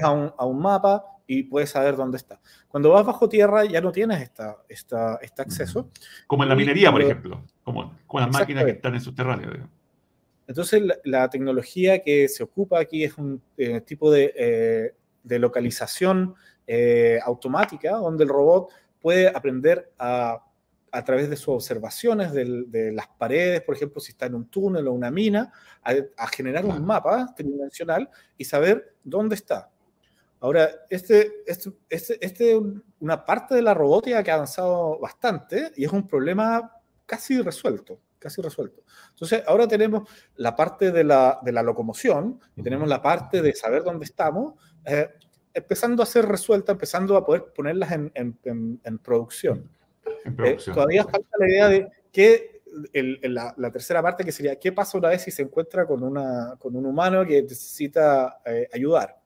a 0.00 0.10
un, 0.12 0.32
a 0.38 0.46
un 0.46 0.60
mapa 0.60 1.04
y 1.32 1.44
puedes 1.44 1.70
saber 1.70 1.94
dónde 1.94 2.16
está. 2.16 2.40
Cuando 2.68 2.90
vas 2.90 3.06
bajo 3.06 3.28
tierra 3.28 3.64
ya 3.64 3.80
no 3.80 3.92
tienes 3.92 4.20
esta, 4.20 4.56
esta, 4.68 5.18
este 5.22 5.42
acceso. 5.42 5.88
Como 6.26 6.42
en 6.42 6.48
la 6.48 6.56
minería, 6.56 6.90
por 6.90 7.02
ejemplo, 7.02 7.44
como 7.62 7.96
con 8.06 8.22
las 8.22 8.32
máquinas 8.32 8.64
que 8.64 8.72
están 8.72 8.94
en 8.94 9.00
subterráneo. 9.00 9.68
Entonces, 10.48 10.82
la, 11.04 11.30
tecnología 11.30 12.02
que 12.02 12.28
se 12.28 12.42
ocupa 12.42 12.80
aquí 12.80 13.04
es 13.04 13.16
un 13.16 13.40
eh, 13.56 13.80
tipo 13.82 14.10
de, 14.10 14.34
eh, 14.36 14.94
de 15.22 15.38
localización 15.38 16.34
eh, 16.66 17.20
automática, 17.24 17.92
donde 17.92 18.24
el 18.24 18.30
robot 18.30 18.70
puede 19.00 19.28
aprender 19.28 19.92
a 19.98 20.42
a 20.92 21.04
través 21.04 21.30
de 21.30 21.36
sus 21.36 21.48
observaciones 21.48 22.32
de, 22.32 22.92
las 22.92 23.08
paredes, 23.08 23.62
por 23.62 23.74
ejemplo, 23.74 24.00
si 24.00 24.12
está 24.12 24.26
en 24.26 24.34
un 24.34 24.46
túnel 24.46 24.88
o 24.88 24.92
una 24.92 25.10
mina, 25.10 25.52
a, 25.82 26.26
generar 26.28 26.64
un 26.64 26.84
mapa 26.84 27.32
tridimensional 27.36 28.08
y 28.36 28.44
saber 28.44 28.94
dónde 29.04 29.36
está. 29.36 29.70
Ahora, 30.40 30.70
este, 30.88 31.42
este, 31.46 31.70
este, 31.88 32.24
este, 32.24 32.60
una 33.00 33.24
parte 33.24 33.54
de 33.54 33.62
la 33.62 33.74
robótica 33.74 34.22
que 34.22 34.30
ha 34.30 34.34
avanzado 34.34 34.98
bastante 34.98 35.72
y 35.76 35.84
es 35.84 35.92
un 35.92 36.08
problema 36.08 36.72
casi 37.04 37.40
resuelto, 37.42 38.00
casi 38.18 38.40
resuelto. 38.40 38.82
Entonces, 39.10 39.42
ahora 39.46 39.68
tenemos 39.68 40.08
la 40.36 40.56
parte 40.56 40.92
de 40.92 41.04
la, 41.04 41.40
de 41.42 41.52
la 41.52 41.62
locomoción 41.62 42.40
y 42.56 42.62
tenemos 42.62 42.88
la 42.88 43.02
parte 43.02 43.42
de 43.42 43.54
saber 43.54 43.82
dónde 43.82 44.06
estamos, 44.06 44.54
eh, 44.86 45.10
empezando 45.52 46.02
a 46.02 46.06
ser 46.06 46.24
resuelta, 46.26 46.72
empezando 46.72 47.16
a 47.16 47.24
poder 47.24 47.52
ponerlas 47.54 47.92
en, 47.92 48.10
en, 48.14 48.80
en 48.82 48.98
producción. 48.98 49.68
Eh, 50.24 50.56
todavía 50.64 51.04
falta 51.04 51.36
la 51.38 51.48
idea 51.48 51.68
de 51.68 51.88
qué, 52.12 52.62
la, 52.92 53.54
la, 53.56 53.70
tercera 53.70 54.02
parte 54.02 54.24
que 54.24 54.32
sería, 54.32 54.56
¿qué 54.58 54.72
pasa 54.72 54.98
una 54.98 55.08
vez 55.08 55.22
si 55.22 55.30
se 55.30 55.42
encuentra 55.42 55.86
con, 55.86 56.02
una, 56.02 56.56
con 56.58 56.76
un 56.76 56.86
humano 56.86 57.24
que 57.26 57.42
necesita 57.42 58.40
eh, 58.44 58.68
ayudar? 58.72 59.19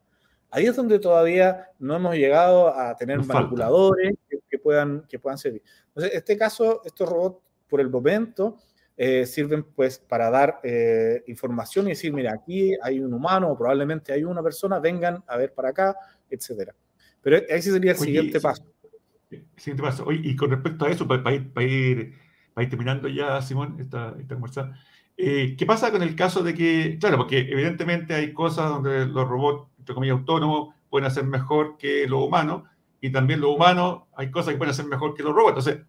Ahí 0.54 0.66
es 0.66 0.76
donde 0.76 1.00
todavía 1.00 1.68
no 1.80 1.96
hemos 1.96 2.14
llegado 2.14 2.68
a 2.68 2.96
tener 2.96 3.24
manipuladores 3.24 4.14
que, 4.48 4.58
puedan, 4.58 5.04
que 5.08 5.18
puedan 5.18 5.36
servir. 5.36 5.62
Entonces, 5.88 6.12
en 6.12 6.18
este 6.18 6.36
caso, 6.36 6.80
estos 6.84 7.08
robots, 7.08 7.42
por 7.68 7.80
el 7.80 7.90
momento, 7.90 8.58
eh, 8.96 9.26
sirven 9.26 9.64
pues 9.64 9.98
para 9.98 10.30
dar 10.30 10.60
información 11.26 11.86
y 11.86 11.90
decir, 11.90 12.12
mira, 12.12 12.32
aquí 12.32 12.72
hay 12.80 13.00
un 13.00 13.12
humano 13.12 13.50
o 13.50 13.58
probablemente 13.58 14.12
hay 14.12 14.22
una 14.22 14.44
persona, 14.44 14.78
vengan 14.78 15.24
a 15.26 15.36
ver 15.36 15.52
para 15.52 15.70
acá, 15.70 15.96
etcétera. 16.30 16.72
Pero 17.20 17.38
ese 17.48 17.72
sería 17.72 17.90
el 17.90 17.98
siguiente 17.98 18.40
paso 18.40 18.62
y 20.12 20.36
con 20.36 20.50
respecto 20.50 20.84
a 20.84 20.90
eso, 20.90 21.08
para, 21.08 21.32
ir, 21.32 21.52
para, 21.52 21.66
ir, 21.66 22.14
terminando 22.70 23.08
ya, 23.08 23.40
Simón, 23.42 23.76
esta, 23.80 24.14
esta 24.20 24.34
conversación, 24.34 24.74
eh, 25.16 25.54
¿qué 25.56 25.66
pasa 25.66 25.90
con 25.90 26.02
el 26.02 26.16
caso 26.16 26.42
de 26.42 26.54
que, 26.54 26.98
claro, 26.98 27.18
porque 27.18 27.38
evidentemente 27.38 28.14
hay 28.14 28.32
cosas 28.32 28.68
donde 28.68 29.06
los 29.06 29.28
robots, 29.28 29.70
entre 29.84 29.94
comillas, 29.94 30.16
autónomos, 30.18 30.74
pueden 30.88 31.06
hacer 31.06 31.24
mejor 31.24 31.76
que 31.76 32.06
los 32.08 32.22
humanos, 32.22 32.62
y 33.02 33.12
también 33.12 33.40
los 33.40 33.54
humanos, 33.54 34.04
hay 34.16 34.30
cosas 34.30 34.52
que 34.52 34.56
pueden 34.56 34.70
hacer 34.70 34.86
mejor 34.86 35.14
que 35.14 35.22
los 35.22 35.34
robots. 35.34 35.66
Entonces, 35.66 35.84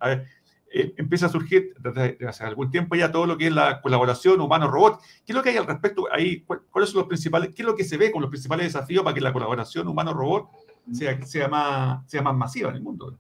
eh, 0.69 0.93
empieza 0.97 1.27
a 1.27 1.29
surgir 1.29 1.73
desde 1.79 2.17
hace 2.27 2.43
algún 2.43 2.69
tiempo 2.69 2.95
ya 2.95 3.09
todo 3.09 3.25
lo 3.25 3.37
que 3.37 3.47
es 3.47 3.53
la 3.53 3.79
colaboración 3.79 4.41
humano-robot. 4.41 4.99
¿Qué 5.25 5.31
es 5.31 5.35
lo 5.35 5.41
que 5.41 5.51
hay 5.51 5.57
al 5.57 5.65
respecto 5.65 6.07
ahí? 6.11 6.41
¿Cuáles 6.41 6.89
son 6.89 6.99
los 6.99 7.07
principales, 7.07 7.55
qué 7.55 7.61
es 7.61 7.65
lo 7.65 7.73
que 7.73 7.85
se 7.85 7.95
ve 7.95 8.11
con 8.11 8.21
los 8.21 8.29
principales 8.29 8.65
desafíos 8.65 9.01
para 9.01 9.13
que 9.13 9.21
la 9.21 9.31
colaboración 9.31 9.87
humano-robot 9.87 10.49
sea, 10.91 11.25
sea, 11.25 11.47
más, 11.47 12.11
sea 12.11 12.21
más 12.21 12.35
masiva 12.35 12.71
en 12.71 12.75
el 12.75 12.81
mundo? 12.81 13.17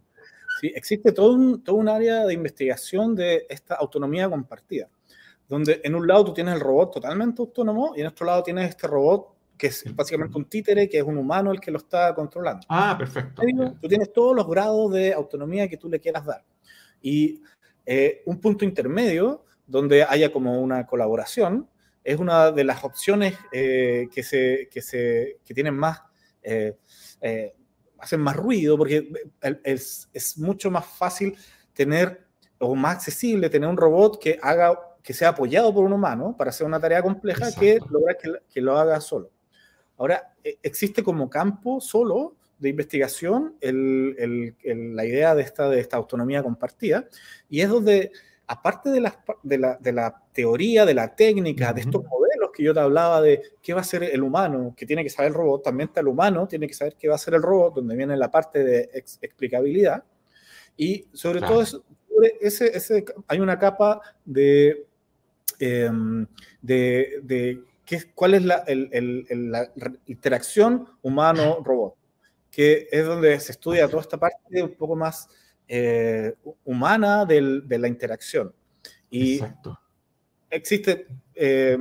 ¿sí? 0.59 0.73
Existe 0.75 1.13
todo 1.13 1.31
un, 1.31 1.63
todo 1.63 1.77
un 1.77 1.87
área 1.87 2.25
de 2.25 2.33
investigación 2.33 3.15
de 3.15 3.45
esta 3.47 3.75
autonomía 3.75 4.29
compartida, 4.29 4.89
donde 5.47 5.79
en 5.85 5.95
un 5.95 6.05
lado 6.05 6.25
tú 6.25 6.33
tienes 6.33 6.55
el 6.55 6.59
robot 6.59 6.95
totalmente 6.95 7.41
autónomo 7.41 7.93
y 7.95 8.01
en 8.01 8.07
otro 8.07 8.25
lado 8.25 8.43
tienes 8.43 8.67
este 8.67 8.87
robot 8.87 9.34
que 9.57 9.67
es 9.67 9.83
básicamente 9.95 10.37
un 10.37 10.45
títere, 10.45 10.89
que 10.89 10.97
es 10.97 11.03
un 11.03 11.17
humano 11.17 11.51
el 11.51 11.59
que 11.59 11.71
lo 11.71 11.77
está 11.77 12.13
controlando. 12.13 12.65
Ah, 12.69 12.95
perfecto. 12.97 13.41
Tú 13.81 13.87
tienes 13.87 14.11
todos 14.11 14.35
los 14.35 14.47
grados 14.47 14.91
de 14.91 15.13
autonomía 15.13 15.67
que 15.67 15.77
tú 15.77 15.89
le 15.89 15.99
quieras 15.99 16.25
dar. 16.25 16.43
Y 17.01 17.41
eh, 17.85 18.21
un 18.25 18.39
punto 18.39 18.65
intermedio 18.65 19.45
donde 19.67 20.03
haya 20.03 20.31
como 20.31 20.61
una 20.61 20.85
colaboración 20.85 21.69
es 22.03 22.19
una 22.19 22.51
de 22.51 22.63
las 22.63 22.83
opciones 22.83 23.35
eh, 23.51 24.07
que, 24.13 24.23
se, 24.23 24.69
que, 24.71 24.81
se, 24.81 25.39
que 25.43 25.53
tienen 25.53 25.75
más 25.75 26.01
eh, 26.43 26.77
hacen 27.97 28.21
más 28.21 28.35
ruido, 28.35 28.77
porque 28.77 29.11
es, 29.63 30.09
es, 30.13 30.37
mucho 30.37 30.69
más 30.69 30.85
fácil 30.85 31.35
tener, 31.73 32.27
o 32.59 32.75
más 32.75 32.97
accesible, 32.97 33.49
tener 33.49 33.67
un 33.67 33.77
robot 33.77 34.21
que 34.21 34.37
haga 34.41 34.79
que 35.05 35.13
sea 35.13 35.29
apoyado 35.29 35.71
por 35.71 35.85
un 35.85 35.93
humano 35.93 36.35
para 36.35 36.49
hacer 36.49 36.65
una 36.65 36.79
tarea 36.79 37.03
compleja 37.03 37.51
que 37.53 37.79
lograr 37.91 38.17
que, 38.17 38.33
que, 38.51 38.59
lo 38.59 38.75
haga 38.75 38.99
solo. 38.99 39.29
Ahora, 39.97 40.33
e, 40.43 40.57
existe 40.63 41.03
como 41.03 41.29
campo 41.29 41.79
solo 41.81 42.35
de 42.59 42.69
investigación 42.69 43.55
el, 43.61 44.53
el, 44.63 44.95
la 44.95 45.05
idea 45.05 45.35
de 45.35 45.41
esta, 45.41 45.69
de 45.69 45.79
esta 45.79 45.97
autonomía 45.97 46.41
compartida, 46.43 47.07
y 47.49 47.61
es 47.61 47.69
donde, 47.69 48.11
aparte 48.47 48.89
de 48.89 49.01
la, 49.01 49.23
de 49.43 49.57
la, 49.57 49.77
de 49.77 49.91
la 49.91 50.23
teoría, 50.33 50.85
de 50.85 50.93
la 50.93 51.15
técnica, 51.15 51.73
de 51.73 51.81
estos 51.81 52.03
modelos 52.03 52.51
que 52.53 52.63
yo 52.63 52.73
te 52.73 52.79
hablaba 52.79 53.21
de 53.21 53.41
qué 53.61 53.73
va 53.73 53.81
a 53.81 53.83
ser 53.83 54.03
el 54.03 54.23
humano, 54.23 54.73
que 54.75 54.85
tiene 54.85 55.03
que 55.03 55.09
saber 55.09 55.31
el 55.31 55.37
robot, 55.37 55.63
también 55.63 55.89
está 55.89 55.99
el 55.99 56.07
humano, 56.07 56.47
tiene 56.47 56.67
que 56.67 56.73
saber 56.73 56.95
qué 56.95 57.07
va 57.07 57.15
a 57.15 57.19
ser 57.19 57.33
el 57.33 57.41
robot, 57.41 57.75
donde 57.75 57.95
viene 57.95 58.15
la 58.15 58.31
parte 58.31 58.63
de 58.63 58.89
explicabilidad. 58.93 60.03
Y 60.77 61.07
sobre 61.13 61.41
todo 61.41 61.63
ese, 62.41 62.75
ese, 62.75 63.05
hay 63.27 63.39
una 63.39 63.59
capa 63.59 64.01
de, 64.23 64.85
em, 65.59 66.25
de, 66.61 67.19
de 67.23 67.61
cuál 68.13 68.33
es 68.35 68.43
la, 68.45 68.63
el, 68.67 68.89
el, 68.91 69.51
la 69.51 69.71
interacción 70.05 70.87
humano-robot, 71.01 71.95
que 72.51 72.87
es 72.91 73.05
donde 73.05 73.39
se 73.39 73.51
estudia 73.51 73.87
toda 73.87 74.01
esta 74.01 74.17
parte 74.17 74.63
un 74.63 74.75
poco 74.75 74.95
más 74.95 75.27
eh, 75.67 76.35
humana 76.63 77.25
del, 77.25 77.67
de 77.67 77.79
la 77.79 77.87
interacción. 77.87 78.53
Y 79.09 79.35
Exacto 79.35 79.79
existe 80.55 81.07
eh, 81.33 81.77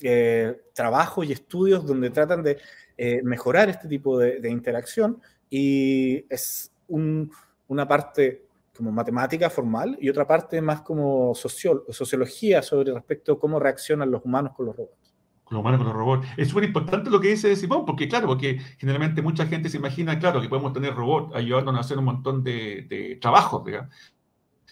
eh, 0.00 0.60
trabajos 0.74 1.26
y 1.26 1.32
estudios 1.32 1.86
donde 1.86 2.10
tratan 2.10 2.42
de 2.42 2.58
eh, 2.96 3.20
mejorar 3.22 3.68
este 3.68 3.88
tipo 3.88 4.18
de, 4.18 4.48
interacción 4.48 5.20
y 5.48 6.24
es 6.28 6.72
una 6.88 7.88
parte 7.88 8.44
como 8.76 8.90
matemática 8.90 9.50
formal 9.50 9.96
y 10.00 10.08
otra 10.08 10.26
parte 10.26 10.60
más 10.60 10.82
como 10.82 11.34
sociología 11.34 12.62
sobre 12.62 12.92
respecto 12.92 13.32
a 13.32 13.40
cómo 13.40 13.60
reaccionan 13.60 14.10
los 14.10 14.24
humanos 14.24 14.52
con 14.56 14.66
los 14.66 14.76
robots. 14.76 15.01
Los 15.50 15.60
humanos 15.60 15.78
con 15.78 15.88
los 15.88 15.96
robots. 15.96 16.26
Es 16.36 16.48
súper 16.48 16.64
importante 16.64 17.10
lo 17.10 17.20
que 17.20 17.28
dice 17.28 17.54
Simón, 17.56 17.84
porque 17.84 18.08
claro, 18.08 18.26
porque 18.26 18.58
generalmente 18.78 19.20
mucha 19.20 19.46
gente 19.46 19.68
se 19.68 19.76
imagina, 19.76 20.18
claro, 20.18 20.40
que 20.40 20.48
podemos 20.48 20.72
tener 20.72 20.94
robots 20.94 21.34
ayudándonos 21.34 21.78
a 21.78 21.80
hacer 21.80 21.98
un 21.98 22.06
montón 22.06 22.42
de, 22.42 22.86
de 22.88 23.16
trabajos, 23.16 23.64
digamos. 23.64 23.90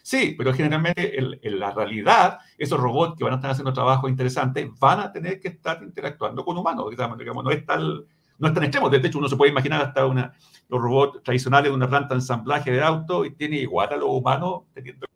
Sí, 0.02 0.34
pero 0.36 0.52
generalmente 0.52 1.18
en, 1.18 1.58
la 1.60 1.70
realidad, 1.72 2.38
esos 2.58 2.80
robots 2.80 3.16
que 3.16 3.24
van 3.24 3.34
a 3.34 3.36
estar 3.36 3.50
haciendo 3.50 3.72
trabajo 3.72 4.08
interesante 4.08 4.70
van 4.80 5.00
a 5.00 5.12
tener 5.12 5.40
que 5.40 5.48
estar 5.48 5.82
interactuando 5.82 6.44
con 6.44 6.56
humanos. 6.56 6.90
Digamos, 6.90 7.44
no, 7.44 7.50
es 7.50 7.64
tal, 7.64 8.06
no 8.38 8.48
es 8.48 8.54
tan 8.54 8.64
extremo. 8.64 8.88
De 8.90 8.96
hecho, 8.98 9.18
uno 9.18 9.28
se 9.28 9.36
puede 9.36 9.52
imaginar 9.52 9.82
hasta 9.82 10.06
una, 10.06 10.32
los 10.68 10.80
robots 10.80 11.22
tradicionales 11.22 11.70
de 11.70 11.76
una 11.76 11.88
planta 11.88 12.14
de 12.14 12.20
ensamblaje 12.20 12.72
de 12.72 12.82
auto 12.82 13.24
y 13.24 13.32
tiene 13.36 13.58
igual 13.58 13.92
a 13.92 13.96
los 13.96 14.08
humanos 14.08 14.62
teniendo 14.72 15.06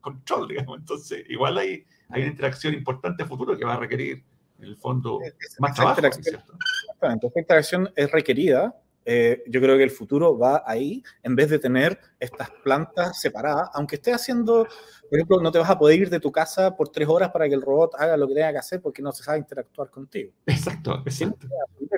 control, 0.00 0.48
digamos. 0.48 0.78
Entonces, 0.78 1.24
igual 1.28 1.56
hay, 1.58 1.84
hay 2.10 2.22
una 2.22 2.30
interacción 2.30 2.74
importante 2.74 3.24
futuro 3.24 3.56
que 3.56 3.64
va 3.64 3.74
a 3.74 3.78
requerir, 3.78 4.24
en 4.58 4.64
el 4.64 4.76
fondo, 4.76 5.20
más 5.58 5.74
trabajo. 5.74 6.00
Exactamente. 6.04 7.26
Esta 7.26 7.40
interacción 7.40 7.90
es 7.94 8.10
requerida 8.10 8.74
eh, 9.10 9.42
yo 9.46 9.62
creo 9.62 9.78
que 9.78 9.84
el 9.84 9.90
futuro 9.90 10.36
va 10.36 10.62
ahí, 10.66 11.02
en 11.22 11.34
vez 11.34 11.48
de 11.48 11.58
tener 11.58 11.98
estas 12.20 12.50
plantas 12.62 13.18
separadas, 13.18 13.70
aunque 13.72 13.96
esté 13.96 14.12
haciendo, 14.12 14.66
por 15.08 15.18
ejemplo, 15.18 15.40
no 15.40 15.50
te 15.50 15.58
vas 15.58 15.70
a 15.70 15.78
poder 15.78 15.98
ir 15.98 16.10
de 16.10 16.20
tu 16.20 16.30
casa 16.30 16.76
por 16.76 16.90
tres 16.90 17.08
horas 17.08 17.30
para 17.30 17.48
que 17.48 17.54
el 17.54 17.62
robot 17.62 17.94
haga 17.94 18.18
lo 18.18 18.28
que 18.28 18.34
tenga 18.34 18.52
que 18.52 18.58
hacer 18.58 18.82
porque 18.82 19.00
no 19.00 19.10
se 19.12 19.22
sabe 19.22 19.38
interactuar 19.38 19.88
contigo. 19.88 20.34
Exacto, 20.44 21.02
exacto. 21.06 21.46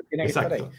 Tiene 0.09 0.23
que 0.23 0.29
estar 0.29 0.53
ahí. 0.53 0.71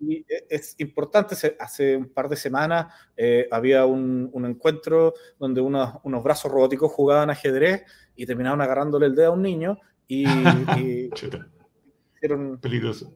Y, 0.00 0.26
es 0.48 0.74
importante, 0.78 1.36
hace 1.60 1.96
un 1.96 2.08
par 2.08 2.28
de 2.28 2.34
semanas 2.34 2.92
eh, 3.16 3.46
había 3.52 3.86
un, 3.86 4.30
un, 4.32 4.46
encuentro 4.46 5.14
donde 5.38 5.60
unos, 5.60 5.94
unos 6.02 6.24
brazos 6.24 6.50
robóticos 6.50 6.90
jugaban 6.90 7.30
ajedrez 7.30 7.84
y 8.16 8.26
terminaron 8.26 8.62
agarrándole 8.62 9.06
el 9.06 9.14
dedo 9.14 9.28
a 9.28 9.34
un 9.34 9.42
niño 9.42 9.78
y, 10.10 10.24
y 10.78 11.10
hicieron... 11.12 12.58
Peligroso 12.60 13.14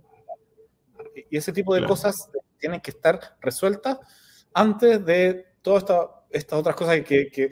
y 1.30 1.36
ese 1.36 1.52
tipo 1.52 1.74
de 1.74 1.84
cosas 1.84 2.30
tienen 2.58 2.80
que 2.80 2.90
estar 2.90 3.18
resueltas 3.40 3.98
antes 4.52 5.04
de 5.04 5.46
todas 5.62 5.84
estas 6.30 6.58
otras 6.58 6.76
cosas 6.76 7.00
que, 7.00 7.50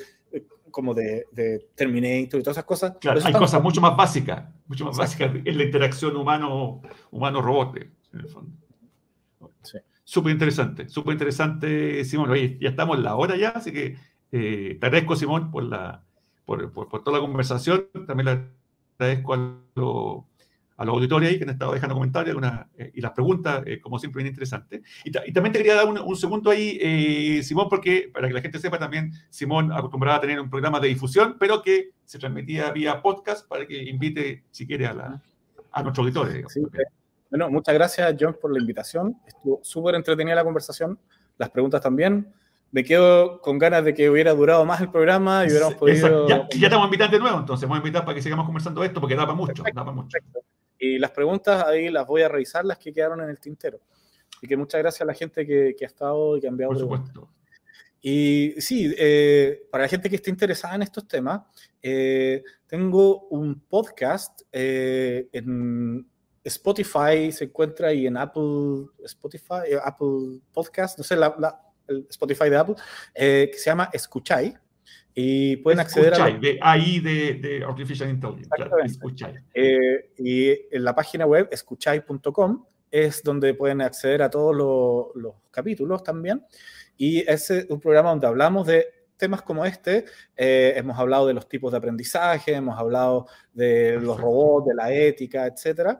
como 0.71 0.95
de, 0.95 1.27
de, 1.33 1.69
Terminator 1.75 2.41
y 2.41 2.43
todas 2.43 2.57
esas 2.57 2.65
cosas. 2.65 2.97
Claro, 3.01 3.21
hay 3.25 3.33
cosas 3.33 3.63
mucho 3.63 3.81
más 3.81 3.97
básicas, 3.97 4.49
mucho 4.67 4.85
más 4.87 4.97
básicas 4.97 5.33
en 5.45 5.59
la 5.59 5.65
interacción 5.65 6.17
humano, 6.17 6.81
humano-robot, 7.11 7.77
en 7.77 8.21
el 8.21 8.29
fondo. 8.29 8.53
Sí. 9.63 9.79
Súper 10.05 10.33
interesante, 10.33 10.89
súper 10.89 11.15
interesante, 11.15 12.05
Simón. 12.05 12.31
Oye, 12.31 12.59
ya 12.61 12.71
estamos 12.71 12.97
en 12.97 13.05
la 13.05 13.17
hora 13.17 13.37
ya, 13.37 13.51
así 13.51 13.73
que 13.73 13.97
eh, 14.31 14.77
te 14.81 14.87
agradezco, 14.87 15.17
Simón, 15.17 15.51
por, 15.51 15.65
la, 15.65 16.05
por, 16.45 16.73
por, 16.73 16.89
por, 16.89 17.03
toda 17.05 17.19
la 17.19 17.27
conversación. 17.27 17.89
También 18.07 18.27
le 18.27 18.62
agradezco 19.03 19.35
a 19.35 20.85
los 20.85 20.95
auditores 20.95 21.29
ahí 21.29 21.39
que 21.39 21.45
han 21.45 21.51
estado 21.51 21.73
dejando 21.73 21.95
comentarios 21.95 22.37
eh, 22.77 22.93
y 22.95 23.01
las 23.01 23.13
preguntas, 23.13 23.63
eh, 23.67 23.81
como 23.81 23.99
siempre, 23.99 24.23
bien 24.23 24.33
interesantes. 24.33 24.83
Y, 25.05 25.11
también 25.11 25.53
te 25.53 25.59
quería 25.59 25.75
dar 25.75 25.87
un, 25.87 26.17
segundo 26.17 26.51
ahí, 26.51 26.79
eh, 26.81 27.43
Simón, 27.43 27.69
porque 27.69 28.11
para 28.13 28.29
que 28.29 28.35
la 28.35 28.41
gente 28.41 28.59
sepa 28.59 28.79
también, 28.79 29.13
Simón 29.31 29.73
acostumbraba 29.73 30.17
a 30.17 30.21
tener 30.21 30.41
un 30.41 30.51
programa 30.51 30.81
de 30.81 30.89
difusión, 30.89 31.37
pero 31.39 31.63
que 31.63 31.91
se 32.05 32.19
transmitía 32.19 32.71
vía 32.71 33.01
podcast 33.01 33.47
para 33.49 33.67
que 33.67 33.83
invite, 33.83 34.45
si 34.51 34.67
quiere, 34.67 34.87
a, 34.87 34.95
la, 34.95 35.23
a 35.71 35.83
nuestros 35.83 36.05
auditores. 36.05 36.45
bueno, 37.31 37.51
muchas 37.51 37.75
gracias, 37.75 38.17
John, 38.19 38.37
por 38.41 38.53
la 38.53 38.61
invitación. 38.61 39.17
Estuvo 39.27 39.61
súper 39.63 39.95
entretenida 39.95 40.35
la 40.35 40.45
conversación, 40.45 40.99
las 41.39 41.51
preguntas 41.51 41.81
también. 41.81 42.33
Me 42.73 42.83
quedo 42.83 43.41
con 43.41 43.59
ganas 43.59 43.85
de 43.85 43.95
que 43.95 44.09
hubiera 44.09 44.33
durado 44.33 44.65
más 44.65 44.81
el 44.81 44.91
programa 44.91 45.45
y 45.45 45.51
hubiéramos 45.51 45.75
podido... 45.75 46.27
Ya, 46.27 46.49
ya 46.51 46.67
estamos 46.67 46.87
invitando 46.87 47.17
de 47.17 47.23
nuevo, 47.23 47.39
entonces 47.39 47.69
vamos 47.69 47.77
a 47.77 47.87
invitar 47.87 48.05
para 48.05 48.15
que 48.15 48.23
sigamos 48.23 48.47
conversando 48.47 48.83
esto, 48.83 48.99
porque 48.99 49.15
da 49.15 49.23
para 49.23 49.35
mucho, 49.35 49.63
da 49.63 49.73
para 49.73 49.93
mucho. 49.93 50.19
Y 50.79 50.99
las 50.99 51.11
preguntas 51.11 51.65
ahí 51.65 51.91
las 51.91 52.07
voy 52.07 52.23
a 52.23 52.29
revisar, 52.29 52.65
las 52.65 52.79
que 52.79 52.93
quedaron 52.93 53.21
en 53.21 53.29
el 53.29 53.39
tintero. 53.39 53.79
Y 54.41 54.49
que 54.49 54.57
muchas 54.57 54.81
gracias 54.81 55.03
a 55.03 55.05
la 55.05 55.15
gente 55.15 55.47
que, 55.47 55.77
que 55.79 55.85
ha 55.85 55.87
estado 55.87 56.37
y 56.37 56.41
que 56.41 56.47
ha 56.47 56.51
enviado 56.51 56.73
Por 56.73 56.81
supuesto. 56.81 57.29
Y 58.01 58.55
sí, 58.59 58.93
eh, 58.99 59.69
para 59.71 59.85
la 59.85 59.89
gente 59.89 60.11
que 60.11 60.17
esté 60.17 60.31
interesada 60.31 60.75
en 60.75 60.83
estos 60.83 61.07
temas, 61.07 61.43
eh, 61.81 62.43
tengo 62.67 63.29
un 63.29 63.61
podcast 63.61 64.43
eh, 64.51 65.29
en 65.31 66.05
Spotify, 66.43 67.31
se 67.31 67.45
encuentra 67.45 67.89
ahí 67.89 68.09
en 68.09 68.17
Apple, 68.17 68.87
Spotify, 69.05 69.77
Apple 69.85 70.41
Podcast, 70.53 70.99
no 70.99 71.05
sé, 71.05 71.15
la, 71.15 71.63
el 71.93 72.07
Spotify 72.11 72.51
de 72.51 72.57
Apple, 72.57 72.75
que 73.15 73.55
se 73.55 73.71
llama 73.71 73.91
Escuchai. 73.93 74.57
Y 75.15 75.57
pueden 75.57 75.81
acceder 75.81 76.15
a... 76.15 76.31
de 76.31 76.59
ahí 76.63 76.99
de, 77.01 77.35
de, 77.35 77.65
Artificial 77.65 78.09
Intelligence. 78.09 78.99
y 80.17 80.51
en 80.75 80.85
la 80.85 80.95
página 80.95 81.27
web 81.27 81.49
escuchai.com 81.51 82.65
es 82.91 83.23
donde 83.23 83.53
pueden 83.55 83.83
acceder 83.83 84.23
a 84.23 84.31
todos 84.31 84.57
los, 84.57 85.23
los 85.23 85.35
capítulos 85.51 86.03
también. 86.03 86.45
Y 86.97 87.29
es 87.29 87.51
un 87.69 87.81
programa 87.81 88.11
donde 88.11 88.27
hablamos 88.27 88.67
de 88.67 88.87
temas 89.23 89.43
como 89.43 89.65
este. 89.65 90.05
Eh, 90.37 90.75
hemos 90.77 90.99
hablado 90.99 91.29
de 91.29 91.35
los 91.35 91.49
tipos 91.49 91.71
de 91.71 91.79
aprendizaje, 91.79 92.55
hemos 92.55 92.77
hablado 92.79 93.29
de 93.53 93.99
los 94.01 94.21
robots, 94.21 94.67
de 94.67 94.75
la 94.75 94.93
ética, 94.93 95.47
etc. 95.47 95.99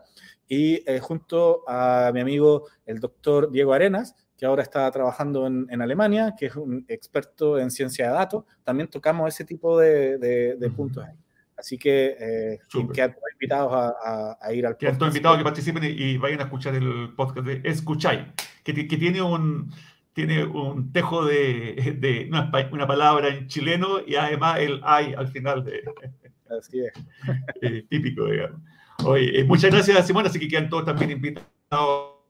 Y 0.49 0.83
eh, 0.91 0.99
junto 0.99 1.63
a 1.69 2.11
mi 2.13 2.21
amigo 2.21 2.67
el 2.85 2.99
doctor 2.99 3.51
Diego 3.51 3.73
Arenas, 3.73 4.17
que 4.43 4.47
ahora 4.47 4.65
está 4.65 4.91
trabajando 4.91 5.47
en, 5.47 5.69
en, 5.71 5.83
Alemania, 5.83 6.35
que 6.37 6.47
es 6.47 6.57
un 6.57 6.85
experto 6.89 7.61
en 7.61 7.71
ciencia 7.71 8.09
de 8.09 8.13
datos, 8.13 8.43
también 8.65 8.89
tocamos 8.89 9.33
ese 9.33 9.45
tipo 9.45 9.79
de, 9.79 10.19
de, 10.19 10.71
puntos 10.71 11.05
ahí. 11.05 11.15
Así 11.57 11.79
que 11.79 12.17
eh, 12.19 12.59
quedan 12.93 13.15
invitados 13.35 13.73
a, 13.73 14.37
a, 14.41 14.53
ir 14.53 14.67
al 14.67 14.73
podcast. 14.73 14.81
Quedan 14.81 14.99
todos 14.99 15.13
invitados 15.13 15.37
a 15.37 15.39
que 15.39 15.45
participen 15.45 15.85
y, 15.85 16.17
vayan 16.17 16.41
a 16.41 16.43
escuchar 16.43 16.75
el 16.75 17.15
podcast 17.15 17.47
de 17.47 17.61
Escucháis, 17.63 18.23
que, 18.65 18.75
que 18.89 18.97
tiene 18.97 19.23
un, 19.23 19.73
tiene 20.13 20.45
un 20.45 20.93
tejo 20.93 21.25
de, 21.25 21.97
de 22.01 22.27
una, 22.29 22.51
una, 22.73 22.87
palabra 22.89 23.29
en 23.29 23.47
chileno 23.47 24.01
y 24.05 24.17
además 24.17 24.59
el 24.59 24.81
ay 24.83 25.15
al 25.17 25.29
final 25.29 25.63
de... 25.63 25.85
Así 26.59 26.81
es. 26.81 26.93
Eh, 27.63 27.87
típico, 27.89 28.27
digamos. 28.27 28.61
Oye, 29.05 29.39
eh, 29.39 29.45
muchas 29.45 29.71
gracias, 29.71 30.05
Simón. 30.05 30.27
Así 30.27 30.41
que 30.41 30.49
quedan 30.49 30.69
todos 30.69 30.85
también 30.85 31.13
invitados 31.13 32.23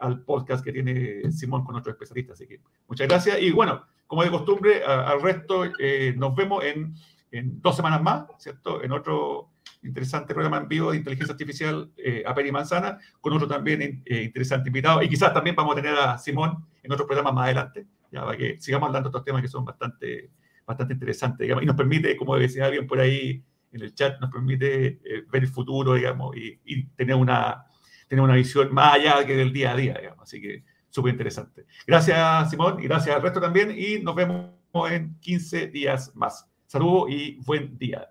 al 0.00 0.22
podcast 0.22 0.64
que 0.64 0.72
tiene 0.72 1.30
Simón 1.30 1.64
con 1.64 1.76
otros 1.76 1.94
especialistas. 1.94 2.34
Así 2.34 2.46
que 2.46 2.60
muchas 2.88 3.06
gracias. 3.06 3.40
Y 3.40 3.50
bueno, 3.52 3.84
como 4.06 4.24
de 4.24 4.30
costumbre, 4.30 4.82
al 4.84 5.20
resto 5.22 5.64
eh, 5.78 6.14
nos 6.16 6.34
vemos 6.34 6.64
en, 6.64 6.94
en, 7.30 7.60
dos 7.60 7.76
semanas 7.76 8.02
más, 8.02 8.24
¿cierto? 8.38 8.82
En 8.82 8.92
otro 8.92 9.50
interesante 9.82 10.34
programa 10.34 10.58
en 10.58 10.68
vivo 10.68 10.90
de 10.90 10.98
inteligencia 10.98 11.32
artificial 11.32 11.90
eh, 11.96 12.22
a 12.26 12.34
Peri 12.34 12.52
Manzana, 12.52 12.98
con 13.20 13.32
otro 13.32 13.46
también 13.48 14.02
eh, 14.04 14.22
interesante 14.22 14.68
invitado. 14.68 15.02
Y 15.02 15.08
quizás 15.08 15.32
también 15.32 15.56
vamos 15.56 15.72
a 15.72 15.82
tener 15.82 15.98
a 15.98 16.18
Simón 16.18 16.64
en 16.82 16.92
otro 16.92 17.06
programa 17.06 17.32
más 17.32 17.44
adelante, 17.44 17.86
ya 18.10 18.24
para 18.24 18.36
que 18.36 18.60
sigamos 18.60 18.88
hablando 18.88 19.08
de 19.08 19.10
estos 19.10 19.24
temas 19.24 19.42
que 19.42 19.48
son 19.48 19.64
bastante, 19.64 20.30
bastante 20.66 20.94
interesantes, 20.94 21.44
digamos, 21.44 21.62
y 21.62 21.66
nos 21.66 21.76
permite, 21.76 22.16
como 22.16 22.36
decía 22.36 22.66
alguien 22.66 22.86
por 22.86 23.00
ahí 23.00 23.42
en 23.72 23.82
el 23.82 23.94
chat, 23.94 24.20
nos 24.20 24.30
permite 24.30 25.00
eh, 25.04 25.24
ver 25.30 25.44
el 25.44 25.48
futuro, 25.48 25.94
digamos, 25.94 26.36
y, 26.36 26.58
y, 26.64 26.84
tener, 26.88 27.14
una, 27.14 27.64
tener 28.10 28.24
una 28.24 28.34
visión 28.34 28.74
más 28.74 28.94
allá 28.94 29.24
que 29.24 29.36
del 29.36 29.52
día 29.52 29.70
a 29.70 29.76
día, 29.76 29.94
digamos. 29.94 30.24
Así 30.24 30.40
que 30.40 30.64
súper 30.88 31.12
interesante. 31.12 31.64
Gracias, 31.86 32.50
Simón, 32.50 32.80
y 32.80 32.82
gracias 32.82 33.14
al 33.14 33.22
resto 33.22 33.40
también, 33.40 33.72
y 33.78 34.00
nos 34.00 34.16
vemos 34.16 34.50
en 34.90 35.16
15 35.20 35.68
días 35.68 36.10
más. 36.16 36.44
Saludos 36.66 37.08
y 37.10 37.36
buen 37.46 37.78
día. 37.78 38.08